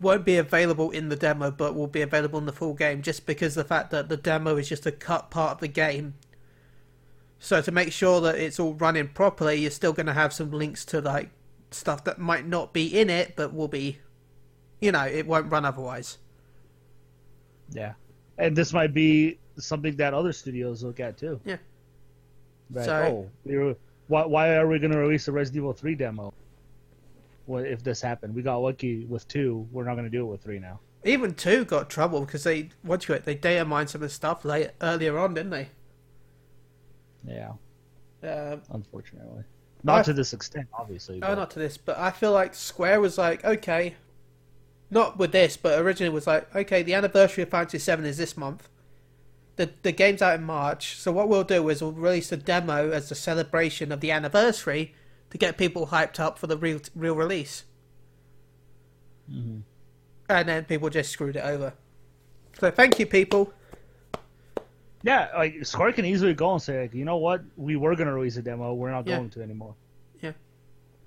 won't 0.00 0.24
be 0.24 0.36
available 0.36 0.90
in 0.90 1.08
the 1.08 1.16
demo, 1.16 1.50
but 1.50 1.74
will 1.74 1.86
be 1.86 2.00
available 2.00 2.38
in 2.38 2.46
the 2.46 2.52
full 2.52 2.74
game, 2.74 3.02
just 3.02 3.26
because 3.26 3.54
the 3.54 3.64
fact 3.64 3.90
that 3.90 4.08
the 4.08 4.16
demo 4.16 4.56
is 4.56 4.68
just 4.68 4.86
a 4.86 4.92
cut 4.92 5.30
part 5.30 5.52
of 5.52 5.60
the 5.60 5.68
game. 5.68 6.14
So 7.38 7.60
to 7.60 7.72
make 7.72 7.92
sure 7.92 8.20
that 8.20 8.36
it's 8.36 8.60
all 8.60 8.74
running 8.74 9.08
properly, 9.08 9.56
you're 9.56 9.70
still 9.70 9.92
going 9.92 10.06
to 10.06 10.12
have 10.12 10.32
some 10.32 10.50
links 10.50 10.84
to 10.86 11.00
like 11.00 11.30
stuff 11.70 12.04
that 12.04 12.18
might 12.18 12.46
not 12.46 12.72
be 12.72 12.98
in 12.98 13.10
it, 13.10 13.34
but 13.36 13.52
will 13.54 13.68
be, 13.68 13.98
you 14.80 14.92
know, 14.92 15.04
it 15.06 15.26
won't 15.26 15.50
run 15.50 15.64
otherwise. 15.64 16.18
Yeah, 17.70 17.92
and 18.38 18.56
this 18.56 18.72
might 18.72 18.92
be 18.94 19.38
something 19.58 19.96
that 19.96 20.14
other 20.14 20.32
studios 20.32 20.82
look 20.82 21.00
at 21.00 21.16
too. 21.18 21.40
Yeah. 21.44 21.56
Like, 22.72 22.84
So- 22.84 23.02
oh, 23.02 23.30
we 23.44 23.56
were, 23.58 23.76
why, 24.08 24.24
why 24.26 24.56
are 24.56 24.66
we 24.66 24.78
going 24.78 24.92
to 24.92 24.98
release 24.98 25.28
a 25.28 25.32
Resident 25.32 25.58
Evil 25.58 25.72
3 25.72 25.94
demo? 25.94 26.32
Well, 27.46 27.64
if 27.64 27.82
this 27.82 28.00
happened, 28.00 28.34
we 28.34 28.42
got 28.42 28.58
lucky 28.58 29.04
with 29.06 29.26
two. 29.26 29.66
We're 29.72 29.82
not 29.84 29.94
going 29.94 30.04
to 30.04 30.10
do 30.10 30.20
it 30.22 30.30
with 30.30 30.40
three 30.42 30.60
now. 30.60 30.78
Even 31.04 31.34
two 31.34 31.64
got 31.64 31.90
trouble 31.90 32.20
because 32.20 32.44
they 32.44 32.68
what 32.82 33.08
you 33.08 33.14
it 33.16 33.24
they 33.24 33.34
data 33.34 33.64
mined 33.64 33.90
some 33.90 34.02
of 34.02 34.08
the 34.08 34.14
stuff 34.14 34.44
late 34.44 34.70
earlier 34.80 35.18
on, 35.18 35.34
didn't 35.34 35.50
they? 35.50 35.68
Yeah, 37.26 37.52
Um, 38.22 38.62
unfortunately, 38.70 39.42
not 39.82 39.98
I- 40.00 40.02
to 40.04 40.12
this 40.12 40.32
extent, 40.32 40.68
obviously. 40.74 41.16
oh, 41.16 41.20
but- 41.20 41.34
not 41.36 41.50
to 41.52 41.58
this, 41.58 41.76
but 41.76 41.98
I 41.98 42.10
feel 42.10 42.32
like 42.32 42.54
Square 42.54 43.00
was 43.00 43.16
like, 43.18 43.44
okay, 43.44 43.94
not 44.90 45.18
with 45.18 45.32
this, 45.32 45.56
but 45.56 45.78
originally 45.78 46.12
was 46.12 46.26
like, 46.26 46.54
okay, 46.54 46.82
the 46.82 46.94
anniversary 46.94 47.42
of 47.42 47.48
Fantasy 47.50 47.78
Seven 47.78 48.04
is 48.04 48.16
this 48.18 48.36
month. 48.36 48.68
The 49.56 49.70
the 49.82 49.92
game's 49.92 50.22
out 50.22 50.36
in 50.38 50.44
March, 50.44 50.96
so 50.96 51.12
what 51.12 51.28
we'll 51.28 51.44
do 51.44 51.68
is 51.68 51.82
we'll 51.82 51.92
release 51.92 52.32
a 52.32 52.36
demo 52.36 52.90
as 52.90 53.10
a 53.10 53.14
celebration 53.14 53.92
of 53.92 54.00
the 54.00 54.10
anniversary 54.10 54.94
to 55.30 55.38
get 55.38 55.58
people 55.58 55.88
hyped 55.88 56.18
up 56.18 56.38
for 56.38 56.46
the 56.46 56.56
real 56.56 56.80
real 56.94 57.14
release. 57.14 57.64
Mhm. 59.30 59.62
And 60.28 60.48
then 60.48 60.64
people 60.64 60.88
just 60.90 61.10
screwed 61.10 61.36
it 61.36 61.44
over. 61.44 61.74
So 62.58 62.70
thank 62.70 62.98
you, 62.98 63.06
people. 63.06 63.52
Yeah, 65.02 65.28
like 65.34 65.64
Square 65.64 65.92
can 65.94 66.04
easily 66.04 66.34
go 66.34 66.52
and 66.52 66.60
say, 66.62 66.82
like, 66.82 66.94
you 66.94 67.04
know 67.04 67.16
what, 67.16 67.42
we 67.56 67.76
were 67.76 67.94
going 67.96 68.06
to 68.08 68.12
release 68.12 68.36
a 68.36 68.42
demo, 68.42 68.74
we're 68.74 68.90
not 68.90 69.06
Yeah. 69.06 69.16
going 69.16 69.30
to 69.30 69.42
anymore. 69.42 69.74
Yeah. 70.20 70.32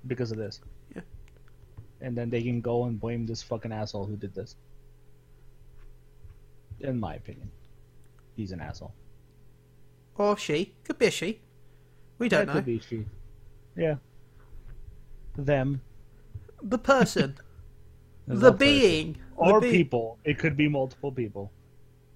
Because 0.07 0.31
of 0.31 0.37
this. 0.37 0.61
Yeah. 0.95 1.01
And 2.01 2.17
then 2.17 2.29
they 2.29 2.41
can 2.41 2.59
go 2.59 2.85
and 2.85 2.99
blame 2.99 3.25
this 3.27 3.43
fucking 3.43 3.71
asshole 3.71 4.05
who 4.05 4.15
did 4.15 4.33
this. 4.33 4.55
In 6.79 6.99
my 6.99 7.15
opinion, 7.15 7.49
he's 8.35 8.51
an 8.51 8.59
asshole. 8.59 8.93
Or 10.15 10.37
she. 10.37 10.73
Could 10.83 10.97
be 10.99 11.05
a 11.07 11.11
she. 11.11 11.39
We 12.17 12.29
don't 12.29 12.47
know. 12.47 12.53
Could 12.53 12.65
be 12.65 12.79
she. 12.79 13.05
Yeah. 13.77 13.95
Them. 15.37 15.81
The 16.61 16.77
person. 16.77 17.37
The 18.25 18.35
person. 18.53 18.57
being. 18.57 19.17
Or 19.35 19.59
the 19.59 19.67
be- 19.67 19.71
people. 19.71 20.17
It 20.23 20.39
could 20.39 20.55
be 20.55 20.67
multiple 20.69 21.11
people. 21.11 21.51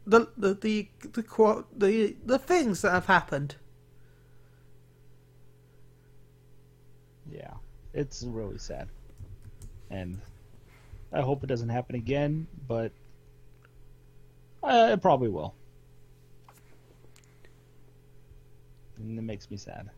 The 0.07 0.27
the 0.37 0.53
the 0.53 0.89
the 1.11 1.65
the 1.77 2.15
the 2.25 2.39
things 2.39 2.81
that 2.81 2.91
have 2.91 3.05
happened. 3.05 3.55
Yeah. 7.29 7.53
It's 7.93 8.23
really 8.23 8.57
sad. 8.57 8.87
And 9.89 10.21
I 11.11 11.21
hope 11.21 11.43
it 11.43 11.47
doesn't 11.47 11.69
happen 11.69 11.95
again, 11.95 12.47
but 12.67 12.91
uh, 14.63 14.89
it 14.93 15.01
probably 15.01 15.29
will. 15.29 15.53
And 18.97 19.17
it 19.17 19.21
makes 19.21 19.49
me 19.49 19.57
sad. 19.57 19.89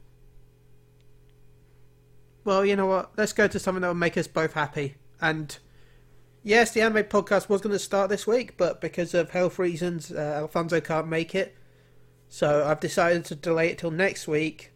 Well, 2.44 2.66
you 2.66 2.76
know 2.76 2.86
what? 2.86 3.12
Let's 3.18 3.34
go 3.34 3.48
to 3.48 3.60
something 3.60 3.82
that 3.82 3.88
will 3.88 3.96
make 3.96 4.18
us 4.18 4.28
both 4.28 4.54
happy. 4.54 4.96
And 5.22 5.58
yes, 6.44 6.72
the 6.72 6.82
anime 6.82 7.04
podcast 7.04 7.50
was 7.50 7.62
going 7.62 7.74
to 7.74 7.80
start 7.80 8.10
this 8.10 8.26
week, 8.26 8.58
but 8.58 8.82
because 8.82 9.14
of 9.14 9.32
health 9.32 9.60
reasons, 9.60 10.12
uh, 10.12 10.40
Alfonso 10.42 10.80
can't 10.82 11.08
make 11.08 11.36
it. 11.36 11.56
So 12.30 12.66
I've 12.66 12.80
decided 12.80 13.26
to 13.26 13.36
delay 13.36 13.70
it 13.70 13.80
till 13.80 13.92
next 13.92 14.28
week. 14.28 14.72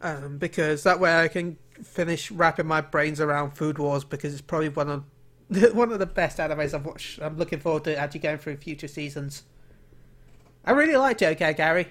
Um, 0.00 0.38
because 0.38 0.82
that 0.82 1.00
way 1.00 1.20
I 1.20 1.28
can 1.28 1.58
finish 1.82 2.30
wrapping 2.30 2.66
my 2.66 2.80
brains 2.80 3.20
around 3.20 3.52
Food 3.52 3.78
Wars 3.78 4.04
because 4.04 4.32
it's 4.32 4.42
probably 4.42 4.68
one 4.68 4.88
of 4.88 5.04
one 5.74 5.92
of 5.92 5.98
the 5.98 6.06
best 6.06 6.38
animes 6.38 6.74
I've 6.74 6.86
watched. 6.86 7.20
I'm 7.20 7.36
looking 7.36 7.60
forward 7.60 7.84
to 7.84 7.96
actually 7.96 8.20
going 8.20 8.38
through 8.38 8.56
future 8.56 8.88
seasons. 8.88 9.44
I 10.64 10.72
really 10.72 10.96
liked 10.96 11.22
it, 11.22 11.26
okay, 11.26 11.52
Gary. 11.52 11.88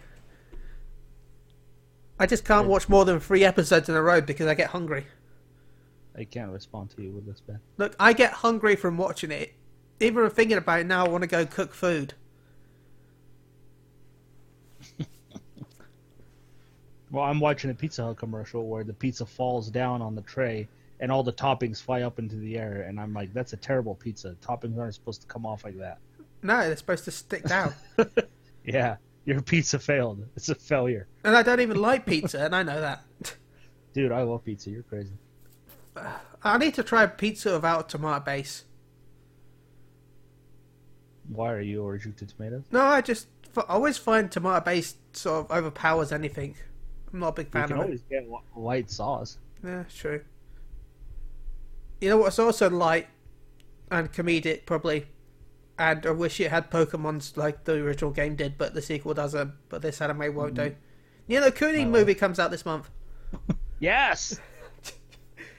I 2.18 2.26
just 2.26 2.46
can't 2.46 2.68
watch 2.68 2.88
more 2.88 3.04
than 3.04 3.20
three 3.20 3.44
episodes 3.44 3.90
in 3.90 3.96
a 3.96 4.02
row 4.02 4.22
because 4.22 4.48
I 4.48 4.54
get 4.54 4.70
hungry. 4.70 5.08
I 6.18 6.24
can't 6.26 6.52
respond 6.52 6.90
to 6.92 7.02
you 7.02 7.12
with 7.12 7.26
this, 7.26 7.42
Ben. 7.42 7.60
Look, 7.78 7.96
I 8.00 8.14
get 8.14 8.34
hungry 8.34 8.76
from 8.76 8.98
watching 8.98 9.32
it. 9.32 9.54
Even 10.00 10.30
thinking 10.30 10.58
about 10.58 10.80
it 10.82 10.88
now, 10.88 11.06
I 11.06 11.10
want 11.10 11.22
to 11.24 11.28
go 11.28 11.46
cook 11.46 11.74
food. 11.74 12.14
Well, 17.12 17.26
I'm 17.26 17.42
watching 17.42 17.70
a 17.70 17.74
Pizza 17.74 18.06
Hut 18.06 18.18
commercial 18.18 18.68
where 18.68 18.86
the 18.86 18.94
pizza 18.94 19.26
falls 19.26 19.70
down 19.70 20.02
on 20.02 20.16
the 20.16 20.22
tray 20.22 20.70
and 21.02 21.12
all 21.12 21.24
the 21.24 21.34
toppings 21.34 21.82
fly 21.82 22.04
up 22.04 22.20
into 22.20 22.38
the 22.38 22.58
air, 22.58 22.86
and 22.88 23.00
I'm 23.00 23.14
like, 23.14 23.34
that's 23.34 23.52
a 23.52 23.58
terrible 23.58 23.96
pizza. 23.96 24.36
Toppings 24.42 24.80
aren't 24.80 24.94
supposed 24.94 25.20
to 25.22 25.28
come 25.28 25.46
off 25.46 25.66
like 25.66 25.78
that. 25.80 25.98
No, 26.42 26.60
they're 26.62 26.78
supposed 26.78 27.04
to 27.06 27.12
stick 27.12 27.44
down. 27.44 27.74
Yeah, 28.64 28.98
your 29.26 29.42
pizza 29.42 29.80
failed. 29.80 30.24
It's 30.36 30.48
a 30.50 30.54
failure. 30.56 31.08
and 31.24 31.36
I 31.36 31.42
don't 31.42 31.62
even 31.62 31.82
like 31.82 32.06
pizza, 32.06 32.46
and 32.46 32.56
I 32.56 32.62
know 32.62 32.80
that. 32.80 33.04
Dude, 33.94 34.12
I 34.12 34.22
love 34.22 34.46
pizza. 34.46 34.70
You're 34.70 34.84
crazy. 34.84 35.14
I 36.44 36.58
need 36.58 36.74
to 36.76 36.84
try 36.84 37.06
pizza 37.06 37.54
without 37.54 37.90
tomato 37.90 38.24
base. 38.24 38.64
Why 41.30 41.52
are 41.54 41.62
you 41.62 41.84
allergic 41.84 42.18
to 42.18 42.26
tomatoes? 42.26 42.64
No, 42.72 42.82
I 42.82 43.02
just 43.02 43.28
I 43.56 43.62
always 43.70 43.98
find 43.98 44.32
tomato 44.32 44.64
base 44.66 44.96
sort 45.14 45.46
of 45.50 45.58
overpowers 45.58 46.12
anything. 46.12 46.56
I'm 47.14 47.20
not 47.20 47.30
a 47.30 47.32
big 47.34 47.48
You 47.48 47.52
fan 47.52 47.68
can 47.68 47.72
of 47.78 47.82
it. 47.82 47.84
always 47.86 48.02
get 48.10 48.26
wh- 48.28 48.58
white 48.58 48.90
sauce. 48.90 49.38
Yeah, 49.64 49.84
true. 49.96 50.22
You 52.00 52.10
know 52.10 52.18
what's 52.18 52.40
also 52.40 52.70
light 52.70 53.08
and 53.92 54.12
comedic, 54.12 54.66
probably, 54.66 55.06
and 55.78 56.06
I 56.06 56.12
wish 56.12 56.40
it 56.40 56.50
had 56.50 56.72
Pokemon's 56.72 57.38
like 57.38 57.66
the 57.66 57.74
original 57.74 58.12
game 58.12 58.36
did, 58.36 58.58
but 58.58 58.74
the 58.74 58.82
sequel 58.82 59.14
doesn't. 59.14 59.54
But 59.70 59.82
this 59.82 60.02
anime 60.02 60.34
won't 60.34 60.56
mm-hmm. 60.56 60.70
do. 60.70 60.76
You 61.28 61.40
know, 61.42 61.52
Kuni 61.52 61.84
Oh. 61.84 61.90
movie 61.90 62.16
comes 62.16 62.40
out 62.40 62.52
this 62.52 62.66
month. 62.66 62.90
Yes! 63.80 64.40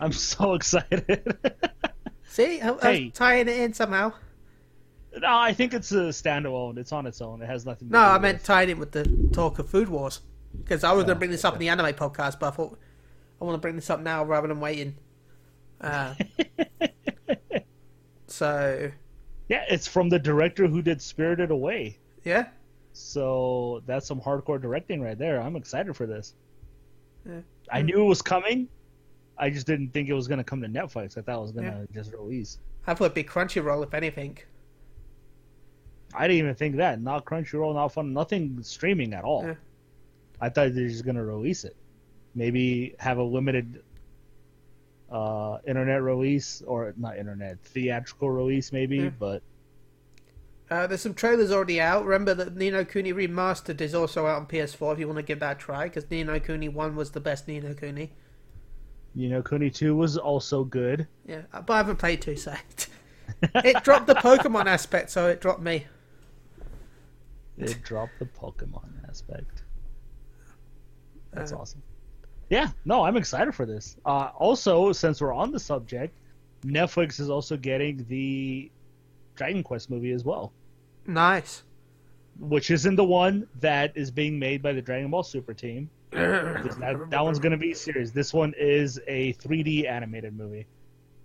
I'm 0.03 0.13
so 0.35 0.55
excited. 0.55 1.37
See, 2.25 2.61
I, 2.61 2.77
Hey. 2.81 3.11
tying 3.11 3.49
it 3.49 3.59
in 3.61 3.73
somehow. 3.73 4.13
No, 5.19 5.29
I 5.29 5.53
think 5.53 5.75
it's 5.75 5.93
a 5.93 6.09
standalone. 6.09 6.79
It's 6.79 6.93
on 6.93 7.07
its 7.07 7.21
own. 7.21 7.43
It 7.43 7.47
has 7.47 7.67
nothing. 7.67 7.89
To 7.89 7.93
do 7.93 7.99
No, 7.99 8.05
I 8.05 8.19
meant 8.19 8.43
tied 8.45 8.71
in 8.71 8.79
with 8.79 8.93
the 8.93 9.05
talk 9.33 9.59
of 9.59 9.69
Food 9.69 9.89
Wars. 9.91 10.21
Because 10.57 10.85
I 10.85 10.93
was 10.93 11.05
going 11.05 11.15
to 11.17 11.19
bring 11.19 11.31
this 11.31 11.45
up 11.45 11.55
in 11.55 11.61
the 11.61 11.69
anime 11.69 11.95
podcast, 11.95 12.39
but 12.39 12.49
I 12.49 12.51
thought 12.51 12.79
I 13.41 13.45
want 13.45 13.55
to 13.55 13.61
bring 13.61 13.77
this 13.77 13.89
up 13.91 14.01
now 14.01 14.25
rather 14.25 14.49
than 14.49 14.61
waiting. 14.61 14.97
Uh, 15.83 16.15
so, 18.29 18.91
Yeah, 19.49 19.65
it's 19.69 19.87
from 19.89 20.09
the 20.09 20.19
director 20.19 20.67
who 20.67 20.81
did 20.83 21.03
Spirited 21.03 21.51
Away. 21.51 21.99
yeah. 22.25 22.47
So 22.95 23.83
that's 23.87 24.07
some 24.07 24.21
hardcore 24.21 24.61
directing 24.61 25.01
right 25.03 25.19
there. 25.19 25.41
I'm 25.41 25.57
excited 25.57 25.97
for 25.97 26.05
this. 26.07 26.35
Yeah. 27.27 27.41
I 27.71 27.81
knew 27.83 28.01
it 28.03 28.05
was 28.09 28.21
coming. 28.21 28.69
I 29.43 29.51
just 29.51 29.67
didn't 29.67 29.89
think 29.89 30.09
it 30.09 30.13
was 30.15 30.29
going 30.29 30.39
to 30.39 30.45
come 30.45 30.63
to 30.63 30.69
Netflix. 30.69 31.19
I 31.19 31.21
thought 31.21 31.39
it 31.39 31.43
was 31.43 31.51
going 31.51 31.67
to 31.67 31.89
just 31.93 32.13
release. 32.13 32.61
I 32.87 32.95
thought 32.95 33.07
it'd 33.07 33.15
be 33.15 33.25
Crunchyroll, 33.25 33.83
if 33.83 33.93
anything. 33.93 34.39
I 36.15 36.29
didn't 36.29 36.39
even 36.39 36.55
think 36.55 36.77
that. 36.77 37.01
Not 37.01 37.25
Crunchyroll, 37.25 37.75
not 37.75 37.89
fun, 37.89 38.13
nothing 38.13 38.63
streaming 38.63 39.13
at 39.15 39.25
all. 39.25 39.45
Yeah. 39.45 39.55
I 40.41 40.49
thought 40.49 40.73
they 40.75 40.83
were 40.83 40.89
just 40.89 41.05
going 41.05 41.17
to 41.17 41.25
release 41.25 41.65
it. 41.65 41.75
Maybe 42.37 42.95
have 43.01 43.19
a 43.19 43.23
limited 43.25 43.83
uh, 45.11 45.59
internet 45.67 46.03
release, 46.03 46.63
or 46.65 46.95
not 46.97 47.19
internet, 47.19 47.59
theatrical 47.65 48.31
release, 48.31 48.71
maybe. 48.71 48.99
Yeah. 48.99 49.11
But 49.19 49.43
Uh, 50.71 50.87
there's 50.87 51.01
some 51.01 51.15
trailers 51.15 51.51
already 51.51 51.81
out. 51.81 52.05
Remember 52.05 52.33
that 52.33 52.55
Ni 52.55 52.71
no 52.71 52.85
Kuni 52.85 53.13
Remastered 53.13 53.81
is 53.81 53.93
also 53.93 54.25
out 54.29 54.37
on 54.37 54.47
PS4 54.47 54.93
if 54.93 54.99
you 55.01 55.09
want 55.09 55.19
to 55.19 55.25
give 55.25 55.41
that 55.41 55.57
a 55.57 55.59
try, 55.59 55.85
because 55.89 56.09
Ni 56.13 56.23
no 56.23 56.39
Kuni 56.39 56.69
1 56.69 56.95
was 56.95 57.11
the 57.11 57.21
best 57.21 57.49
Ni 57.49 57.59
no 57.59 57.75
Kuni. 57.75 58.13
You 59.15 59.29
know, 59.29 59.43
Kuni 59.43 59.71
Two 59.71 59.95
was 59.97 60.17
also 60.17 60.65
good. 60.65 61.07
Yeah, 61.27 61.43
but 61.53 61.71
I 61.71 61.77
haven't 61.79 61.97
played 61.97 62.23
2, 62.23 62.37
so. 62.37 62.55
it 63.57 63.83
dropped 63.85 64.07
the 64.07 64.15
Pokemon 64.15 64.67
aspect, 64.67 65.11
so 65.11 65.29
it 65.29 65.41
dropped 65.41 65.61
me. 65.63 65.87
It 67.59 67.83
dropped 67.83 68.19
the 68.19 68.25
Pokemon 68.27 69.09
aspect. 69.09 69.63
That's 71.33 71.53
Uh, 71.53 71.59
awesome. 71.59 71.83
Yeah, 72.51 72.69
no, 72.85 73.05
I'm 73.05 73.17
excited 73.17 73.55
for 73.55 73.65
this. 73.67 73.97
Uh, 74.05 74.31
also, 74.37 74.93
since 74.93 75.21
we're 75.21 75.33
on 75.33 75.53
the 75.53 75.61
subject, 75.61 76.19
Netflix 76.65 77.19
is 77.21 77.31
also 77.31 77.57
getting 77.57 78.05
the 78.09 78.71
Dragon 79.35 79.63
Quest 79.63 79.91
movie 79.91 80.13
as 80.13 80.25
well, 80.25 80.53
Nice. 81.07 81.63
which 82.39 82.71
isn't 82.71 82.97
the 82.97 83.05
one 83.05 83.47
that 83.61 83.93
is 83.97 84.11
being 84.11 84.39
made 84.39 84.63
by 84.63 84.73
the 84.73 84.83
Dragon 84.83 85.11
Ball 85.11 85.23
Super 85.23 85.55
team. 85.55 85.89
Because 86.13 86.77
That, 86.79 87.11
that 87.11 87.25
one's 87.25 87.39
going 87.39 87.53
to 87.53 87.59
be 87.59 87.73
serious. 87.75 88.11
This 88.11 88.33
one 88.35 88.53
is 88.57 89.01
a 89.09 89.33
3D 89.35 89.89
animated 89.91 90.37
movie. 90.37 90.67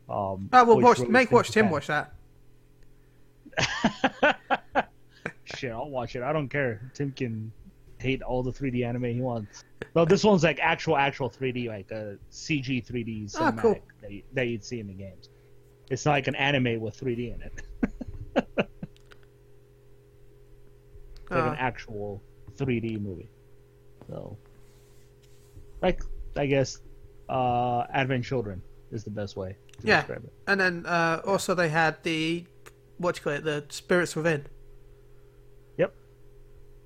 Um, 0.09 0.49
Oh, 0.53 0.63
well, 0.65 0.79
watch, 0.79 0.97
released 0.99 1.11
make 1.11 1.29
in 1.31 1.35
watch 1.35 1.51
Tim 1.51 1.69
watch 1.69 1.87
that. 1.87 2.13
Shit, 5.55 5.71
I'll 5.71 5.89
watch 5.89 6.15
it. 6.15 6.23
I 6.23 6.31
don't 6.33 6.49
care. 6.49 6.89
Tim 6.93 7.11
can 7.11 7.51
hate 7.99 8.21
all 8.21 8.43
the 8.43 8.51
3D 8.51 8.85
anime 8.85 9.03
he 9.05 9.21
wants. 9.21 9.63
No, 9.95 10.05
this 10.05 10.23
one's 10.23 10.43
like 10.43 10.59
actual, 10.61 10.95
actual 10.97 11.29
3D, 11.29 11.67
like 11.67 11.89
a 11.91 12.17
CG 12.31 12.85
3D 12.85 13.31
Ah, 13.37 13.51
cinematic 13.51 13.61
cool. 13.61 13.75
that, 14.01 14.11
you, 14.11 14.23
that 14.33 14.47
you'd 14.47 14.63
see 14.63 14.79
in 14.79 14.87
the 14.87 14.93
games. 14.93 15.29
It's 15.89 16.05
not 16.05 16.11
like 16.11 16.27
an 16.27 16.35
anime 16.35 16.79
with 16.79 16.99
3D 16.99 17.35
in 17.35 17.41
it. 17.41 17.63
like 18.45 18.67
Uh, 21.31 21.49
an 21.51 21.55
actual 21.57 22.21
3D 22.55 23.01
movie. 23.01 23.29
So, 24.07 24.37
like, 25.81 26.01
I 26.35 26.45
guess, 26.45 26.79
uh, 27.29 27.83
Advent 27.93 28.23
Children 28.25 28.61
is 28.91 29.03
the 29.03 29.09
best 29.11 29.35
way 29.37 29.55
to 29.81 29.87
Yeah. 29.87 29.97
describe 30.01 30.23
it. 30.23 30.33
and 30.47 30.59
then 30.59 30.85
uh, 30.85 31.21
also 31.25 31.53
they 31.53 31.69
had 31.69 32.01
the, 32.03 32.45
what 32.97 33.15
do 33.15 33.19
you 33.19 33.23
call 33.23 33.33
it, 33.33 33.43
the 33.43 33.65
Spirits 33.69 34.15
Within. 34.15 34.45
Yep. 35.77 35.93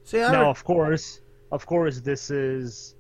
See, 0.04 0.22
I 0.22 0.32
now 0.32 0.42
re- 0.44 0.48
of 0.50 0.64
course 0.64 1.22
of 1.52 1.66
course 1.66 2.00
this 2.00 2.30
is 2.32 2.96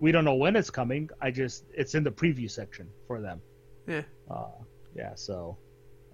we 0.00 0.12
don't 0.12 0.24
know 0.24 0.34
when 0.36 0.54
it's 0.56 0.70
coming 0.70 1.10
i 1.20 1.28
just 1.30 1.64
it's 1.74 1.94
in 1.96 2.04
the 2.04 2.10
preview 2.10 2.48
section 2.50 2.86
for 3.08 3.20
them 3.20 3.40
Yeah. 3.88 4.02
uh 4.30 4.46
yeah 4.94 5.14
so 5.16 5.58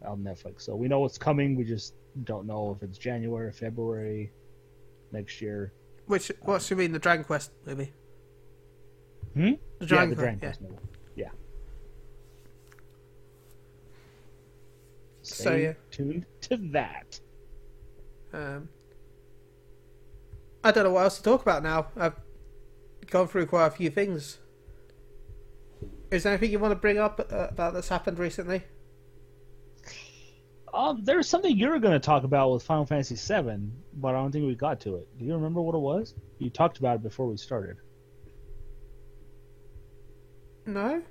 on 0.04 0.22
netflix 0.24 0.62
so 0.62 0.74
we 0.74 0.88
know 0.88 1.00
what's 1.00 1.18
coming 1.18 1.54
we 1.54 1.64
just 1.64 1.94
don't 2.24 2.46
know 2.46 2.74
if 2.74 2.82
it's 2.82 2.96
january 2.98 3.52
february 3.52 4.32
next 5.12 5.40
year 5.42 5.72
which, 6.06 6.32
what's 6.42 6.70
you 6.70 6.76
mean, 6.76 6.92
the 6.92 6.98
Dragon 7.00 7.24
Quest 7.24 7.50
movie? 7.66 7.92
Hmm? 9.36 9.52
The 9.80 9.86
yeah 9.86 9.86
Dragon, 9.86 10.10
the 10.10 10.16
Quest, 10.16 10.18
dragon 10.18 10.40
yeah. 10.42 10.48
Quest 10.48 10.60
movie. 10.62 10.76
yeah 11.16 11.30
So, 15.22 15.58
Stay 15.58 15.62
yeah. 15.64 15.72
tuned 15.90 16.26
to 16.42 16.56
that 16.72 17.20
Um, 18.32 18.68
I 20.64 20.70
don't 20.72 20.84
know 20.84 20.92
what 20.92 21.04
else 21.04 21.16
to 21.18 21.22
talk 21.22 21.42
about 21.42 21.62
now. 21.62 21.88
I've 21.96 22.14
gone 23.08 23.28
through 23.28 23.46
quite 23.46 23.66
a 23.66 23.70
few 23.70 23.90
things. 23.90 24.38
Is 26.10 26.22
there 26.24 26.32
anything 26.32 26.50
you 26.52 26.58
want 26.58 26.72
to 26.72 26.76
bring 26.76 26.98
up 26.98 27.20
uh, 27.20 27.48
about 27.50 27.74
that's 27.74 27.88
happened 27.88 28.18
recently? 28.18 28.64
um 30.74 31.02
there's 31.04 31.28
something 31.28 31.56
you 31.56 31.68
were 31.68 31.78
going 31.78 31.92
to 31.94 32.04
talk 32.04 32.24
about 32.24 32.50
with 32.52 32.62
final 32.62 32.84
fantasy 32.84 33.16
7 33.16 33.72
but 33.94 34.08
i 34.08 34.12
don't 34.18 34.32
think 34.32 34.46
we 34.46 34.54
got 34.54 34.80
to 34.80 34.96
it 34.96 35.08
do 35.18 35.24
you 35.24 35.32
remember 35.34 35.62
what 35.62 35.74
it 35.74 35.78
was 35.78 36.14
you 36.38 36.50
talked 36.50 36.78
about 36.78 36.96
it 36.96 37.02
before 37.02 37.26
we 37.28 37.36
started 37.36 37.76
No, 40.66 41.02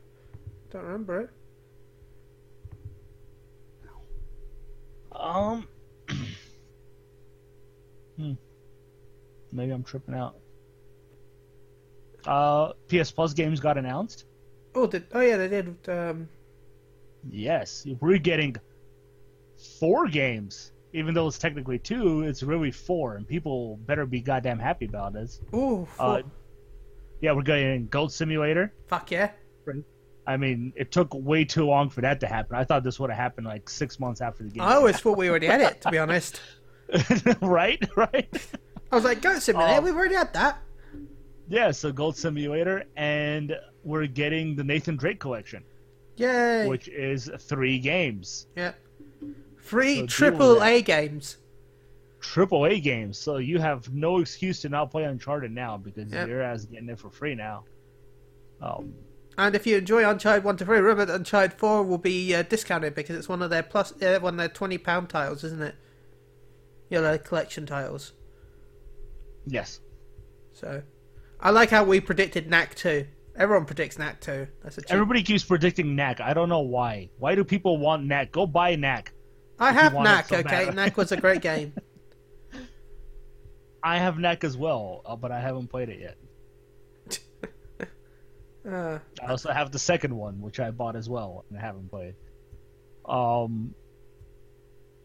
don't 0.72 0.84
remember 0.84 1.22
it. 1.22 1.30
Um. 5.12 5.68
hmm. 8.18 8.34
Maybe 9.52 9.72
I'm 9.72 9.84
tripping 9.84 10.16
out. 10.16 10.36
Uh, 12.26 12.74
PS 12.90 13.12
Plus 13.12 13.34
games 13.34 13.60
got 13.60 13.78
announced. 13.78 14.26
Oh, 14.74 14.88
did 14.88 15.06
oh 15.14 15.22
yeah, 15.22 15.38
they 15.38 15.48
did. 15.48 15.78
Um, 15.88 16.28
Yes, 17.30 17.88
we're 18.02 18.18
getting 18.20 18.56
four 19.80 20.08
games. 20.08 20.72
Even 20.94 21.14
though 21.14 21.28
it's 21.28 21.38
technically 21.38 21.80
two, 21.80 22.22
it's 22.24 22.44
really 22.44 22.72
four, 22.72 23.16
and 23.16 23.28
people 23.28 23.78
better 23.86 24.06
be 24.06 24.22
goddamn 24.22 24.60
happy 24.60 24.86
about 24.86 25.14
this. 25.14 25.42
ooh, 25.54 25.88
Uh, 26.00 26.22
yeah, 27.22 27.32
we're 27.34 27.42
getting 27.42 27.88
Goat 27.88 28.12
Simulator. 28.12 28.72
fuck 28.88 29.12
yeah. 29.12 29.32
I 30.28 30.38
mean, 30.38 30.74
it 30.76 30.92
took 30.92 31.14
way 31.14 31.46
too 31.46 31.66
long 31.66 31.90
for 31.90 32.02
that 32.02 32.20
to 32.22 32.28
happen. 32.28 32.56
I 32.56 32.64
thought 32.64 32.84
this 32.84 33.00
would 33.00 33.10
have 33.12 33.20
happened 33.20 33.46
like 33.46 33.70
six 33.70 34.00
months 34.00 34.22
after 34.22 34.44
the 34.44 34.50
game. 34.50 34.64
I 34.64 34.74
always 34.76 35.00
thought 35.00 35.18
we 35.18 35.30
already 35.30 35.46
had 35.48 35.62
it. 35.62 35.82
To 35.82 35.92
be 35.92 36.00
honest, 36.00 36.42
right, 37.42 37.84
right. 37.96 38.48
I 38.92 38.96
was 38.96 39.04
like, 39.04 39.22
Goat 39.22 39.42
Simulator, 39.42 39.80
Oh. 39.80 39.82
we've 39.82 39.96
already 39.96 40.16
had 40.16 40.34
that. 40.34 40.60
Yeah, 41.48 41.70
so 41.72 41.92
Goat 41.92 42.18
Simulator, 42.18 42.86
and 42.96 43.56
we're 43.84 44.08
getting 44.08 44.56
the 44.56 44.64
Nathan 44.64 44.96
Drake 44.96 45.20
collection, 45.20 45.64
Yay! 46.18 46.68
which 46.68 46.88
is 46.88 47.30
three 47.42 47.78
games, 47.78 48.48
yeah, 48.56 48.72
three 49.62 50.00
So 50.02 50.06
triple 50.08 50.64
A 50.64 50.82
games. 50.82 51.38
triple 52.20 52.66
A 52.66 52.80
games. 52.80 53.20
So 53.20 53.38
you 53.38 53.60
have 53.60 53.94
no 53.94 54.18
excuse 54.18 54.60
to 54.62 54.70
not 54.70 54.90
play 54.90 55.04
Uncharted 55.04 55.52
now 55.52 55.78
because 55.78 56.12
Yep. 56.12 56.28
your 56.28 56.42
ass 56.42 56.62
is 56.62 56.66
getting 56.66 56.90
it 56.90 56.98
for 57.00 57.12
free 57.12 57.36
now. 57.36 57.64
Um, 58.62 58.94
And 59.38 59.54
if 59.56 59.68
you 59.68 59.78
enjoy 59.78 60.08
Uncharted 60.10 60.44
one 60.46 60.56
to 60.58 60.66
three, 60.66 60.78
remember 60.80 61.06
that 61.06 61.16
Uncharted 61.16 61.54
four 61.58 61.84
will 61.84 61.98
be 61.98 62.34
uh, 62.34 62.44
discounted 62.44 62.96
because 62.96 63.18
it's 63.18 63.28
one 63.28 63.42
of 63.42 63.50
their 63.50 63.64
plus 63.64 63.92
uh, 64.02 64.20
one 64.20 64.36
of 64.36 64.38
their 64.38 64.48
twenty 64.48 64.78
pound 64.78 65.10
titles, 65.10 65.44
isn't 65.44 65.62
it? 65.62 65.76
Yeah, 66.90 67.02
their 67.02 67.18
collection 67.18 67.66
titles. 67.66 68.14
yes, 69.48 69.80
So, 70.54 70.84
I 71.42 71.50
like 71.50 71.70
how 71.72 71.84
we 71.84 72.00
predicted 72.00 72.48
Knack 72.50 72.76
two. 72.76 73.08
Everyone 73.36 73.66
predicts 73.66 73.98
Knack 74.00 74.22
two. 74.22 74.48
That's 74.64 74.78
a 74.78 74.82
cheap. 74.82 74.92
everybody 74.92 75.22
keeps 75.24 75.44
predicting 75.44 75.96
Knack. 75.96 76.22
I 76.22 76.34
don't 76.34 76.48
know 76.48 76.62
why. 76.62 77.10
Why 77.18 77.36
do 77.36 77.44
people 77.44 77.78
want 77.78 78.06
Knack? 78.06 78.32
Go 78.32 78.46
buy 78.48 78.76
Knack. 78.76 79.12
I 79.60 79.74
have 79.74 79.94
Knack. 79.94 80.28
so 80.28 80.38
okay. 80.38 80.70
Knack 80.74 80.96
was 80.96 81.12
a 81.12 81.18
great 81.18 81.42
game. 81.52 81.74
I 83.84 83.98
have 83.98 84.18
Knack 84.18 84.44
as 84.44 84.56
well, 84.56 85.02
uh, 85.06 85.16
but 85.16 85.32
I 85.32 85.40
haven't 85.42 85.68
played 85.68 85.90
it 85.90 86.00
yet. 86.00 86.18
Uh, 88.68 89.00
I 89.22 89.28
also 89.28 89.52
have 89.52 89.72
the 89.72 89.80
second 89.80 90.16
one, 90.16 90.42
which 90.42 90.60
I 90.60 90.72
bought 90.72 90.96
as 90.96 91.08
well, 91.08 91.46
and 91.50 91.58
I 91.58 91.62
haven't 91.62 91.90
played. 91.90 92.16
Um, 93.06 93.76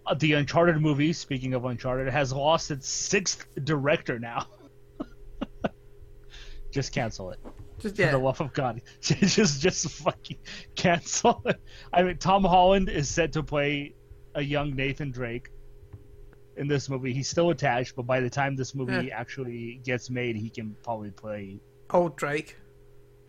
uh, 0.06 0.14
the 0.14 0.32
Uncharted 0.32 0.80
movie, 0.80 1.12
speaking 1.12 1.54
of 1.54 1.64
Uncharted, 1.64 2.08
has 2.08 2.32
lost 2.32 2.70
its 2.70 2.88
sixth 2.88 3.46
director 3.64 4.18
now. 4.18 4.46
just 6.70 6.92
cancel 6.92 7.30
it. 7.30 7.38
just 7.80 7.96
For 7.96 8.06
the 8.06 8.18
love 8.18 8.40
of 8.40 8.52
God, 8.54 8.80
just 9.00 9.60
just 9.60 9.90
fucking 9.90 10.38
cancel 10.74 11.42
it. 11.44 11.60
I 11.92 12.02
mean, 12.02 12.16
Tom 12.16 12.44
Holland 12.44 12.88
is 12.88 13.08
set 13.08 13.32
to 13.34 13.42
play 13.42 13.94
a 14.34 14.42
young 14.42 14.74
Nathan 14.74 15.10
Drake 15.10 15.50
in 16.56 16.66
this 16.66 16.88
movie. 16.88 17.12
He's 17.12 17.28
still 17.28 17.50
attached, 17.50 17.94
but 17.94 18.06
by 18.06 18.20
the 18.20 18.30
time 18.30 18.56
this 18.56 18.74
movie 18.74 19.12
actually 19.12 19.80
gets 19.84 20.08
made, 20.08 20.36
he 20.36 20.48
can 20.48 20.76
probably 20.82 21.10
play 21.10 21.60
Old 21.90 22.16
Drake. 22.16 22.56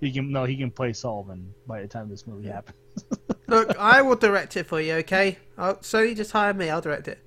He 0.01 0.11
can 0.11 0.31
no, 0.31 0.43
he 0.45 0.57
can 0.57 0.71
play 0.71 0.91
Sullivan 0.93 1.53
by 1.67 1.81
the 1.81 1.87
time 1.87 2.09
this 2.09 2.27
movie 2.27 2.49
happens. 2.49 2.77
Look, 3.47 3.77
I 3.77 4.01
will 4.01 4.15
direct 4.15 4.57
it 4.57 4.65
for 4.65 4.81
you. 4.81 4.95
Okay, 4.95 5.37
I'll, 5.57 5.75
Sony 5.77 6.15
just 6.15 6.31
hire 6.31 6.53
me. 6.53 6.69
I'll 6.69 6.81
direct 6.81 7.07
it. 7.07 7.19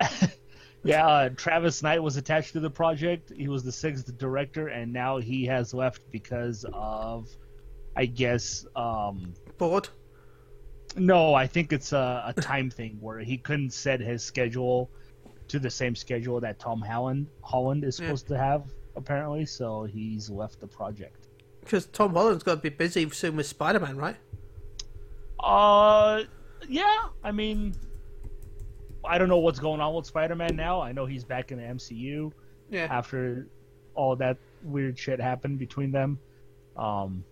yeah, 0.84 1.06
uh, 1.06 1.28
Travis 1.36 1.82
Knight 1.82 2.02
was 2.02 2.16
attached 2.16 2.52
to 2.52 2.60
the 2.60 2.70
project. 2.70 3.32
He 3.36 3.48
was 3.48 3.64
the 3.64 3.72
sixth 3.72 4.16
director, 4.18 4.68
and 4.68 4.92
now 4.92 5.18
he 5.18 5.46
has 5.46 5.72
left 5.72 6.02
because 6.10 6.66
of, 6.72 7.28
I 7.96 8.06
guess, 8.06 8.66
um, 8.76 9.32
Bored. 9.58 9.88
no, 10.96 11.34
I 11.34 11.46
think 11.46 11.72
it's 11.72 11.92
a, 11.92 12.24
a 12.36 12.40
time 12.40 12.68
thing 12.78 12.98
where 13.00 13.20
he 13.20 13.38
couldn't 13.38 13.72
set 13.72 14.00
his 14.00 14.22
schedule 14.22 14.90
to 15.48 15.58
the 15.58 15.70
same 15.70 15.94
schedule 15.94 16.40
that 16.40 16.58
Tom 16.58 16.80
Holland 16.82 17.26
Holland 17.42 17.84
is 17.84 17.98
Yeah. 17.98 18.06
supposed 18.06 18.28
to 18.28 18.36
have 18.38 18.64
apparently. 18.96 19.46
So 19.46 19.84
he's 19.84 20.28
left 20.30 20.60
the 20.60 20.66
project. 20.66 21.21
Because 21.62 21.86
Tom 21.86 22.12
Holland's 22.14 22.42
got 22.42 22.56
to 22.56 22.60
be 22.60 22.68
busy 22.68 23.08
soon 23.10 23.36
with 23.36 23.46
Spider 23.46 23.80
Man, 23.80 23.96
right? 23.96 24.16
Uh, 25.40 26.22
yeah. 26.68 27.08
I 27.24 27.32
mean, 27.32 27.74
I 29.04 29.18
don't 29.18 29.28
know 29.28 29.38
what's 29.38 29.58
going 29.58 29.80
on 29.80 29.94
with 29.94 30.06
Spider-Man 30.06 30.54
now. 30.56 30.80
I 30.80 30.92
know 30.92 31.06
he's 31.06 31.24
back 31.24 31.50
in 31.50 31.58
the 31.58 31.64
MCU 31.64 32.32
Yeah. 32.70 32.86
after 32.90 33.48
all 33.94 34.14
that 34.16 34.36
weird 34.62 34.98
shit 34.98 35.20
happened 35.20 35.58
between 35.58 35.90
them. 35.90 36.18
Um, 36.76 37.24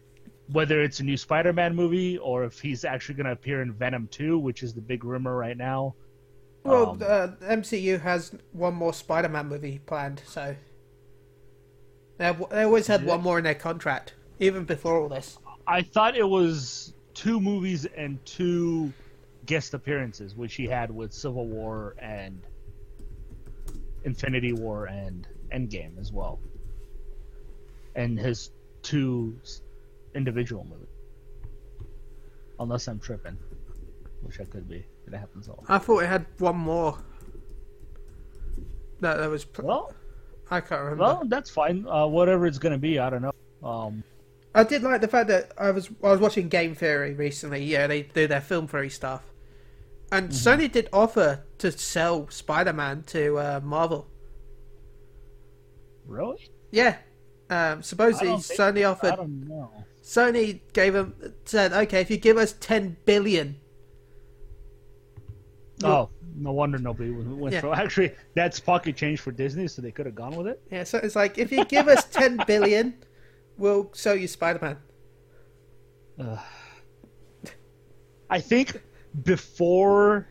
whether 0.52 0.82
it's 0.82 0.98
a 0.98 1.04
new 1.04 1.16
Spider-Man 1.16 1.76
movie 1.76 2.18
or 2.18 2.42
if 2.44 2.58
he's 2.60 2.84
actually 2.84 3.14
going 3.14 3.26
to 3.26 3.32
appear 3.32 3.62
in 3.62 3.72
Venom 3.72 4.08
2, 4.10 4.36
which 4.38 4.64
is 4.64 4.74
the 4.74 4.80
big 4.80 5.04
rumor 5.04 5.36
right 5.36 5.56
now. 5.56 5.94
Well, 6.64 6.90
Um, 6.90 7.02
uh, 7.06 7.28
MCU 7.42 8.00
has 8.00 8.32
one 8.52 8.74
more 8.74 8.92
Spider 8.92 9.28
Man 9.28 9.46
movie 9.48 9.80
planned, 9.86 10.22
so. 10.26 10.56
They, 12.18 12.36
they 12.50 12.64
always 12.64 12.86
had 12.88 13.06
one 13.06 13.22
more 13.22 13.38
in 13.38 13.44
their 13.44 13.54
contract, 13.54 14.12
even 14.40 14.64
before 14.64 15.00
all 15.00 15.08
this. 15.08 15.38
I 15.66 15.82
thought 15.82 16.16
it 16.16 16.28
was 16.28 16.94
two 17.14 17.40
movies 17.40 17.86
and 17.96 18.24
two 18.26 18.92
guest 19.46 19.74
appearances, 19.74 20.34
which 20.34 20.54
he 20.54 20.66
had 20.66 20.90
with 20.90 21.12
Civil 21.12 21.46
War 21.46 21.94
and 22.00 22.40
Infinity 24.04 24.52
War 24.54 24.86
and 24.86 25.28
Endgame 25.54 25.98
as 26.00 26.10
well, 26.12 26.40
and 27.94 28.18
his 28.18 28.50
two 28.82 29.38
individual 30.14 30.64
movies. 30.64 30.86
Unless 32.58 32.88
I'm 32.88 32.98
tripping, 32.98 33.36
which 34.22 34.40
I 34.40 34.44
could 34.44 34.68
be. 34.68 34.84
It 35.06 35.14
happens 35.14 35.48
all. 35.48 35.64
I 35.68 35.78
thought 35.78 36.00
it 36.00 36.06
had 36.06 36.26
one 36.38 36.56
more. 36.56 36.98
No, 39.00 39.16
that 39.18 39.28
was. 39.30 39.44
Pl- 39.44 39.64
Well, 39.66 39.94
I 40.50 40.60
can't 40.60 40.82
remember. 40.82 41.02
well, 41.02 41.22
that's 41.26 41.50
fine. 41.50 41.86
Uh, 41.88 42.06
whatever 42.06 42.46
it's 42.46 42.58
gonna 42.58 42.78
be, 42.78 42.98
I 42.98 43.08
don't 43.10 43.22
know. 43.22 43.32
Um, 43.68 44.04
I 44.54 44.64
did 44.64 44.82
like 44.82 45.00
the 45.00 45.08
fact 45.08 45.28
that 45.28 45.52
I 45.58 45.70
was 45.70 45.88
I 46.02 46.08
was 46.10 46.20
watching 46.20 46.48
Game 46.48 46.74
Theory 46.74 47.14
recently. 47.14 47.62
Yeah, 47.64 47.86
they 47.86 48.02
do 48.02 48.26
their 48.26 48.40
film 48.40 48.66
theory 48.66 48.90
stuff, 48.90 49.22
and 50.10 50.30
Mm-hmm. 50.30 50.62
Sony 50.62 50.70
did 50.72 50.88
offer 50.92 51.44
to 51.58 51.70
sell 51.72 52.28
Spider 52.30 52.72
Man 52.72 53.02
to 53.08 53.38
uh, 53.38 53.60
Marvel. 53.62 54.08
really? 56.06 56.48
Yeah, 56.72 56.96
um, 57.48 57.82
supposedly 57.82 58.28
Sony 58.34 58.80
I 58.80 58.84
offered. 58.84 59.16
don't 59.16 59.46
know. 59.48 59.70
Sony 60.02 60.60
gave 60.72 60.94
them 60.94 61.14
said, 61.44 61.72
okay, 61.72 62.00
if 62.00 62.10
you 62.10 62.16
give 62.16 62.36
us 62.36 62.52
ten 62.54 62.96
billion, 63.04 63.56
Oh, 65.84 66.10
no 66.36 66.52
wonder 66.52 66.78
nobody 66.78 67.10
went 67.10 67.28
went 67.36 67.54
Yeah. 67.54 67.60
for. 67.60 67.74
Actually, 67.76 68.12
that's 68.34 68.58
pocket 68.60 68.96
change 68.96 69.20
for 69.20 69.30
Disney, 69.30 69.68
so 69.68 69.80
they 69.82 69.90
could 69.92 70.06
have 70.06 70.14
gone 70.14 70.34
with 70.36 70.46
it. 70.46 70.60
yeah, 70.70 70.84
so 70.84 70.98
it's 70.98 71.16
like 71.16 71.38
if 71.38 71.52
you 71.52 71.64
give 71.64 71.86
us 71.88 72.04
ten 72.04 72.42
billion, 72.46 72.94
we'll 73.60 73.90
sell 73.92 74.16
you 74.16 74.26
Spider 74.26 74.78
Man. 76.18 76.38
I 78.30 78.40
think 78.40 78.80
before 79.22 80.28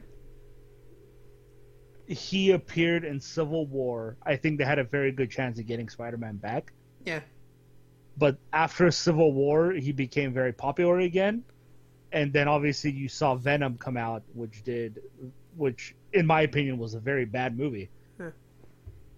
he 2.07 2.51
appeared 2.51 3.03
in 3.05 3.21
Civil 3.21 3.67
War, 3.67 4.17
I 4.25 4.35
think 4.35 4.57
they 4.57 4.65
had 4.65 4.79
a 4.79 4.83
very 4.83 5.11
good 5.11 5.29
chance 5.29 5.59
of 5.59 5.67
getting 5.67 5.89
Spider-Man 5.89 6.37
back. 6.37 6.73
Yeah, 7.05 7.21
But 8.17 8.37
after 8.51 8.89
Civil 8.91 9.31
War, 9.33 9.71
he 9.71 9.91
became 9.91 10.33
very 10.33 10.53
popular 10.53 10.99
again, 10.99 11.43
and 12.11 12.33
then 12.33 12.47
obviously 12.47 12.91
you 12.91 13.07
saw 13.09 13.35
Venom 13.35 13.77
come 13.77 13.95
out, 13.97 14.23
which 14.33 14.63
did, 14.63 15.01
which 15.55 15.95
in 16.13 16.25
my 16.25 16.41
opinion 16.41 16.77
was 16.77 16.93
a 16.95 16.99
very 16.99 17.25
bad 17.25 17.57
movie. 17.57 17.89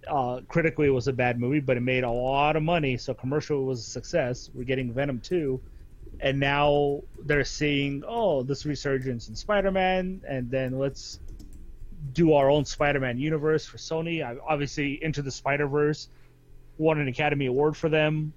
Yeah. 0.04 0.14
Uh, 0.14 0.42
critically, 0.48 0.88
it 0.88 0.92
was 0.92 1.08
a 1.08 1.14
bad 1.14 1.40
movie, 1.40 1.60
but 1.60 1.78
it 1.78 1.82
made 1.82 2.04
a 2.04 2.10
lot 2.10 2.56
of 2.56 2.64
money, 2.64 2.98
so 2.98 3.14
commercial 3.14 3.66
was 3.66 3.80
a 3.80 3.90
success. 3.90 4.50
We're 4.54 4.64
getting 4.64 4.92
Venom 4.92 5.20
two, 5.20 5.62
and 6.20 6.40
now 6.40 7.02
they're 7.24 7.46
seeing 7.46 8.04
oh 8.08 8.44
this 8.44 8.66
resurgence 8.66 9.30
in 9.30 9.36
Spider-Man, 9.36 10.22
and 10.28 10.50
then 10.50 10.80
let's 10.80 11.20
do 12.14 12.34
our 12.34 12.50
own 12.50 12.66
Spider-Man 12.66 13.20
universe 13.20 13.66
for 13.66 13.78
Sony. 13.78 14.26
I, 14.26 14.38
obviously, 14.48 15.04
Into 15.04 15.22
the 15.22 15.32
Spider-Verse 15.32 16.08
won 16.78 17.00
an 17.00 17.08
Academy 17.08 17.46
Award 17.46 17.78
for 17.78 17.90
them. 17.90 18.34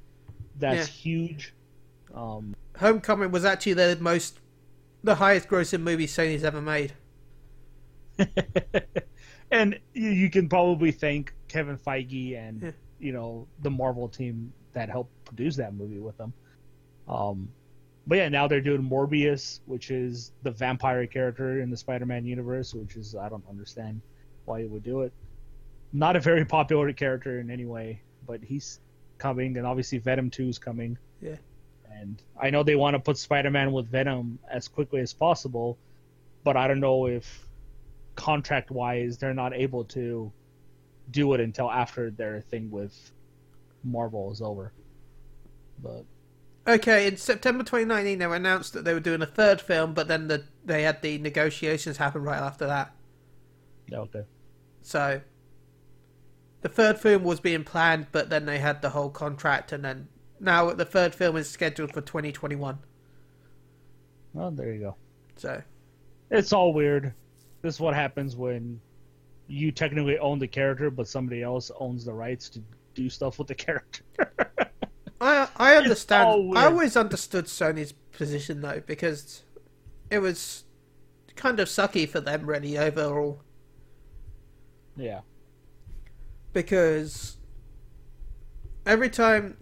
That's 0.59 0.87
huge. 0.87 1.55
Um, 2.15 2.55
Homecoming 2.79 3.31
was 3.31 3.45
actually 3.45 3.75
the 3.75 3.97
most, 4.01 4.39
the 5.03 5.15
highest 5.15 5.49
grossing 5.49 5.81
movie 5.81 6.07
Sony's 6.07 6.45
ever 6.45 6.61
made. 6.61 6.93
and 9.51 9.79
you, 9.93 10.11
you 10.11 10.31
can 10.31 10.49
probably 10.49 10.93
thank 10.93 11.35
Kevin 11.55 11.79
Feige 11.79 12.37
and 12.37 12.61
Yeah. 12.63 12.71
you 12.99 13.13
know 13.13 13.47
the 13.63 13.71
Marvel 13.71 14.09
team 14.09 14.53
that 14.73 14.89
helped 14.89 15.25
produce 15.25 15.55
that 15.57 15.73
movie 15.73 16.01
with 16.01 16.17
them. 16.17 16.33
Um, 17.07 17.49
but 18.09 18.19
yeah, 18.19 18.29
now 18.29 18.49
they're 18.49 18.61
doing 18.61 18.83
Morbius, 18.83 19.61
which 19.67 19.93
is 19.93 20.33
the 20.43 20.51
vampire 20.51 21.07
character 21.07 21.61
in 21.61 21.71
the 21.71 21.77
Spider-Man 21.77 22.25
universe, 22.27 22.75
which 22.75 22.97
is 22.97 23.15
I 23.15 23.29
don't 23.29 23.45
understand 23.49 24.01
why 24.47 24.59
you 24.59 24.69
would 24.69 24.83
do 24.83 25.03
it. 25.03 25.13
Not 25.93 26.17
a 26.17 26.21
very 26.21 26.45
popular 26.45 26.93
character 26.93 27.39
in 27.39 27.51
any 27.53 27.67
way, 27.67 28.01
but 28.27 28.43
he's 28.43 28.81
coming, 29.19 29.57
and 29.57 29.65
obviously 29.65 29.99
Venom 29.99 30.31
Two 30.31 30.49
is 30.49 30.59
coming. 30.59 30.99
Yeah. 31.23 31.37
And 31.89 32.21
I 32.37 32.51
know 32.51 32.65
they 32.65 32.75
want 32.75 32.95
to 32.95 32.99
put 32.99 33.17
Spider-Man 33.17 33.71
with 33.71 33.87
Venom 33.87 34.41
as 34.51 34.67
quickly 34.67 35.01
as 35.01 35.13
possible, 35.13 35.79
but 36.43 36.57
I 36.57 36.67
don't 36.67 36.81
know 36.81 37.07
if 37.07 37.47
contract 38.17 38.73
wise 38.73 39.19
they're 39.19 39.35
not 39.35 39.55
able 39.55 39.85
to 39.85 40.33
do 41.11 41.33
it 41.35 41.41
until 41.41 41.71
after 41.71 42.11
their 42.11 42.41
thing 42.41 42.71
with 42.71 43.13
Marvel 43.83 44.33
is 44.33 44.41
over. 44.41 44.73
But 45.83 46.05
Okay, 46.67 47.07
in 47.07 47.17
September 47.19 47.63
2019, 47.63 48.19
they 48.19 48.25
announced 48.25 48.73
that 48.73 48.85
they 48.85 48.95
were 48.95 49.01
doing 49.01 49.21
a 49.21 49.27
third 49.27 49.61
film, 49.61 49.93
but 49.93 50.09
then 50.09 50.29
the, 50.29 50.45
they 50.65 50.83
had 50.83 51.03
the 51.03 51.19
negotiations 51.19 51.99
happen 51.99 52.23
right 52.23 52.41
after 52.41 52.67
that. 52.67 52.95
yeah, 53.87 53.99
okay. 53.99 54.25
So, 54.81 55.21
the 56.63 56.69
third 56.71 56.99
film 56.99 57.23
was 57.23 57.41
being 57.41 57.65
planned, 57.65 58.07
but 58.13 58.31
then 58.31 58.47
they 58.47 58.59
had 58.59 58.81
the 58.81 58.91
whole 58.91 59.11
contract, 59.11 59.73
and 59.73 59.85
then 59.85 60.09
now 60.41 60.73
the 60.73 60.87
third 60.87 61.15
film 61.15 61.37
is 61.37 61.51
scheduled 61.51 61.93
for 61.93 62.01
2021. 62.01 62.79
Oh, 64.37 64.51
there 64.51 64.73
you 64.73 64.81
go. 64.81 64.97
So, 65.37 65.63
It's 66.31 66.53
all 66.55 66.73
weird. 66.73 67.13
This 67.61 67.75
is 67.75 67.81
what 67.81 67.95
happens 67.95 68.37
when 68.37 68.81
you 69.47 69.73
technically 69.73 70.19
own 70.19 70.39
the 70.39 70.49
character, 70.49 70.91
but 70.91 71.09
somebody 71.09 71.43
else 71.43 71.71
owns 71.79 72.05
the 72.05 72.13
rights 72.13 72.49
to 72.51 72.63
do 72.95 73.11
stuff 73.11 73.39
with 73.39 73.49
the 73.49 73.55
character. 73.55 74.03
I 75.21 75.49
I 75.57 75.77
understand. 75.77 76.57
I 76.57 76.67
always 76.67 76.97
understood 76.97 77.47
Sony's 77.47 77.93
position 78.13 78.61
though, 78.61 78.83
because 78.87 79.43
it 80.11 80.19
was 80.19 80.65
kind 81.37 81.61
of 81.61 81.69
sucky 81.69 82.09
for 82.09 82.21
them, 82.21 82.47
really 82.47 82.79
overall. 82.79 83.41
yeah. 84.97 85.21
because 86.53 87.37
every 88.87 89.11
time 89.11 89.57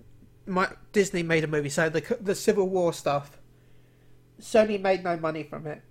my, 0.47 0.69
Disney 0.93 1.23
made 1.23 1.45
a 1.45 1.47
movie, 1.47 1.69
so 1.71 1.89
the 1.89 2.19
the 2.21 2.35
Civil 2.35 2.69
War 2.69 2.93
stuff, 2.93 3.39
Sony 4.41 4.81
made 4.81 5.05
no 5.05 5.17
money 5.17 5.43
from 5.43 5.67
it. 5.67 5.83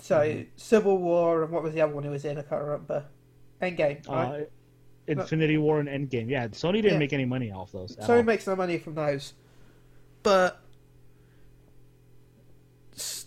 So 0.00 0.44
Civil 0.56 0.98
War 0.98 1.42
and 1.42 1.52
what 1.52 1.62
was 1.62 1.74
the 1.74 1.80
other 1.80 1.94
one 1.94 2.04
it 2.04 2.10
was 2.10 2.24
in? 2.24 2.38
I 2.38 2.42
can't 2.42 2.62
remember. 2.62 3.04
Endgame. 3.62 4.06
Right? 4.08 4.42
Uh, 4.42 4.44
Infinity 5.08 5.56
War 5.58 5.80
and 5.80 5.88
Endgame. 5.88 6.28
Yeah, 6.28 6.48
Sony 6.48 6.74
didn't 6.74 6.92
Yeah. 6.94 6.98
make 6.98 7.12
any 7.12 7.24
money 7.24 7.50
off 7.52 7.72
those. 7.72 7.96
Sony 7.96 8.16
all. 8.18 8.22
makes 8.24 8.46
no 8.46 8.56
money 8.56 8.78
from 8.78 8.94
those, 8.96 9.34
but 10.22 10.60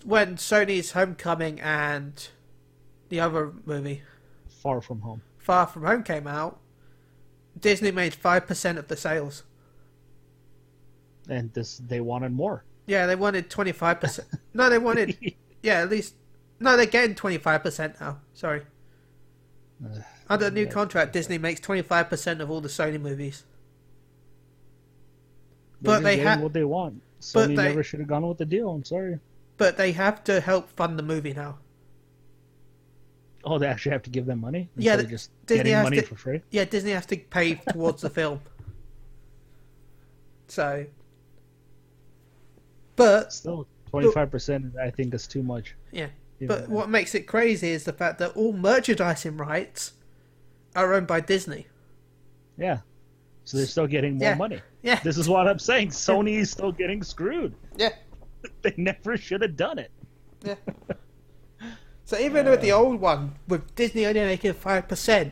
when 0.03 0.36
Sony's 0.36 0.91
Homecoming 0.91 1.59
and 1.61 2.28
the 3.09 3.20
other 3.20 3.53
movie 3.65 4.03
Far 4.47 4.82
from 4.82 5.01
home. 5.01 5.22
Far 5.38 5.65
From 5.67 5.86
Home 5.86 6.03
came 6.03 6.28
out, 6.28 6.59
Disney 7.59 7.91
made 7.91 8.13
five 8.13 8.45
percent 8.45 8.78
of 8.78 8.88
the 8.88 8.97
sales. 8.97 9.43
And 11.30 11.51
this 11.53 11.78
they 11.78 12.01
wanted 12.01 12.34
more. 12.34 12.65
Yeah, 12.88 13.05
they 13.05 13.15
wanted 13.15 13.49
twenty 13.49 13.72
five 13.72 13.99
percent. 14.01 14.28
No, 14.53 14.70
they 14.70 14.78
wanted 14.80 15.17
yeah 15.63 15.82
at 15.82 15.89
least. 15.89 16.15
No, 16.60 16.76
they're 16.78 16.86
getting 16.86 17.16
twenty 17.16 17.38
five 17.38 17.64
percent 17.64 17.99
now. 17.99 18.20
Sorry. 18.34 18.62
Ugh. 19.84 20.03
Under 20.30 20.45
the 20.45 20.51
new 20.51 20.64
Yeah. 20.64 20.70
contract, 20.70 21.14
Disney 21.14 21.38
makes 21.38 21.60
twenty 21.60 21.82
five 21.82 22.10
percent 22.10 22.41
of 22.41 22.51
all 22.51 22.62
the 22.62 22.70
Sony 22.70 22.99
movies. 23.01 23.43
They're 25.82 25.95
But 25.97 26.03
they 26.03 26.18
have 26.18 26.41
what 26.41 26.53
they 26.53 26.64
want. 26.66 27.01
Sony 27.22 27.55
they- 27.55 27.70
never 27.70 27.84
should 27.84 27.99
have 27.99 28.10
gone 28.10 28.28
with 28.28 28.38
the 28.38 28.45
deal. 28.45 28.70
I'm 28.70 28.84
sorry. 28.84 29.20
But 29.57 29.78
they 29.78 29.91
have 29.93 30.24
to 30.26 30.39
help 30.39 30.70
fund 30.72 30.97
the 30.99 31.03
movie 31.03 31.34
now. 31.34 31.57
Oh, 33.45 33.57
they 33.57 33.68
actually 33.68 33.93
have 33.93 34.03
to 34.03 34.10
give 34.10 34.26
them 34.26 34.39
money 34.41 34.70
Yeah, 34.76 34.97
the- 34.97 35.03
just 35.03 35.32
Disney 35.45 35.70
has 35.72 35.84
money 35.86 35.97
to- 36.01 36.05
for 36.05 36.16
free. 36.16 36.41
Yeah, 36.51 36.66
Disney 36.66 36.91
has 36.91 37.05
to 37.07 37.18
pay 37.18 37.55
towards 37.55 38.01
the 38.01 38.10
film. 38.10 38.41
So, 40.49 40.86
but 42.95 43.32
Still, 43.32 43.68
twenty 43.89 44.12
five 44.12 44.30
percent. 44.32 44.76
I 44.78 44.89
think 44.91 45.14
is 45.14 45.28
too 45.28 45.43
much. 45.43 45.76
yeah, 45.91 46.07
But 46.47 46.69
what 46.69 46.89
makes 46.89 47.13
it 47.15 47.23
crazy 47.27 47.69
is 47.69 47.83
the 47.83 47.93
fact 47.93 48.19
that 48.19 48.35
all 48.35 48.53
merchandising 48.53 49.37
rights 49.37 49.93
are 50.75 50.93
owned 50.93 51.07
by 51.07 51.19
Disney. 51.19 51.67
Yeah. 52.57 52.79
So 53.45 53.57
they're 53.57 53.65
still 53.65 53.87
getting 53.87 54.17
more 54.17 54.29
Yeah. 54.29 54.35
money. 54.35 54.61
Yeah, 54.81 54.99
This 55.03 55.17
is 55.17 55.27
what 55.27 55.47
I'm 55.47 55.59
saying. 55.59 55.89
Sony 55.89 56.37
is 56.37 56.49
still 56.51 56.71
getting 56.71 57.03
screwed. 57.03 57.53
yeah, 57.75 57.89
They 58.61 58.73
never 58.77 59.17
should 59.17 59.41
have 59.41 59.57
done 59.57 59.79
it. 59.79 59.91
yeah. 60.43 60.55
So 62.05 62.17
even 62.17 62.47
with 62.47 62.61
the 62.61 62.71
uh. 62.71 62.77
old 62.77 62.99
one, 63.01 63.35
with 63.47 63.75
Disney 63.75 64.05
only 64.07 64.21
making 64.21 64.53
five 64.53 64.87
percent, 64.87 65.31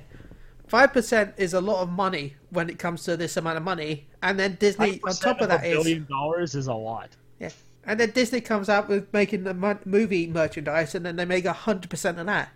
five 0.67 0.93
percent 0.93 1.33
is 1.37 1.55
a 1.55 1.61
lot 1.61 1.81
of 1.81 1.89
money 1.89 2.35
when 2.51 2.69
it 2.69 2.77
comes 2.77 3.03
to 3.05 3.17
this 3.17 3.35
amount 3.35 3.57
of 3.57 3.63
money, 3.63 4.07
and 4.21 4.37
then 4.39 4.57
Disney 4.59 4.99
on 5.03 5.13
top 5.13 5.41
of 5.41 5.49
that 5.49 5.63
a 5.63 5.67
is 5.69 5.73
billion 5.73 6.05
dollars 6.05 6.53
is 6.53 6.67
a 6.67 6.73
lot. 6.75 7.09
Yeah. 7.39 7.49
And 7.87 7.99
then 7.99 8.11
Disney 8.11 8.41
comes 8.41 8.69
out 8.69 8.89
with 8.89 9.11
making 9.13 9.45
the 9.45 9.55
mo- 9.55 9.79
movie 9.85 10.27
merchandise, 10.27 10.93
and 10.93 11.05
then 11.05 11.15
they 11.15 11.25
make 11.25 11.45
hundred 11.47 11.89
percent 11.89 12.19
of 12.19 12.27
that. 12.27 12.51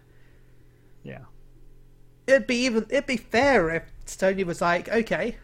Yeah. 1.04 1.26
It'd 2.28 2.48
be 2.48 2.66
even. 2.66 2.86
It'd 2.90 3.08
be 3.08 3.18
fair 3.18 3.70
if 3.72 3.84
Sony 4.06 4.46
was 4.46 4.62
like, 4.62 4.90
okay, 4.90 5.38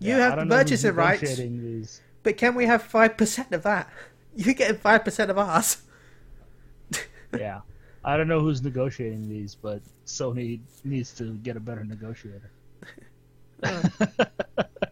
you 0.00 0.16
Yeah, 0.16 0.18
have 0.18 0.36
the 0.38 0.44
don't 0.44 0.48
know 0.48 0.64
who's 0.64 0.86
purchasing 0.88 0.94
rights, 0.94 1.36
These. 1.36 2.02
but 2.22 2.36
can 2.38 2.54
we 2.54 2.66
have 2.66 2.82
five 2.82 3.16
percent 3.18 3.52
of 3.52 3.62
that? 3.64 3.90
You're 4.36 4.54
getting 4.54 4.78
five 4.78 5.04
percent 5.04 5.30
of 5.30 5.38
ours. 5.38 5.78
Yeah. 7.32 7.60
I 8.04 8.16
don't 8.16 8.28
know 8.28 8.40
who's 8.40 8.62
negotiating 8.62 9.28
these, 9.28 9.54
but 9.56 9.82
Sony 10.06 10.60
needs 10.84 11.12
to 11.14 11.34
get 11.38 11.56
a 11.56 11.60
better 11.60 11.84
negotiator. 11.84 12.50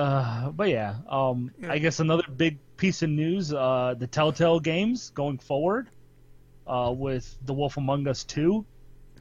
Uh, 0.00 0.50
but 0.52 0.68
yeah, 0.70 0.96
um, 1.10 1.52
Yeah. 1.60 1.72
I 1.72 1.78
guess 1.78 2.00
another 2.00 2.24
big 2.34 2.58
piece 2.78 3.02
of 3.02 3.10
news: 3.10 3.52
uh, 3.52 3.94
the 3.98 4.06
Telltale 4.06 4.58
games 4.60 5.10
going 5.10 5.38
forward 5.38 5.90
uh, 6.66 6.94
with 6.96 7.36
The 7.42 7.52
Wolf 7.52 7.76
Among 7.76 8.08
Us 8.08 8.24
Two 8.24 8.64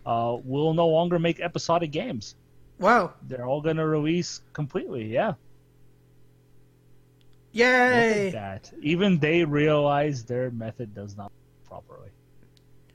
uh, 0.05 0.37
will 0.41 0.73
no 0.73 0.87
longer 0.87 1.19
make 1.19 1.41
episodic 1.41 1.91
games. 1.91 2.35
Wow! 2.79 3.13
They're 3.23 3.45
all 3.45 3.61
going 3.61 3.75
to 3.75 3.85
release 3.85 4.39
completely. 4.53 5.07
Yeah, 5.11 5.33
Yay! 7.51 8.27
at 8.27 8.31
that. 8.31 8.71
Even 8.81 9.19
they 9.19 9.43
realize 9.43 10.23
their 10.23 10.49
method 10.49 10.93
does 10.93 11.17
not 11.17 11.25
work 11.25 11.83
properly, 11.83 12.11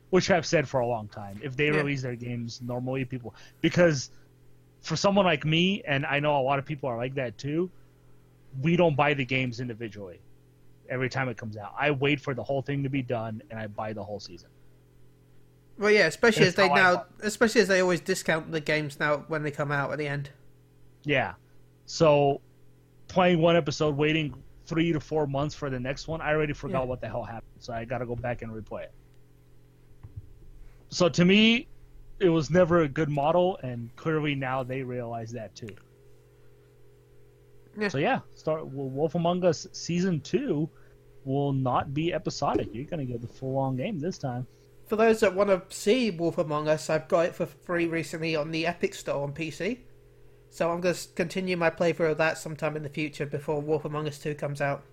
which 0.08 0.30
I've 0.30 0.46
said 0.46 0.66
for 0.66 0.80
a 0.80 0.86
long 0.86 1.08
time. 1.08 1.38
If 1.42 1.54
they 1.54 1.66
Yeah. 1.66 1.82
release 1.82 2.00
their 2.00 2.16
games 2.16 2.62
normally, 2.62 3.04
people 3.04 3.34
because 3.60 4.08
for 4.84 4.96
someone 4.96 5.24
like 5.24 5.44
me, 5.44 5.82
and 5.86 6.04
I 6.04 6.20
know 6.20 6.38
a 6.38 6.42
lot 6.42 6.58
of 6.58 6.66
people 6.66 6.88
are 6.90 6.96
like 6.96 7.14
that 7.14 7.38
too, 7.38 7.70
we 8.62 8.76
don't 8.76 8.94
buy 8.94 9.14
the 9.14 9.24
games 9.24 9.58
individually 9.58 10.20
every 10.88 11.08
time 11.08 11.28
it 11.30 11.38
comes 11.38 11.56
out. 11.56 11.74
I 11.78 11.90
wait 11.90 12.20
for 12.20 12.34
the 12.34 12.44
whole 12.44 12.60
thing 12.60 12.82
to 12.82 12.90
be 12.90 13.02
done, 13.02 13.42
and 13.50 13.58
I 13.58 13.66
buy 13.66 13.94
the 13.94 14.04
whole 14.04 14.20
season. 14.20 14.50
Well, 15.78 15.90
yeah, 15.90 16.06
especially 16.06 16.46
as 16.46 16.54
they 16.54 16.68
now, 16.68 17.06
especially 17.22 17.62
as 17.62 17.68
they 17.68 17.80
always 17.80 18.00
discount 18.00 18.52
the 18.52 18.60
games 18.60 19.00
now 19.00 19.24
when 19.26 19.42
they 19.42 19.50
come 19.50 19.72
out 19.72 19.90
at 19.90 19.98
the 19.98 20.06
end. 20.06 20.30
Yeah. 21.02 21.34
So 21.86 22.40
playing 23.08 23.40
one 23.40 23.56
episode, 23.56 23.96
waiting 23.96 24.34
three 24.66 24.92
to 24.92 25.00
four 25.00 25.26
months 25.26 25.54
for 25.54 25.70
the 25.70 25.80
next 25.80 26.06
one, 26.08 26.20
I 26.20 26.32
already 26.32 26.52
forgot 26.52 26.82
Yeah. 26.82 26.88
what 26.88 27.00
the 27.00 27.08
hell 27.08 27.24
happened. 27.24 27.50
So 27.58 27.72
I 27.72 27.84
got 27.86 27.98
to 27.98 28.06
go 28.06 28.14
back 28.14 28.42
and 28.42 28.52
replay 28.52 28.82
it. 28.84 28.92
So 30.90 31.08
to 31.08 31.24
me, 31.24 31.66
it 32.20 32.28
was 32.28 32.50
never 32.50 32.80
a 32.80 32.88
good 32.88 33.08
model, 33.08 33.58
and 33.62 33.94
clearly 33.96 34.34
now 34.34 34.62
they 34.62 34.82
realize 34.82 35.32
that 35.32 35.54
too. 35.54 35.74
Yeah. 37.78 37.88
So 37.88 37.98
yeah, 37.98 38.20
start 38.34 38.66
well, 38.66 38.88
Wolf 38.88 39.14
Among 39.14 39.44
Us 39.44 39.66
season 39.72 40.20
two 40.20 40.68
will 41.24 41.52
not 41.52 41.92
be 41.92 42.12
episodic. 42.12 42.68
You're 42.72 42.84
gonna 42.84 43.04
get 43.04 43.20
the 43.20 43.28
full 43.28 43.58
on 43.58 43.76
game 43.76 43.98
this 43.98 44.18
time. 44.18 44.46
For 44.86 44.96
those 44.96 45.20
that 45.20 45.34
want 45.34 45.48
to 45.48 45.62
see 45.74 46.10
Wolf 46.10 46.38
Among 46.38 46.68
Us, 46.68 46.90
I've 46.90 47.08
got 47.08 47.26
it 47.26 47.34
for 47.34 47.46
free 47.46 47.86
recently 47.86 48.36
on 48.36 48.50
the 48.50 48.66
Epic 48.66 48.94
Store 48.94 49.22
on 49.22 49.32
PC. 49.32 49.78
So 50.50 50.70
I'm 50.70 50.80
going 50.80 50.94
to 50.94 51.08
continue 51.16 51.56
my 51.56 51.70
playthrough 51.70 52.12
of 52.12 52.18
that 52.18 52.38
sometime 52.38 52.76
in 52.76 52.82
the 52.82 52.88
future 52.88 53.26
before 53.26 53.60
Wolf 53.60 53.84
Among 53.84 54.06
Us 54.06 54.18
2 54.18 54.34
comes 54.34 54.60
out. 54.60 54.84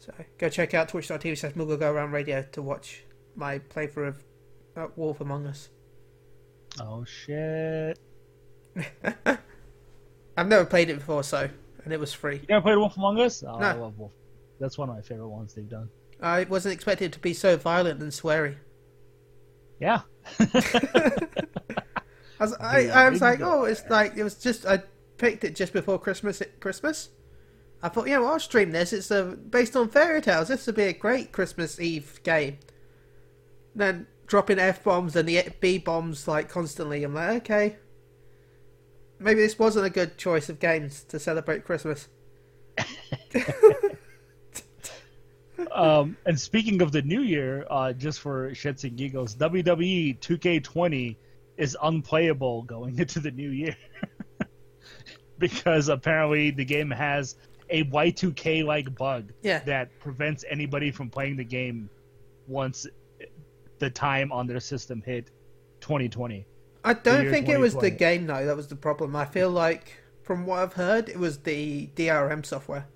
So 0.00 0.12
go 0.36 0.48
check 0.48 0.74
out 0.74 0.88
twitch.tv 0.88 1.38
slash 1.38 1.52
Moogle 1.52 1.78
Go 1.78 1.90
Around 1.90 2.12
Radio 2.12 2.44
to 2.52 2.60
watch 2.60 3.04
my 3.36 3.58
playthrough 3.58 4.08
of 4.08 4.24
uh, 4.76 4.86
Wolf 4.96 5.20
Among 5.20 5.46
Us. 5.46 5.70
Oh 6.80 7.04
shit! 7.04 7.98
I've 10.36 10.46
never 10.48 10.64
played 10.64 10.90
it 10.90 10.96
before, 10.98 11.22
so, 11.22 11.48
and 11.84 11.92
it 11.92 11.98
was 11.98 12.12
free. 12.12 12.36
You 12.36 12.46
never 12.48 12.62
played 12.62 12.76
Wolf 12.76 12.96
Among 12.96 13.18
Us? 13.20 13.42
Oh, 13.46 13.56
I 13.56 13.74
No. 13.74 13.82
love 13.82 13.98
Wolf. 13.98 14.12
That's 14.60 14.78
one 14.78 14.88
of 14.88 14.94
my 14.96 15.02
favorite 15.02 15.28
ones 15.28 15.54
they've 15.54 15.68
done. 15.68 15.88
I 16.20 16.44
wasn't 16.44 16.74
expecting 16.74 17.06
it 17.06 17.12
to 17.12 17.18
be 17.20 17.32
so 17.34 17.56
violent 17.56 18.00
and 18.02 18.10
sweary. 18.10 18.56
Yeah. 19.80 20.00
I 20.40 20.46
was, 22.40 22.52
I, 22.54 22.78
Yeah, 22.80 23.00
I 23.00 23.08
was 23.08 23.20
like, 23.20 23.40
oh, 23.40 23.64
it's 23.64 23.88
like 23.88 24.16
it 24.16 24.24
was 24.24 24.34
just 24.36 24.66
I 24.66 24.82
picked 25.16 25.44
it 25.44 25.54
just 25.54 25.72
before 25.72 25.98
Christmas. 25.98 26.42
Christmas. 26.60 27.10
I 27.82 27.88
thought, 27.88 28.08
yeah, 28.08 28.18
well, 28.18 28.32
I'll 28.32 28.40
stream 28.40 28.72
this. 28.72 28.92
It's 28.92 29.10
uh, 29.12 29.36
based 29.50 29.76
on 29.76 29.88
fairy 29.88 30.20
tales. 30.20 30.48
This 30.48 30.66
would 30.66 30.74
be 30.74 30.82
a 30.84 30.92
great 30.92 31.30
Christmas 31.30 31.78
Eve 31.80 32.20
game. 32.24 32.58
Then 33.76 34.08
dropping 34.28 34.58
f 34.60 34.84
bombs 34.84 35.16
and 35.16 35.28
the 35.28 35.42
b 35.60 35.78
bombs 35.78 36.28
like 36.28 36.48
constantly. 36.48 37.02
I'm 37.02 37.14
like, 37.14 37.42
okay, 37.42 37.76
maybe 39.18 39.40
this 39.40 39.58
wasn't 39.58 39.86
a 39.86 39.90
good 39.90 40.16
choice 40.16 40.48
of 40.48 40.60
games 40.60 41.02
to 41.04 41.18
celebrate 41.18 41.64
Christmas. 41.64 42.08
Um, 45.72 46.16
and 46.24 46.38
speaking 46.38 46.80
of 46.82 46.92
the 46.92 47.02
new 47.02 47.20
year, 47.22 47.66
uh, 47.68 47.92
just 47.92 48.20
for 48.20 48.50
shits 48.50 48.84
and 48.84 48.96
giggles, 48.96 49.34
WWE 49.34 50.18
2K20 50.20 51.16
is 51.56 51.76
unplayable 51.82 52.62
going 52.62 52.96
into 53.00 53.18
the 53.18 53.32
new 53.32 53.50
year 53.50 53.76
because 55.38 55.88
apparently 55.88 56.52
the 56.52 56.64
game 56.64 56.90
has 56.90 57.34
a 57.70 57.82
Y2K 57.84 58.64
like 58.64 58.94
bug 58.96 59.32
Yeah. 59.42 59.58
that 59.60 59.98
prevents 59.98 60.44
anybody 60.48 60.92
from 60.92 61.10
playing 61.10 61.36
the 61.36 61.44
game 61.44 61.90
once 62.46 62.86
the 63.78 63.90
time 63.90 64.32
on 64.32 64.46
their 64.46 64.60
system 64.60 65.02
hit 65.04 65.30
2020. 65.80 66.46
I 66.84 66.94
don't 66.94 67.28
think 67.30 67.48
it 67.48 67.58
was 67.58 67.74
the 67.74 67.90
game 67.90 68.26
though. 68.26 68.44
That 68.46 68.56
was 68.56 68.68
the 68.68 68.76
problem. 68.76 69.14
I 69.16 69.24
feel 69.24 69.50
like 69.50 70.00
from 70.22 70.46
what 70.46 70.60
I've 70.60 70.72
heard, 70.72 71.08
it 71.08 71.18
was 71.18 71.38
the 71.38 71.88
DRM 71.96 72.44
software. 72.44 72.86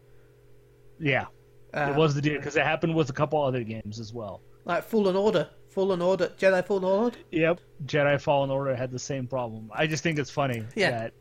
Yeah, 0.98 1.26
Uh, 1.74 1.90
it 1.94 1.96
was 1.96 2.14
the 2.14 2.20
because 2.22 2.56
it 2.56 2.62
happened 2.64 2.94
with 2.94 3.10
a 3.10 3.12
couple 3.12 3.42
other 3.42 3.62
games 3.64 3.98
as 3.98 4.12
well. 4.12 4.40
like 4.64 4.84
Fallen 4.84 5.16
Order, 5.16 5.48
Fallen 5.68 6.00
Order, 6.00 6.28
Jedi 6.38 6.64
Fallen 6.64 6.84
Order. 6.84 7.18
Yep, 7.32 7.60
Jedi 7.86 8.20
Fallen 8.20 8.50
Order 8.50 8.76
had 8.76 8.90
the 8.92 8.98
same 8.98 9.26
problem. 9.26 9.70
I 9.74 9.86
just 9.86 10.02
think 10.02 10.18
it's 10.18 10.30
funny 10.30 10.64
Yeah. 10.76 10.90
that 10.90 11.12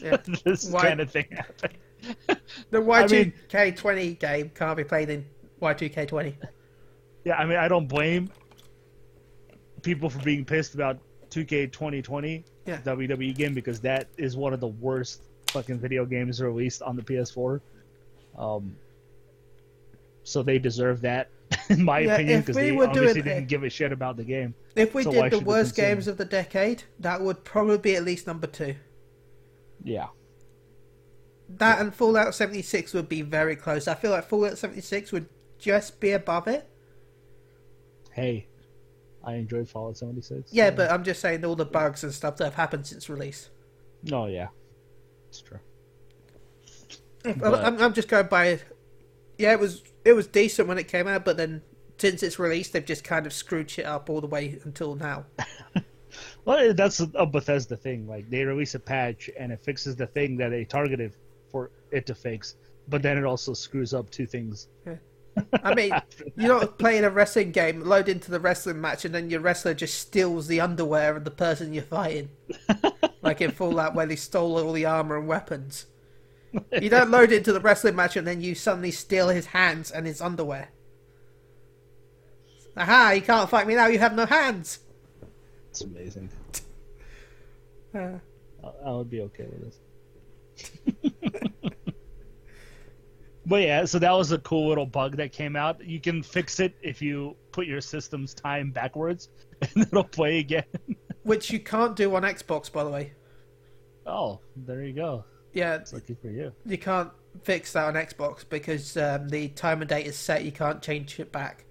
Yeah. 0.00 0.16
this 0.44 0.70
kind 0.70 1.00
of 1.00 1.10
thing 1.10 1.26
happened. 1.30 1.74
The 2.70 2.78
Y2K20 2.78 4.18
game 4.20 4.50
can't 4.54 4.76
be 4.76 4.84
played 4.84 5.10
in 5.10 5.24
Y2K20. 5.60 6.36
Yeah, 7.24 7.36
I 7.36 7.46
mean, 7.46 7.56
I 7.58 7.66
don't 7.68 7.88
blame 7.88 8.30
people 9.86 10.10
for 10.10 10.18
being 10.18 10.44
pissed 10.44 10.74
about 10.74 10.98
2K 11.30 11.72
2020 11.72 12.44
Yeah. 12.66 12.78
WWE 12.78 13.34
game 13.34 13.54
because 13.54 13.80
that 13.80 14.08
is 14.18 14.36
one 14.36 14.52
of 14.52 14.60
the 14.60 14.66
worst 14.68 15.22
fucking 15.46 15.78
video 15.78 16.04
games 16.04 16.42
released 16.42 16.82
on 16.82 16.96
the 16.96 17.02
PS4. 17.02 17.60
Um, 18.36 18.76
so 20.24 20.42
they 20.42 20.58
deserve 20.58 21.00
that, 21.02 21.30
in 21.70 21.82
my 21.84 22.00
Yeah, 22.00 22.14
opinion, 22.14 22.40
because 22.40 22.56
we 22.56 22.70
they 22.70 22.76
obviously 22.76 23.22
doing 23.22 23.36
didn't 23.36 23.48
give 23.48 23.62
a 23.62 23.70
shit 23.70 23.92
about 23.92 24.16
the 24.16 24.24
game. 24.24 24.54
If 24.74 24.94
we 24.94 25.04
So 25.04 25.12
did 25.12 25.32
the 25.32 25.38
worst 25.40 25.76
games 25.76 26.08
of 26.08 26.16
the 26.18 26.24
decade, 26.24 26.82
that 26.98 27.20
would 27.20 27.44
probably 27.44 27.78
be 27.78 27.94
at 27.94 28.04
least 28.04 28.26
number 28.26 28.48
two. 28.48 28.74
Yeah. 29.82 30.08
That 31.48 31.80
and 31.80 31.94
Fallout 31.94 32.34
76 32.34 32.92
would 32.92 33.08
be 33.08 33.22
very 33.22 33.54
close. 33.54 33.86
I 33.86 33.94
feel 33.94 34.10
like 34.10 34.28
Fallout 34.28 34.58
76 34.58 35.12
would 35.12 35.28
just 35.58 36.00
be 36.00 36.10
above 36.10 36.48
it. 36.48 36.68
Hey, 38.12 38.48
I 39.26 39.34
enjoyed 39.34 39.68
Fallout 39.68 39.98
76. 39.98 40.52
Yeah, 40.52 40.70
but 40.70 40.90
I'm 40.90 41.02
just 41.04 41.20
saying 41.20 41.44
all 41.44 41.56
the 41.56 41.64
bugs 41.64 42.04
and 42.04 42.14
stuff 42.14 42.36
that 42.36 42.44
have 42.44 42.54
happened 42.54 42.86
since 42.86 43.10
release. 43.10 43.50
No, 44.04 44.26
yeah, 44.26 44.48
it's 45.28 45.42
true. 45.42 45.58
I'm- 47.24 47.38
But- 47.40 47.64
I'm, 47.64 47.78
I'm 47.82 47.92
just 47.92 48.08
going 48.08 48.28
by. 48.28 48.60
Yeah, 49.38 49.52
it 49.52 49.60
was 49.60 49.82
it 50.04 50.12
was 50.14 50.26
decent 50.28 50.68
when 50.68 50.78
it 50.78 50.88
came 50.88 51.08
out, 51.08 51.24
but 51.24 51.36
then 51.36 51.60
since 51.98 52.22
it's 52.22 52.38
released, 52.38 52.72
they've 52.72 52.84
just 52.84 53.04
kind 53.04 53.26
of 53.26 53.32
screwed 53.32 53.68
shit 53.70 53.84
up 53.84 54.08
all 54.08 54.20
the 54.20 54.26
way 54.28 54.58
until 54.64 54.94
now. 54.94 55.26
Well, 56.46 56.72
that's 56.72 57.00
a 57.00 57.26
Bethesda 57.26 57.76
thing. 57.76 58.06
Like 58.06 58.30
they 58.30 58.42
release 58.44 58.74
a 58.74 58.78
patch 58.78 59.28
and 59.38 59.52
it 59.52 59.60
fixes 59.60 59.96
the 59.96 60.06
thing 60.06 60.36
that 60.38 60.48
they 60.50 60.64
targeted 60.64 61.12
for 61.50 61.70
it 61.90 62.06
to 62.06 62.14
fix, 62.14 62.54
but 62.88 63.02
then 63.02 63.18
it 63.18 63.24
also 63.24 63.52
screws 63.52 63.92
up 63.92 64.08
two 64.10 64.24
things 64.26 64.68
Yeah. 64.86 64.94
I 65.52 65.74
mean, 65.74 65.92
you're 66.36 66.60
not 66.60 66.78
playing 66.78 67.04
a 67.04 67.10
wrestling 67.10 67.52
game, 67.52 67.80
load 67.80 68.08
into 68.08 68.30
the 68.30 68.40
wrestling 68.40 68.80
match, 68.80 69.04
and 69.04 69.14
then 69.14 69.30
your 69.30 69.40
wrestler 69.40 69.74
just 69.74 69.98
steals 69.98 70.46
the 70.46 70.60
underwear 70.60 71.16
of 71.16 71.24
the 71.24 71.30
person 71.30 71.74
you're 71.74 71.82
fighting. 71.82 72.30
like 73.22 73.40
in 73.40 73.50
Fallout, 73.50 73.94
where 73.94 74.06
they 74.06 74.16
stole 74.16 74.58
all 74.58 74.72
the 74.72 74.86
armor 74.86 75.16
and 75.16 75.28
weapons. 75.28 75.86
You 76.80 76.88
don't 76.88 77.10
load 77.10 77.32
into 77.32 77.52
the 77.52 77.60
wrestling 77.60 77.96
match 77.96 78.16
and 78.16 78.26
then 78.26 78.40
you 78.40 78.54
suddenly 78.54 78.90
steal 78.90 79.28
his 79.28 79.46
hands 79.46 79.90
and 79.90 80.06
his 80.06 80.20
underwear. 80.20 80.70
Aha, 82.76 83.12
you 83.12 83.22
can't 83.22 83.48
fight 83.48 83.66
me 83.66 83.74
now, 83.74 83.86
you 83.86 83.98
have 83.98 84.14
no 84.14 84.26
hands! 84.26 84.80
It's 85.70 85.80
amazing. 85.82 86.30
Uh, 87.94 88.18
I, 88.62 88.68
I 88.86 88.92
would 88.92 89.10
be 89.10 89.22
okay 89.22 89.46
with 89.50 89.64
this. 89.64 91.12
but 93.46 93.62
yeah, 93.62 93.84
so 93.84 93.98
that 93.98 94.12
was 94.12 94.32
a 94.32 94.38
cool 94.38 94.68
little 94.68 94.84
bug 94.86 95.16
that 95.16 95.32
came 95.32 95.56
out. 95.56 95.82
You 95.84 96.00
can 96.00 96.22
fix 96.22 96.60
it 96.60 96.74
if 96.82 97.00
you 97.00 97.34
put 97.52 97.66
your 97.66 97.80
system's 97.80 98.34
time 98.34 98.70
backwards, 98.70 99.28
and 99.62 99.84
it'll 99.86 100.04
play 100.04 100.38
again. 100.38 100.64
which 101.22 101.50
you 101.50 101.58
can't 101.60 101.96
do 101.96 102.14
on 102.14 102.22
Xbox, 102.22 102.70
by 102.70 102.84
the 102.84 102.90
way. 102.90 103.12
oh, 104.06 104.40
there 104.56 104.82
you 104.84 104.92
go. 104.92 105.24
Yeah, 105.52 105.76
It's 105.76 105.92
lucky 105.94 106.14
for 106.20 106.28
you. 106.28 106.52
you 106.66 106.76
can't 106.76 107.10
fix 107.42 107.72
that 107.72 107.86
on 107.86 107.94
Xbox 107.94 108.44
because 108.48 108.96
um, 108.98 109.28
the 109.30 109.48
time 109.48 109.80
and 109.80 109.88
date 109.88 110.06
is 110.06 110.16
set, 110.16 110.44
you 110.44 110.52
can't 110.52 110.82
change 110.82 111.18
it 111.18 111.32
back. 111.32 111.64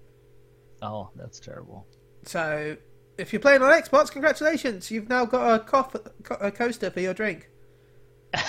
Oh, 0.81 1.09
that's 1.15 1.39
terrible. 1.39 1.85
So, 2.23 2.75
if 3.19 3.31
you're 3.31 3.39
playing 3.39 3.61
on 3.61 3.71
Xbox, 3.71 4.09
congratulations! 4.11 4.89
You've 4.89 5.07
now 5.07 5.25
got 5.25 5.61
a, 5.61 5.63
cof- 5.63 6.11
co- 6.23 6.37
a 6.41 6.51
coaster 6.51 6.89
for 6.89 6.99
your 6.99 7.13
drink. 7.13 7.49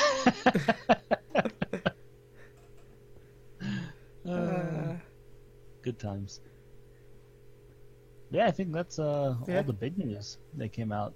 Uh, 4.28 4.94
Good 5.86 6.00
times. 6.00 6.40
Yeah, 8.32 8.48
I 8.48 8.50
think 8.50 8.72
that's 8.72 8.98
uh, 8.98 9.36
Yeah. 9.46 9.58
all 9.58 9.62
the 9.62 9.72
big 9.72 9.96
news 9.96 10.38
that 10.54 10.72
came 10.72 10.90
out. 10.90 11.14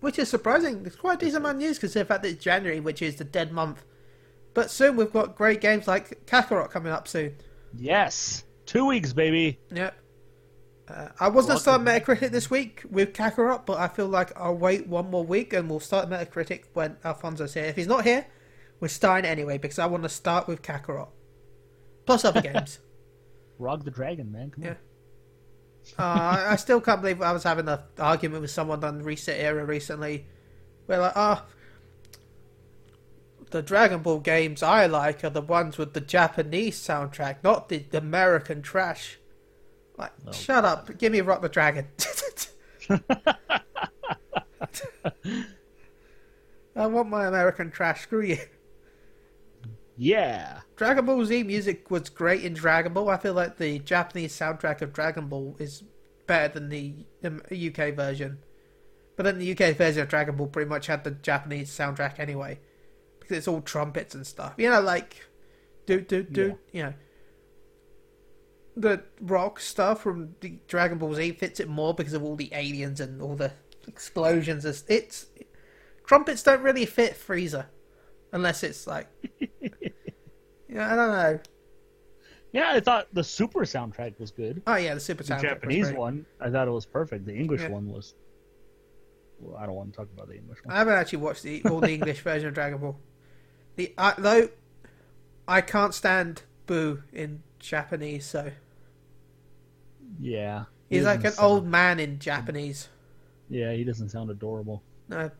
which 0.00 0.18
is 0.18 0.28
surprising. 0.28 0.82
It's 0.84 0.96
quite 0.96 1.18
a 1.22 1.26
decent 1.26 1.44
amount 1.44 1.56
of 1.58 1.62
news 1.62 1.76
because 1.76 1.92
the 1.94 2.04
fact 2.04 2.22
that 2.24 2.30
it's 2.30 2.42
January, 2.42 2.80
which 2.80 3.02
is 3.02 3.16
the 3.16 3.24
dead 3.24 3.52
month. 3.52 3.84
But 4.52 4.68
soon 4.70 4.96
we've 4.96 5.12
got 5.12 5.36
great 5.36 5.60
games 5.60 5.86
like 5.86 6.26
Kakarot 6.26 6.70
coming 6.70 6.90
up 6.92 7.06
soon. 7.06 7.36
Yes, 7.76 8.42
two 8.66 8.84
weeks, 8.86 9.12
baby. 9.12 9.60
Yep. 9.70 9.94
Uh, 10.88 11.08
I 11.20 11.28
was 11.28 11.46
going 11.46 11.56
to 11.58 11.62
start 11.62 11.82
Metacritic 11.82 12.30
this 12.32 12.50
week 12.50 12.82
with 12.90 13.12
Kakarot, 13.12 13.64
but 13.64 13.78
I 13.78 13.86
feel 13.86 14.08
like 14.08 14.32
I'll 14.36 14.56
wait 14.56 14.88
one 14.88 15.08
more 15.08 15.22
week 15.24 15.52
and 15.52 15.70
we'll 15.70 15.78
start 15.78 16.08
Metacritic 16.10 16.64
when 16.72 16.96
Alfonso's 17.04 17.54
here. 17.54 17.66
If 17.66 17.76
he's 17.76 17.86
not 17.86 18.02
here, 18.04 18.26
we're 18.80 18.88
starting 18.88 19.30
anyway 19.30 19.58
because 19.58 19.78
I 19.78 19.86
want 19.86 20.02
to 20.02 20.08
start 20.08 20.48
with 20.48 20.62
Kakarot. 20.62 21.10
Plus 22.06 22.24
other 22.24 22.40
games. 22.50 22.80
Rock 23.60 23.84
the 23.84 23.90
Dragon, 23.90 24.32
man. 24.32 24.50
Come 24.50 24.64
Yeah. 24.64 24.70
on. 24.70 24.76
Uh, 25.98 26.02
I, 26.48 26.52
I 26.52 26.56
still 26.56 26.80
can't 26.80 27.00
believe 27.00 27.22
I 27.22 27.32
was 27.32 27.42
having 27.44 27.68
an 27.68 27.78
argument 27.98 28.42
with 28.42 28.50
someone 28.50 28.82
on 28.84 29.02
ResetEra 29.02 29.66
recently. 29.66 30.26
Where 30.86 30.98
like, 30.98 31.12
oh, 31.16 31.44
the 33.50 33.62
Dragon 33.62 34.00
Ball 34.00 34.18
games 34.20 34.62
I 34.62 34.86
like 34.86 35.24
are 35.24 35.30
the 35.30 35.40
ones 35.40 35.78
with 35.78 35.92
the 35.94 36.00
Japanese 36.00 36.78
soundtrack, 36.78 37.36
not 37.44 37.68
the, 37.68 37.78
the 37.78 37.98
American 37.98 38.62
trash. 38.62 39.18
Like, 39.96 40.12
Oh. 40.26 40.32
shut 40.32 40.64
up. 40.64 40.96
Give 40.98 41.12
me 41.12 41.20
Rock 41.20 41.42
the 41.42 41.48
Dragon. 41.48 41.88
I 46.76 46.86
want 46.86 47.08
my 47.08 47.26
American 47.26 47.70
trash. 47.70 48.02
Screw 48.02 48.22
you. 48.22 48.38
Yeah. 50.00 50.60
Dragon 50.76 51.04
Ball 51.04 51.22
Z 51.26 51.42
music 51.42 51.90
was 51.90 52.08
great 52.08 52.42
in 52.42 52.54
Dragon 52.54 52.94
Ball. 52.94 53.10
I 53.10 53.18
feel 53.18 53.34
like 53.34 53.58
the 53.58 53.80
Japanese 53.80 54.32
soundtrack 54.32 54.80
of 54.80 54.94
Dragon 54.94 55.28
Ball 55.28 55.54
is 55.58 55.84
better 56.26 56.54
than 56.54 56.70
the 56.70 56.94
um, 57.22 57.42
UK 57.52 57.94
version. 57.94 58.38
But 59.16 59.24
then 59.24 59.38
the 59.38 59.52
UK 59.52 59.76
version 59.76 60.00
of 60.00 60.08
Dragon 60.08 60.36
Ball 60.36 60.46
pretty 60.46 60.70
much 60.70 60.86
had 60.86 61.04
the 61.04 61.10
Japanese 61.10 61.70
soundtrack 61.70 62.18
anyway. 62.18 62.58
Because 63.20 63.36
it's 63.36 63.46
all 63.46 63.60
trumpets 63.60 64.14
and 64.14 64.26
stuff. 64.26 64.54
You 64.56 64.70
know, 64.70 64.80
like, 64.80 65.16
do, 65.84 66.00
do, 66.00 66.22
do, 66.22 66.58
you 66.72 66.82
know. 66.84 66.94
The 68.78 69.02
rock 69.20 69.60
stuff 69.60 70.00
from 70.00 70.34
the 70.40 70.54
Dragon 70.66 70.96
Ball 70.96 71.12
Z 71.12 71.32
fits 71.32 71.60
it 71.60 71.68
more 71.68 71.92
because 71.92 72.14
of 72.14 72.24
all 72.24 72.36
the 72.36 72.48
aliens 72.54 73.00
and 73.00 73.20
all 73.20 73.36
the 73.36 73.52
explosions. 73.86 74.64
It's, 74.64 74.82
it's 74.88 75.26
trumpets 76.06 76.42
don't 76.42 76.62
really 76.62 76.86
fit 76.86 77.18
Frieza. 77.18 77.66
Unless 78.32 78.62
it's 78.62 78.86
like 78.86 79.06
yeah, 80.70 80.92
I 80.92 80.96
don't 80.96 81.10
know. 81.12 81.40
Yeah, 82.52 82.70
I 82.72 82.80
thought 82.80 83.06
the 83.12 83.22
Super 83.24 83.60
soundtrack 83.60 84.18
was 84.18 84.30
good. 84.30 84.62
Oh 84.66 84.76
yeah, 84.76 84.94
the 84.94 85.00
Super 85.00 85.22
The 85.22 85.34
soundtrack. 85.34 85.42
was 85.42 85.42
Japanese 85.42 85.92
one, 85.92 86.26
I 86.40 86.50
thought 86.50 86.66
it 86.68 86.72
was 86.72 86.86
perfect. 86.86 87.26
The 87.26 87.34
English 87.34 87.62
Yeah. 87.62 87.68
one 87.70 87.88
was. 87.88 88.14
Well, 89.38 89.56
I 89.56 89.66
don't 89.66 89.74
want 89.74 89.92
to 89.92 89.96
talk 89.96 90.08
about 90.14 90.28
the 90.28 90.36
English 90.36 90.58
one. 90.64 90.74
I 90.74 90.78
haven't 90.78 90.94
actually 90.94 91.18
watched 91.20 91.42
the 91.42 91.62
all 91.64 91.80
the 91.80 91.92
English 91.92 92.20
version 92.20 92.48
of 92.48 92.54
Dragon 92.54 92.78
Ball. 92.78 92.96
The 93.76 93.94
uh, 93.96 94.14
though, 94.18 94.48
I 95.48 95.60
can't 95.60 95.94
stand 95.94 96.42
Boo 96.66 97.02
in 97.12 97.42
Japanese. 97.58 98.26
So 98.26 98.50
Yeah. 100.20 100.64
he 100.88 100.96
he's 100.96 101.04
like 101.04 101.24
an 101.24 101.32
sound- 101.32 101.46
old 101.46 101.66
man 101.66 101.98
in 102.00 102.18
Japanese. 102.18 102.88
Yeah, 103.48 103.72
he 103.72 103.84
doesn't 103.84 104.10
sound 104.10 104.30
adorable. 104.30 104.82
No, 105.08 105.30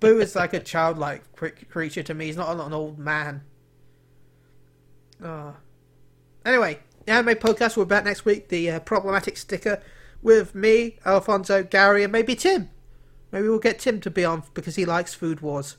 Boo 0.00 0.20
is 0.20 0.36
like 0.36 0.52
a 0.52 0.60
childlike 0.60 1.22
creature 1.70 2.02
to 2.02 2.14
me. 2.14 2.26
He's 2.26 2.36
not 2.36 2.58
an 2.58 2.72
old 2.72 2.98
man. 2.98 3.42
Oh. 5.22 5.54
Anyway, 6.44 6.78
the 7.06 7.12
anime 7.12 7.34
podcast. 7.36 7.76
We're 7.76 7.84
back 7.86 8.04
next 8.04 8.24
week. 8.24 8.48
The 8.48 8.70
uh, 8.72 8.80
problematic 8.80 9.36
sticker 9.36 9.82
with 10.22 10.54
me, 10.54 10.96
Alfonso, 11.06 11.62
Gary, 11.62 12.02
and 12.02 12.12
maybe 12.12 12.34
Tim. 12.34 12.70
Maybe 13.32 13.48
we'll 13.48 13.58
get 13.58 13.78
Tim 13.78 14.00
to 14.02 14.10
be 14.10 14.24
on 14.24 14.42
because 14.54 14.76
he 14.76 14.84
likes 14.84 15.14
Food 15.14 15.40
Wars, 15.40 15.76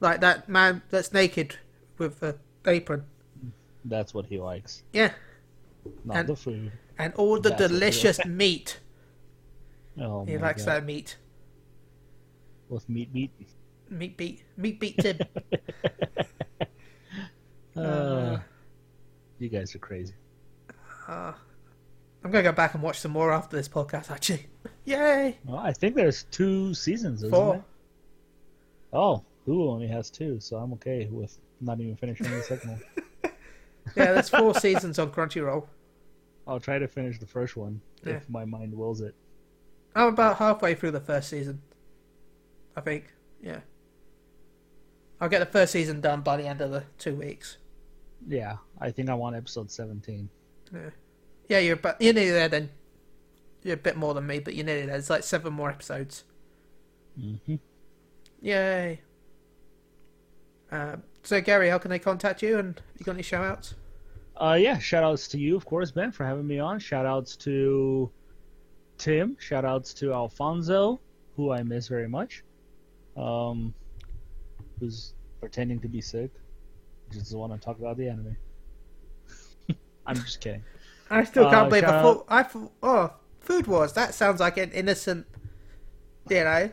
like 0.00 0.20
that 0.20 0.48
man 0.48 0.82
that's 0.90 1.12
naked 1.12 1.56
with 1.96 2.22
an 2.22 2.34
apron. 2.66 3.04
That's 3.84 4.12
what 4.14 4.26
he 4.26 4.38
likes. 4.38 4.82
Yeah, 4.92 5.12
Not 6.04 6.16
And- 6.18 6.28
the 6.28 6.36
food. 6.36 6.72
and 6.98 7.14
all 7.14 7.38
the 7.40 7.50
That's 7.50 7.68
delicious 7.68 8.24
meat. 8.24 8.80
Oh, 9.96 10.24
He 10.24 10.36
likes 10.38 10.64
God. 10.64 10.72
that 10.72 10.84
meat. 10.86 11.16
With 12.68 12.88
meat 12.88 13.12
beat. 13.12 13.30
Meat 13.90 14.16
beat, 14.16 14.42
meat 14.56 14.80
beat 14.80 14.98
Tim. 14.98 15.18
Uh, 17.76 18.38
you 19.40 19.48
guys 19.48 19.74
are 19.74 19.78
crazy. 19.80 20.14
Uh, 21.08 21.32
I'm 22.22 22.30
gonna 22.30 22.44
go 22.44 22.52
back 22.52 22.74
and 22.74 22.82
watch 22.82 23.00
some 23.00 23.10
more 23.10 23.32
after 23.32 23.56
this 23.56 23.68
podcast. 23.68 24.10
Actually, 24.12 24.46
yay! 24.84 25.38
Well, 25.44 25.58
I 25.58 25.72
think 25.72 25.96
there's 25.96 26.22
two 26.30 26.72
seasons, 26.74 27.24
isn't 27.24 27.30
Four. 27.30 27.52
there? 27.54 27.64
Oh, 28.92 29.24
Hulu 29.48 29.68
only 29.70 29.88
has 29.88 30.08
two, 30.08 30.38
so 30.38 30.56
I'm 30.56 30.72
okay 30.74 31.08
with 31.10 31.36
not 31.60 31.80
even 31.80 31.96
finishing 31.96 32.30
the 32.30 32.42
second 32.42 32.70
one. 32.70 32.82
Yeah, 33.96 34.12
there's 34.12 34.30
four 34.30 34.54
seasons 34.54 34.98
on 34.98 35.10
Crunchyroll. 35.10 35.66
I'll 36.48 36.58
try 36.58 36.78
to 36.78 36.88
finish 36.88 37.18
the 37.18 37.26
first 37.26 37.54
one 37.54 37.82
Yeah. 38.02 38.14
if 38.14 38.30
my 38.30 38.46
mind 38.46 38.72
wills 38.72 39.02
it. 39.02 39.14
I'm 39.94 40.08
about 40.08 40.36
halfway 40.38 40.74
through 40.74 40.92
the 40.92 41.00
first 41.00 41.28
season. 41.28 41.60
I 42.76 42.80
think. 42.80 43.12
Yeah. 43.42 43.60
I'll 45.20 45.28
get 45.28 45.38
the 45.38 45.46
first 45.46 45.72
season 45.72 46.00
done 46.00 46.22
by 46.22 46.36
the 46.36 46.46
end 46.46 46.60
of 46.60 46.70
the 46.70 46.84
two 46.98 47.14
weeks. 47.14 47.56
Yeah, 48.26 48.56
I 48.80 48.90
think 48.90 49.08
I 49.08 49.14
want 49.14 49.36
episode 49.36 49.70
17. 49.70 50.28
Yeah, 50.72 50.90
Yeah, 51.48 51.58
you're 51.58 51.76
but 51.76 52.00
you're 52.00 52.14
nearly 52.14 52.30
there 52.30 52.48
then. 52.48 52.70
You're 53.62 53.74
a 53.74 53.78
bit 53.78 53.96
more 53.96 54.12
than 54.14 54.26
me, 54.26 54.38
but 54.40 54.54
you're 54.54 54.64
nearly 54.66 54.82
there. 54.82 54.92
There's 54.92 55.10
like 55.10 55.22
seven 55.22 55.52
more 55.52 55.70
episodes. 55.70 56.24
hmm 57.18 57.56
Yay. 58.40 59.00
Um, 60.70 61.02
so 61.22 61.40
Gary, 61.40 61.70
how 61.70 61.78
can 61.78 61.90
they 61.90 61.98
contact 61.98 62.42
you? 62.42 62.58
And 62.58 62.80
you 62.98 63.04
got 63.04 63.12
any 63.12 63.22
shout 63.22 63.44
outs? 63.44 63.74
Uh, 64.36 64.58
yeah, 64.60 64.78
shout 64.78 65.04
outs 65.04 65.28
to 65.28 65.38
you, 65.38 65.56
of 65.56 65.64
course, 65.64 65.90
Ben, 65.92 66.10
for 66.10 66.24
having 66.26 66.46
me 66.46 66.58
on. 66.58 66.78
Shout 66.78 67.06
outs 67.06 67.36
to 67.36 68.10
Tim. 68.98 69.36
Shout 69.38 69.64
outs 69.64 69.94
to 69.94 70.12
Alfonso, 70.12 71.00
who 71.36 71.52
I 71.52 71.62
miss 71.62 71.88
very 71.88 72.08
much. 72.08 72.42
Um, 73.16 73.74
who's 74.80 75.14
pretending 75.40 75.80
to 75.80 75.88
be 75.88 76.00
sick. 76.00 76.30
Just 77.12 77.34
want 77.34 77.52
to 77.52 77.58
talk 77.58 77.78
about 77.78 77.96
the 77.96 78.08
anime. 78.08 78.36
I'm 80.06 80.16
just 80.16 80.40
kidding. 80.40 80.64
I 81.10 81.24
still 81.24 81.44
can't 81.50 81.66
Uh, 81.66 81.68
believe 81.68 81.84
I 81.84 82.02
thought 82.02 82.24
I 82.28 82.42
thought 82.42 82.72
oh 82.82 83.12
Food 83.40 83.66
Wars. 83.66 83.92
That 83.92 84.14
sounds 84.14 84.40
like 84.40 84.56
an 84.56 84.72
innocent, 84.72 85.26
you 86.28 86.44
know. 86.44 86.70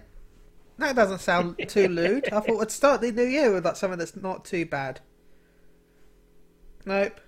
That 0.78 0.96
doesn't 0.96 1.20
sound 1.20 1.58
too 1.68 1.88
lewd. 1.90 2.30
I 2.32 2.40
thought 2.40 2.58
we'd 2.60 2.72
start 2.72 3.02
the 3.02 3.12
new 3.12 3.24
year 3.26 3.54
with 3.54 3.66
like 3.66 3.76
something 3.76 4.00
that's 4.00 4.16
not 4.16 4.46
too 4.46 4.66
bad. 4.66 5.02
Nope. 6.86 7.20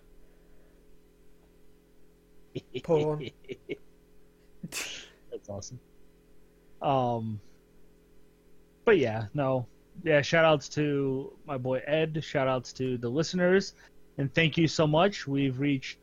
Porn. 2.83 3.29
That's 5.31 5.49
awesome. 5.49 5.79
Um, 6.81 7.39
but 8.85 8.97
yeah, 8.97 9.25
no, 9.33 9.65
yeah. 10.03 10.21
Shout 10.21 10.45
outs 10.45 10.69
to 10.69 11.33
my 11.45 11.57
boy 11.57 11.81
Ed. 11.85 12.23
Shout 12.23 12.47
outs 12.47 12.73
to 12.73 12.97
the 12.97 13.09
listeners, 13.09 13.73
and 14.17 14.33
thank 14.33 14.57
you 14.57 14.67
so 14.67 14.87
much. 14.87 15.27
We've 15.27 15.59
reached 15.59 15.97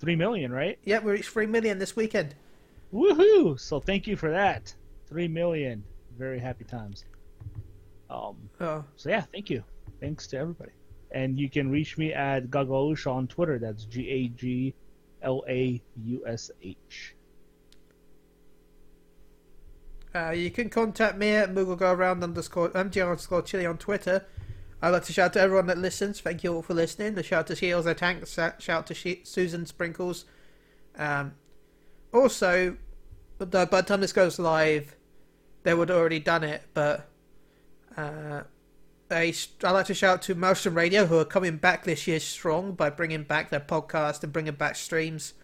three 0.00 0.16
million, 0.16 0.52
right? 0.52 0.78
Yeah, 0.84 1.00
we 1.00 1.12
reached 1.12 1.30
three 1.30 1.46
million 1.46 1.78
this 1.78 1.96
weekend. 1.96 2.34
Woohoo! 2.92 3.58
So 3.58 3.80
thank 3.80 4.06
you 4.06 4.16
for 4.16 4.30
that. 4.30 4.74
Three 5.08 5.28
million. 5.28 5.82
Very 6.18 6.38
happy 6.38 6.64
times. 6.64 7.04
Um, 8.08 8.36
Oh, 8.60 8.84
so 8.96 9.10
yeah, 9.10 9.22
thank 9.32 9.50
you. 9.50 9.62
Thanks 10.00 10.26
to 10.28 10.38
everybody. 10.38 10.70
And 11.10 11.38
you 11.38 11.50
can 11.50 11.70
reach 11.70 11.98
me 11.98 12.12
at 12.12 12.50
Gaglaush 12.50 13.10
on 13.10 13.26
Twitter. 13.26 13.58
That's 13.58 13.84
G 13.84 14.08
A 14.08 14.28
G 14.28 14.74
L 15.22 15.42
A 15.48 15.82
U 16.04 16.24
S 16.26 16.50
H. 16.62 17.15
Uh, 20.16 20.30
you 20.30 20.50
can 20.50 20.70
contact 20.70 21.18
me 21.18 21.30
at 21.30 21.54
MoogleGoAround 21.54 22.22
underscore 22.22 22.70
MG 22.70 23.02
underscore 23.02 23.42
Chili 23.42 23.66
on 23.66 23.76
Twitter. 23.76 24.24
I'd 24.80 24.88
like 24.90 25.04
to 25.04 25.12
shout 25.12 25.34
to 25.34 25.40
everyone 25.40 25.66
that 25.66 25.76
listens. 25.76 26.20
Thank 26.20 26.42
you 26.42 26.54
all 26.54 26.62
for 26.62 26.72
listening. 26.72 27.18
A 27.18 27.22
shout 27.22 27.46
to 27.48 27.56
Shields 27.56 27.86
Tank. 27.98 28.26
Shout 28.26 28.68
out 28.70 28.86
to 28.86 28.94
she- 28.94 29.20
Susan 29.24 29.66
Sprinkles. 29.66 30.24
Um, 30.96 31.34
also, 32.14 32.76
the- 33.38 33.44
by 33.46 33.66
the 33.66 33.82
time 33.82 34.00
this 34.00 34.14
goes 34.14 34.38
live, 34.38 34.96
they 35.64 35.74
would 35.74 35.90
have 35.90 35.98
already 35.98 36.20
done 36.20 36.44
it. 36.44 36.62
But 36.72 37.10
uh, 37.96 38.44
I 39.10 39.34
I 39.64 39.70
like 39.70 39.86
to 39.86 39.94
shout 39.94 40.22
to 40.22 40.34
Motion 40.34 40.72
Radio 40.72 41.04
who 41.06 41.18
are 41.18 41.24
coming 41.26 41.58
back 41.58 41.84
this 41.84 42.06
year 42.06 42.20
strong 42.20 42.72
by 42.72 42.88
bringing 42.88 43.24
back 43.24 43.50
their 43.50 43.60
podcast 43.60 44.22
and 44.22 44.32
bringing 44.32 44.54
back 44.54 44.76
streams. 44.76 45.34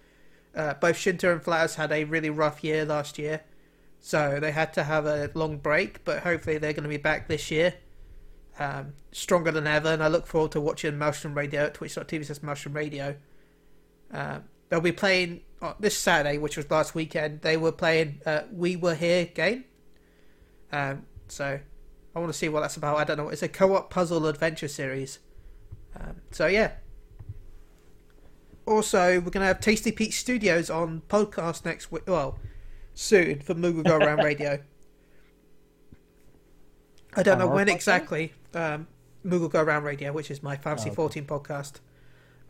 Uh, 0.54 0.72
both 0.74 0.96
Shinta 0.96 1.30
and 1.30 1.42
Flowers 1.42 1.74
had 1.74 1.92
a 1.92 2.04
really 2.04 2.30
rough 2.30 2.64
year 2.64 2.86
last 2.86 3.18
year. 3.18 3.42
So 4.04 4.40
they 4.40 4.50
had 4.50 4.72
to 4.74 4.82
have 4.82 5.06
a 5.06 5.30
long 5.32 5.58
break, 5.58 6.04
but 6.04 6.24
hopefully 6.24 6.58
they're 6.58 6.72
going 6.72 6.82
to 6.82 6.88
be 6.88 6.96
back 6.96 7.28
this 7.28 7.52
year, 7.52 7.74
um, 8.58 8.94
stronger 9.12 9.52
than 9.52 9.68
ever. 9.68 9.90
And 9.90 10.02
I 10.02 10.08
look 10.08 10.26
forward 10.26 10.50
to 10.52 10.60
watching 10.60 10.98
Mushroom 10.98 11.34
Radio 11.34 11.66
at 11.66 11.74
twitch.tv 11.74 12.26
says 12.26 12.42
Motion 12.42 12.72
Radio. 12.72 13.14
Um, 14.10 14.42
they'll 14.68 14.80
be 14.80 14.90
playing 14.90 15.42
uh, 15.62 15.74
this 15.78 15.96
Saturday, 15.96 16.36
which 16.36 16.56
was 16.56 16.68
last 16.68 16.96
weekend. 16.96 17.42
They 17.42 17.56
were 17.56 17.70
playing 17.70 18.20
uh, 18.26 18.42
We 18.52 18.74
Were 18.74 18.96
Here 18.96 19.26
game. 19.26 19.66
Um, 20.72 21.06
so 21.28 21.60
I 22.16 22.18
want 22.18 22.32
to 22.32 22.36
see 22.36 22.48
what 22.48 22.62
that's 22.62 22.76
about. 22.76 22.96
I 22.96 23.04
don't 23.04 23.18
know. 23.18 23.28
It's 23.28 23.44
a 23.44 23.48
co-op 23.48 23.88
puzzle 23.88 24.26
adventure 24.26 24.66
series. 24.66 25.20
Um, 25.98 26.16
so 26.32 26.48
yeah. 26.48 26.72
Also, 28.66 29.20
we're 29.20 29.30
going 29.30 29.42
to 29.42 29.46
have 29.46 29.60
Tasty 29.60 29.92
Peach 29.92 30.18
Studios 30.18 30.70
on 30.70 31.02
podcast 31.08 31.64
next 31.64 31.92
week. 31.92 32.02
Well, 32.08 32.40
soon 32.94 33.40
for 33.40 33.54
Moogle 33.54 33.84
Go 33.84 33.96
Around 33.96 34.18
Radio. 34.24 34.58
I 37.14 37.22
don't 37.22 37.38
know 37.38 37.48
when 37.48 37.68
exactly. 37.68 38.32
Um, 38.54 38.86
Moogle 39.24 39.50
Go 39.50 39.60
Around 39.62 39.84
Radio, 39.84 40.12
which 40.12 40.30
is 40.30 40.42
my 40.42 40.56
Fantasy 40.56 40.88
Oh, 40.88 40.92
okay. 40.92 40.96
14 40.96 41.26
podcast. 41.26 41.72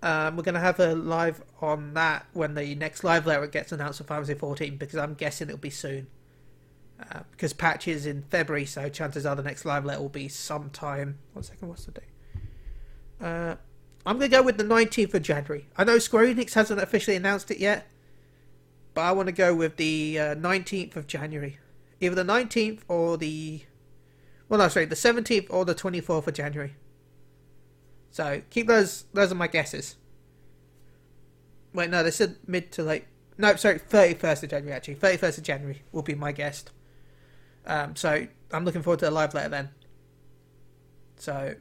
Um, 0.03 0.37
we're 0.37 0.43
going 0.43 0.55
to 0.55 0.61
have 0.61 0.81
a 0.81 0.95
live 0.95 1.43
on 1.61 1.95
that 1.95 2.27
when 2.33 2.55
the 2.55 2.75
next 2.75 3.05
live 3.05 3.27
letter 3.27 3.47
gets 3.47 3.71
announced 3.73 3.99
for 3.99 4.05
Fantasy 4.05 4.35
14 4.35 4.77
because 4.77 4.99
I'm 4.99 5.15
guessing 5.15 5.49
it'll 5.49 5.59
be 5.59 5.71
soon. 5.71 6.09
Uh, 7.11 7.21
because 7.33 7.53
patch 7.53 7.89
is 7.89 8.07
in 8.07 8.23
February, 8.31 8.65
so 8.65 8.89
chances 8.89 9.27
are 9.27 9.35
the 9.35 9.43
next 9.43 9.65
live 9.65 9.85
letter 9.85 10.01
will 10.01 10.09
be 10.09 10.29
sometime. 10.29 11.19
One 11.33 11.43
second, 11.43 11.69
what's 11.69 11.85
the 11.85 11.93
date? 11.93 12.05
Uh, 13.21 13.57
I'm 14.07 14.19
going 14.19 14.31
to 14.31 14.37
go 14.37 14.43
with 14.43 14.57
the 14.57 14.65
19th 14.65 15.15
of 15.15 15.23
January. 15.23 15.67
I 15.77 15.85
know 15.85 15.99
Square 15.99 16.27
Enix 16.27 16.55
hasn't 16.55 16.81
officially 16.81 17.17
announced 17.17 17.51
it 17.51 17.59
yet, 17.59 17.87
but 18.95 19.03
I 19.03 19.13
want 19.13 19.27
to 19.27 19.33
go 19.33 19.55
with 19.55 19.77
the 19.77 20.19
uh, 20.19 20.35
19th 20.35 20.97
of 20.97 21.07
January. 21.07 21.59
Either 22.01 22.17
the 22.17 22.25
19th 22.25 22.81
or 22.89 23.17
the. 23.17 23.63
Well, 24.49 24.59
no, 24.59 24.69
sorry, 24.69 24.87
the 24.87 24.95
17th 24.95 25.47
or 25.51 25.65
the 25.65 25.75
24th 25.75 26.27
of 26.27 26.35
January. 26.35 26.75
So 28.11 28.43
keep 28.51 28.67
those. 28.67 29.05
Those 29.13 29.33
are 29.33 29.37
my 29.37 29.47
guesses. 29.47 29.97
Wait, 31.73 31.89
no, 31.91 32.03
they 32.03 32.11
said 32.11 32.37
mid 32.47 32.71
to 32.73 32.83
late. 32.83 33.05
No, 33.39 33.57
sorry, 33.57 33.79
31st 33.79 34.43
of 34.43 34.51
January, 34.51 34.77
actually. 34.77 34.97
31st 34.97 35.39
of 35.39 35.45
January 35.45 35.83
will 35.91 36.03
be 36.03 36.15
my 36.15 36.33
guest. 36.33 36.71
Um, 37.67 37.97
so 37.97 38.27
I'm 38.51 38.65
looking 38.65 38.83
forward 38.83 39.01
to 39.01 39.07
the 39.07 39.11
live 39.11 39.33
letter 39.33 39.49
then. 39.49 39.71
So 41.17 41.55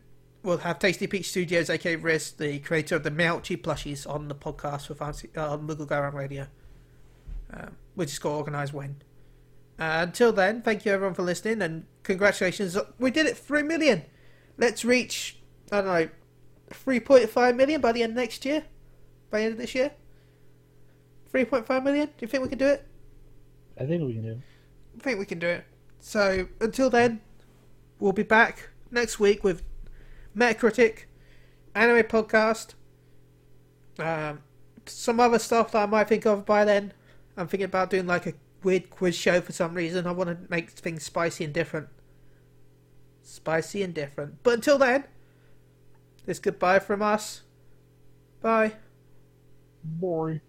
we'll 0.43 0.57
have 0.59 0.79
Tasty 0.79 1.07
Peach 1.07 1.29
Studios, 1.29 1.69
aka 1.69 1.95
the 1.95 2.59
creator 2.59 2.95
of 2.95 3.03
the 3.03 3.11
Meowchi 3.11 3.61
plushies, 3.61 4.09
on 4.09 4.27
the 4.27 4.35
podcast 4.35 4.95
Fancy, 4.97 5.29
uh, 5.37 5.53
on 5.53 5.67
Moogle 5.67 5.87
Go 5.87 5.99
Around 5.99 6.15
Radio, 6.15 6.47
um, 7.53 7.75
which 7.95 8.11
is 8.11 8.19
called 8.19 8.37
Organised 8.37 8.73
When. 8.73 8.97
Uh, 9.79 9.99
until 10.03 10.31
then, 10.31 10.61
thank 10.61 10.85
you 10.85 10.91
everyone 10.91 11.15
for 11.15 11.23
listening 11.23 11.61
and 11.61 11.85
congratulations. 12.03 12.77
We 12.99 13.11
did 13.11 13.25
it 13.25 13.37
3 13.37 13.63
million. 13.63 14.03
Let's 14.57 14.85
reach, 14.85 15.37
I 15.71 15.81
don't 15.81 15.85
know, 15.87 16.09
3.5 16.69 17.55
million 17.55 17.81
by 17.81 17.91
the 17.91 18.03
end 18.03 18.11
of 18.11 18.17
next 18.17 18.45
year? 18.45 18.65
By 19.29 19.39
the 19.39 19.43
end 19.45 19.53
of 19.53 19.57
this 19.59 19.73
year? 19.73 19.91
3.5 21.33 21.83
million? 21.83 22.07
Do 22.07 22.13
you 22.19 22.27
think 22.27 22.43
we 22.43 22.49
can 22.49 22.59
do 22.59 22.67
it? 22.67 22.87
I 23.79 23.85
think 23.85 24.03
we 24.05 24.13
can 24.13 24.23
do. 24.23 24.31
it. 24.31 24.39
I 24.99 25.03
think 25.03 25.19
we 25.19 25.25
can 25.25 25.39
do 25.39 25.47
it. 25.47 25.65
So 25.99 26.47
until 26.59 26.89
then, 26.89 27.21
we'll 27.99 28.11
be 28.11 28.23
back 28.23 28.69
next 28.91 29.19
week 29.19 29.43
with 29.43 29.63
Metacritic, 30.35 31.05
anime 31.73 32.03
podcast, 32.03 32.73
um, 33.99 34.39
some 34.85 35.19
other 35.19 35.39
stuff 35.39 35.71
that 35.71 35.83
I 35.83 35.85
might 35.85 36.07
think 36.07 36.25
of 36.25 36.45
by 36.45 36.65
then. 36.65 36.93
I'm 37.37 37.47
thinking 37.47 37.65
about 37.65 37.89
doing 37.89 38.07
like 38.07 38.27
a 38.27 38.33
weird 38.63 38.89
quiz 38.89 39.15
show 39.15 39.41
for 39.41 39.51
some 39.51 39.73
reason. 39.73 40.05
I 40.05 40.11
want 40.11 40.29
to 40.29 40.37
make 40.49 40.69
things 40.71 41.03
spicy 41.03 41.43
and 41.43 41.53
different. 41.53 41.87
Spicy 43.21 43.83
and 43.83 43.93
different. 43.93 44.43
But 44.43 44.55
until 44.55 44.77
then, 44.77 45.05
it's 46.27 46.39
goodbye 46.39 46.79
from 46.79 47.01
us. 47.01 47.41
Bye. 48.41 48.73
Boring. 49.83 50.41